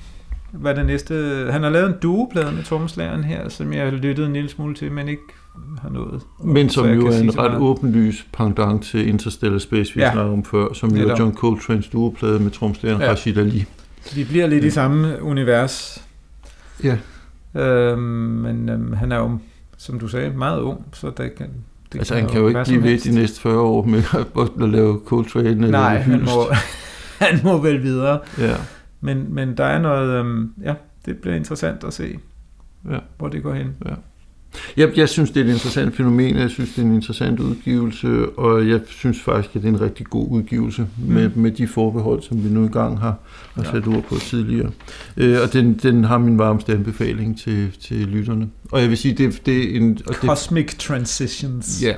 Hvad 0.52 0.74
det 0.74 0.86
næste... 0.86 1.14
Han 1.50 1.62
har 1.62 1.70
lavet 1.70 1.88
en 1.88 1.94
duoplade 2.02 2.52
med 2.52 2.62
trommeslageren 2.64 3.24
her, 3.24 3.48
som 3.48 3.72
jeg 3.72 3.84
har 3.84 3.90
lyttet 3.90 4.26
en 4.26 4.32
lille 4.32 4.48
smule 4.50 4.74
til, 4.74 4.92
men 4.92 5.08
ikke 5.08 5.22
har 5.82 5.88
nået. 5.90 6.22
men 6.44 6.68
Så 6.68 6.74
som 6.74 6.88
jo 6.90 7.02
kan 7.02 7.12
er 7.12 7.18
en 7.20 7.32
så 7.32 7.40
ret 7.40 7.50
meget. 7.50 7.62
åbenlys 7.62 8.26
pendant 8.32 8.82
til 8.84 9.08
Interstellar 9.08 9.58
Space, 9.58 9.94
vi 9.94 10.00
ja. 10.00 10.12
Snakkede 10.12 10.32
om 10.32 10.44
før, 10.44 10.72
som 10.72 10.96
jo 10.96 11.08
er. 11.08 11.16
John 11.18 11.36
Coltrane's 11.38 11.90
duoplade 11.92 12.38
med 12.38 12.50
tromslæren 12.50 13.00
ja. 13.00 13.10
Rashid 13.10 13.38
Ali. 13.38 13.64
Vi 14.14 14.24
bliver 14.24 14.46
lidt 14.46 14.62
Ja. 14.62 14.68
i 14.68 14.70
samme 14.70 15.22
univers. 15.22 16.02
Ja. 16.84 16.96
Øhm, 17.62 17.98
men 18.02 18.68
øhm, 18.68 18.92
han 18.92 19.12
er 19.12 19.16
jo, 19.16 19.38
som 19.78 19.98
du 19.98 20.08
sagde, 20.08 20.30
meget 20.30 20.60
ung, 20.60 20.84
så 20.92 21.06
det 21.16 21.34
kan... 21.34 21.46
Det 21.92 21.98
Altså 21.98 22.14
han 22.14 22.28
kan 22.28 22.40
jo 22.40 22.48
ikke 22.48 22.62
blive 22.64 22.82
ved 22.82 22.98
de 22.98 23.14
næste 23.14 23.40
40 23.40 23.58
år 23.60 23.84
med 23.84 24.02
at, 24.62 24.70
lave 24.70 25.00
Coltrane 25.06 25.54
Nej, 25.54 25.66
eller 25.66 25.78
han 25.78 26.02
hyldest. 26.02 26.34
må, 26.34 26.42
han 27.26 27.40
må 27.44 27.58
vel 27.62 27.82
videre. 27.82 28.18
Ja. 28.38 28.56
Men, 29.00 29.34
men 29.34 29.56
der 29.56 29.64
er 29.64 29.78
noget... 29.78 30.08
Øhm, 30.20 30.50
ja, 30.64 30.74
det 31.06 31.16
bliver 31.18 31.36
interessant 31.36 31.84
at 31.84 31.92
se, 31.94 32.18
Ja. 32.90 32.98
hvor 33.18 33.28
det 33.28 33.42
går 33.42 33.54
hen. 33.54 33.66
Jeg, 34.76 34.96
jeg 34.96 35.08
synes, 35.08 35.30
det 35.30 35.40
er 35.40 35.44
et 35.44 35.50
interessant 35.52 35.96
fænomen, 35.96 36.36
jeg 36.36 36.50
synes, 36.50 36.74
det 36.74 36.82
er 36.82 36.86
en 36.86 36.94
interessant 36.94 37.40
udgivelse, 37.40 38.28
og 38.28 38.68
jeg 38.68 38.80
synes 38.86 39.20
faktisk, 39.22 39.56
at 39.56 39.62
det 39.62 39.68
er 39.68 39.72
en 39.72 39.80
rigtig 39.80 40.06
god 40.06 40.28
udgivelse 40.30 40.86
med, 40.98 41.28
Mm. 41.34 41.42
med 41.42 41.50
de 41.50 41.66
forbehold, 41.68 42.22
som 42.22 42.44
vi 42.44 42.48
nu 42.48 42.62
engang 42.64 42.98
har, 43.00 43.16
har 43.54 43.62
Ja. 43.64 43.70
sat 43.70 43.86
ord 43.86 44.02
på 44.02 44.14
tidligere. 44.18 44.70
Øh, 45.16 45.38
og 45.42 45.52
den, 45.52 45.74
den 45.74 46.04
har 46.04 46.18
min 46.18 46.38
varmeste 46.38 46.72
anbefaling 46.72 47.38
til, 47.40 47.72
til 47.80 47.96
lytterne. 47.96 48.48
Og 48.72 48.80
jeg 48.80 48.88
vil 48.90 48.98
sige, 48.98 49.14
det, 49.14 49.46
det 49.46 49.72
er 49.72 49.76
en... 49.80 49.98
Og 50.06 50.14
det, 50.14 50.16
Cosmic 50.30 50.74
Transitions. 50.78 51.82
Ja. 51.82 51.94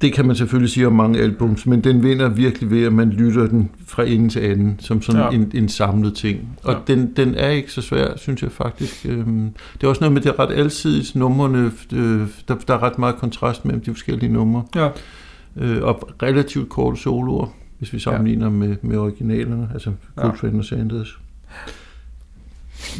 Det, 0.00 0.12
kan 0.12 0.26
man 0.26 0.36
selvfølgelig 0.36 0.70
sige 0.70 0.86
om 0.86 0.92
mange 0.92 1.18
albums, 1.20 1.66
men 1.66 1.80
den 1.84 2.02
vinder 2.02 2.28
virkelig 2.28 2.70
ved, 2.70 2.84
at 2.84 2.92
man 2.92 3.10
lytter 3.10 3.46
den 3.46 3.70
fra 3.86 4.04
ende 4.04 4.28
til 4.28 4.40
anden, 4.40 4.76
som 4.80 5.02
sådan 5.02 5.20
Ja. 5.20 5.26
ja. 5.26 5.32
en, 5.34 5.50
en 5.54 5.68
samlet 5.68 6.14
ting. 6.14 6.58
Og 6.62 6.72
Ja. 6.72 6.78
ja. 6.88 6.94
den, 6.94 7.12
den 7.16 7.34
er 7.34 7.48
ikke 7.48 7.72
så 7.72 7.82
svær, 7.82 8.16
synes 8.16 8.42
jeg 8.42 8.52
faktisk. 8.52 9.06
Øhm, 9.08 9.50
Det 9.74 9.84
er 9.84 9.88
også 9.88 10.00
noget 10.00 10.12
med, 10.12 10.22
det 10.22 10.28
er 10.28 10.38
ret 10.38 10.52
alsidigt 10.52 11.14
numrene. 11.14 11.72
øh, 11.92 12.20
Der, 12.48 12.54
der 12.68 12.74
er 12.74 12.82
ret 12.82 12.98
meget 12.98 13.16
kontrast 13.16 13.64
mellem 13.64 13.82
de 13.82 13.90
forskellige 13.90 14.32
numre. 14.32 14.62
Ja. 14.74 14.88
Øh, 15.56 15.82
Og 15.82 16.08
relativt 16.22 16.68
korte 16.68 17.00
soloer, 17.00 17.46
hvis 17.78 17.92
vi 17.92 17.98
sammenligner 17.98 18.50
med, 18.50 18.76
med 18.82 18.96
originalerne, 18.98 19.68
altså 19.74 19.90
Ja. 20.16 20.22
Coltrane 20.22 20.58
og 20.58 20.64
Sanders. 20.64 21.18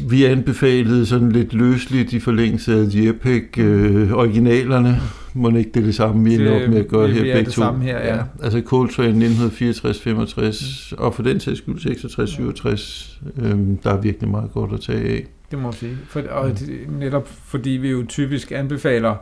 Vi 0.09 0.25
anbefalede 0.25 1.07
sådan 1.07 1.33
lidt 1.33 1.53
løsligt 1.55 2.13
i 2.13 2.21
forlængelse 2.21 2.75
af 2.75 2.87
Epic 2.95 3.59
øh, 3.59 4.13
originalerne. 4.13 5.01
Må 5.35 5.49
ikke 5.57 5.71
det 5.75 5.81
er 5.81 5.85
det 5.85 5.95
samme, 5.95 6.25
vi 6.25 6.35
ender 6.35 6.53
Det- 6.55 6.63
op 6.65 6.71
med 6.71 6.79
at 6.79 6.89
gøre 6.89 7.09
vi- 7.09 7.15
her 7.15 7.21
er 7.21 7.25
begge 7.25 7.39
det 7.45 7.53
to. 7.55 7.63
samme 7.63 7.85
her, 7.85 7.99
ja. 8.15 8.23
Altså 8.43 8.63
Coltrane 8.67 9.19
1964-65, 9.27 10.93
og 10.99 11.15
for 11.15 11.23
den 11.23 11.41
sags 11.41 11.59
skyld 11.59 11.79
66-67, 11.79 13.21
øhm, 13.43 13.77
der 13.77 13.91
er 13.91 14.01
virkelig 14.01 14.29
meget 14.31 14.53
godt 14.53 14.73
at 14.73 14.81
tage 14.81 15.09
af. 15.11 15.27
Det 15.51 15.59
må 15.59 15.65
man 15.65 15.73
sige. 15.73 15.97
For, 16.09 16.21
og 16.31 16.59
det, 16.59 16.71
netop 16.99 17.29
fordi 17.45 17.71
vi 17.71 17.91
jo 17.91 18.05
typisk 18.09 18.53
anbefaler 18.53 19.15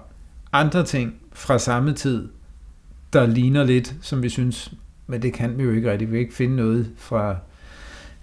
andre 0.52 0.84
ting 0.84 1.14
fra 1.32 1.58
samme 1.58 1.92
tid, 1.92 2.28
der 3.12 3.26
ligner 3.26 3.64
lidt, 3.64 3.94
som 4.02 4.22
vi 4.22 4.28
synes, 4.28 4.72
men 5.06 5.22
det 5.22 5.32
kan 5.32 5.58
vi 5.58 5.62
jo 5.62 5.70
ikke 5.72 5.92
rigtig. 5.92 6.08
Vi 6.08 6.12
kan 6.12 6.20
ikke 6.20 6.34
finde 6.34 6.56
noget 6.56 6.90
fra 6.96 7.30
øh, 7.30 7.36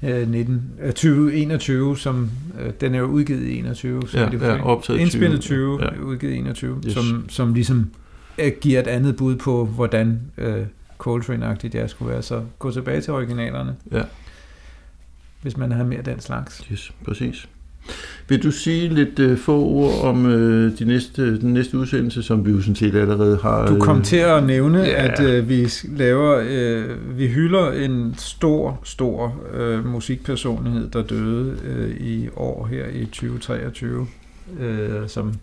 19, 0.01 0.61
øh, 0.81 0.87
2021, 0.87 1.97
som 1.97 2.29
øh, 2.59 2.71
den 2.81 2.95
er 2.95 2.99
jo 2.99 3.05
udgivet 3.05 3.43
i 3.47 3.57
21. 3.59 4.07
Så 4.07 4.17
Ja, 4.19 4.25
er 4.25 4.29
det 4.29 4.41
ja, 4.41 4.47
forstået. 4.53 4.61
optaget 4.71 4.99
Indspillet 4.99 5.41
20, 5.41 5.77
20, 5.79 5.89
ja. 5.95 6.01
udgivet 6.01 6.33
i 6.33 6.37
21, 6.37 6.75
Yes. 6.77 6.85
yes. 6.85 6.93
som, 6.93 7.25
som 7.29 7.53
ligesom 7.53 7.89
øh, 8.37 8.51
giver 8.61 8.79
et 8.79 8.87
andet 8.87 9.15
bud 9.15 9.35
på, 9.35 9.65
hvordan 9.65 10.21
øh, 10.37 10.65
Coltrane-agtigt 10.99 11.73
jazz 11.73 11.91
skulle 11.91 12.11
være. 12.11 12.21
Så 12.21 12.41
gå 12.59 12.71
tilbage 12.71 13.01
til 13.01 13.13
originalerne, 13.13 13.75
Ja. 13.91 14.03
hvis 15.41 15.57
man 15.57 15.71
har 15.71 15.83
mere 15.83 16.01
den 16.01 16.19
slags. 16.19 16.57
Yes, 16.71 16.91
præcis. 17.05 17.47
Vil 18.29 18.43
du 18.43 18.51
sige 18.51 18.89
lidt 18.89 19.19
øh, 19.19 19.37
få 19.37 19.65
ord 19.65 20.03
om 20.03 20.25
øh, 20.25 20.79
de 20.79 20.85
næste, 20.85 21.39
den 21.41 21.53
næste 21.53 21.77
udsendelse, 21.77 22.23
som 22.23 22.45
vi 22.45 22.51
jo 22.51 22.61
sådan 22.61 22.75
set 22.75 22.95
allerede 22.95 23.39
har... 23.41 23.67
Du 23.67 23.79
kom 23.79 23.97
øh, 23.97 24.03
til 24.03 24.17
at 24.17 24.43
nævne, 24.43 24.79
ja. 24.79 25.07
at 25.07 25.19
øh, 25.19 25.49
vi 25.49 25.69
laver, 25.83 26.43
øh, 26.49 27.17
vi 27.17 27.27
hylder 27.27 27.71
en 27.71 28.15
stor, 28.17 28.79
stor 28.83 29.41
øh, 29.53 29.85
musikpersonlighed, 29.85 30.89
der 30.89 31.03
døde 31.03 31.57
øh, 31.65 32.07
i 32.07 32.29
år 32.35 32.65
her 32.65 32.85
i 32.87 33.05
2023, 33.05 34.07
øh, 34.59 34.89
som, 35.07 35.33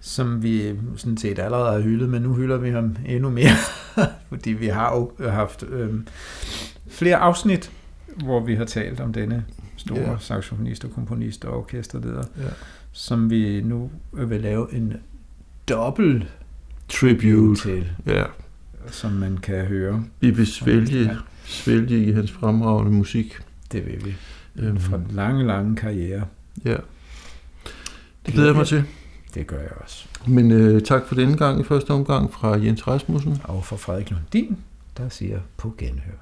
som 0.00 0.42
vi 0.42 0.62
sådan 0.96 1.16
set 1.16 1.38
allerede 1.38 1.72
har 1.72 1.80
hyldet, 1.80 2.08
men 2.08 2.22
nu 2.22 2.34
hylder 2.34 2.58
vi 2.58 2.70
ham 2.70 2.96
endnu 3.08 3.30
mere, 3.30 3.56
fordi 4.30 4.50
vi 4.50 4.66
har 4.66 4.96
jo 4.96 5.30
haft 5.30 5.64
øh, 5.72 5.90
flere 6.88 7.16
afsnit, 7.16 7.70
hvor 8.16 8.40
vi 8.40 8.54
har 8.54 8.64
talt 8.64 9.00
om 9.00 9.12
denne 9.12 9.44
store 9.86 9.98
yeah. 10.00 10.20
saxofonist 10.20 10.84
og 10.84 10.90
komponist 10.90 11.44
og 11.44 11.56
orkesterleder, 11.58 12.24
Ja. 12.38 12.42
som 12.92 13.30
vi 13.30 13.60
nu 13.60 13.90
vil 14.12 14.40
lave 14.40 14.74
en 14.74 14.92
dobbelt 15.68 16.26
Tribute. 16.88 17.60
til, 17.60 17.88
Ja, 18.06 18.24
som 18.90 19.12
man 19.12 19.36
kan 19.36 19.64
høre. 19.64 20.04
vi 20.20 20.30
vil 20.30 20.46
svælge, 20.46 21.02
Ja, 21.02 21.16
svælge 21.44 22.04
i 22.04 22.12
hans 22.12 22.32
fremragende 22.32 22.92
musik. 22.92 23.38
det 23.72 23.86
vil 23.86 24.04
vi. 24.04 24.14
Øhm, 24.62 24.76
Fra 24.80 24.96
den 24.96 25.06
lange, 25.10 25.46
lange 25.46 25.76
karriere. 25.76 26.24
ja. 26.64 26.76
Det 28.26 28.34
glæder 28.34 28.48
jeg 28.48 28.56
mig 28.56 28.66
til. 28.66 28.84
Det 29.34 29.46
gør 29.46 29.58
jeg 29.60 29.72
også. 29.82 30.06
Men 30.26 30.50
øh, 30.50 30.82
tak 30.82 31.06
for 31.06 31.14
denne 31.14 31.36
gang 31.36 31.60
i 31.60 31.64
første 31.64 31.90
omgang 31.90 32.32
fra 32.32 32.48
Jens 32.58 32.88
Rasmussen. 32.88 33.38
Og 33.44 33.64
for 33.64 33.76
Frederik 33.76 34.10
Lundin, 34.10 34.56
der 34.98 35.08
siger 35.08 35.38
på 35.56 35.74
genhør. 35.78 36.18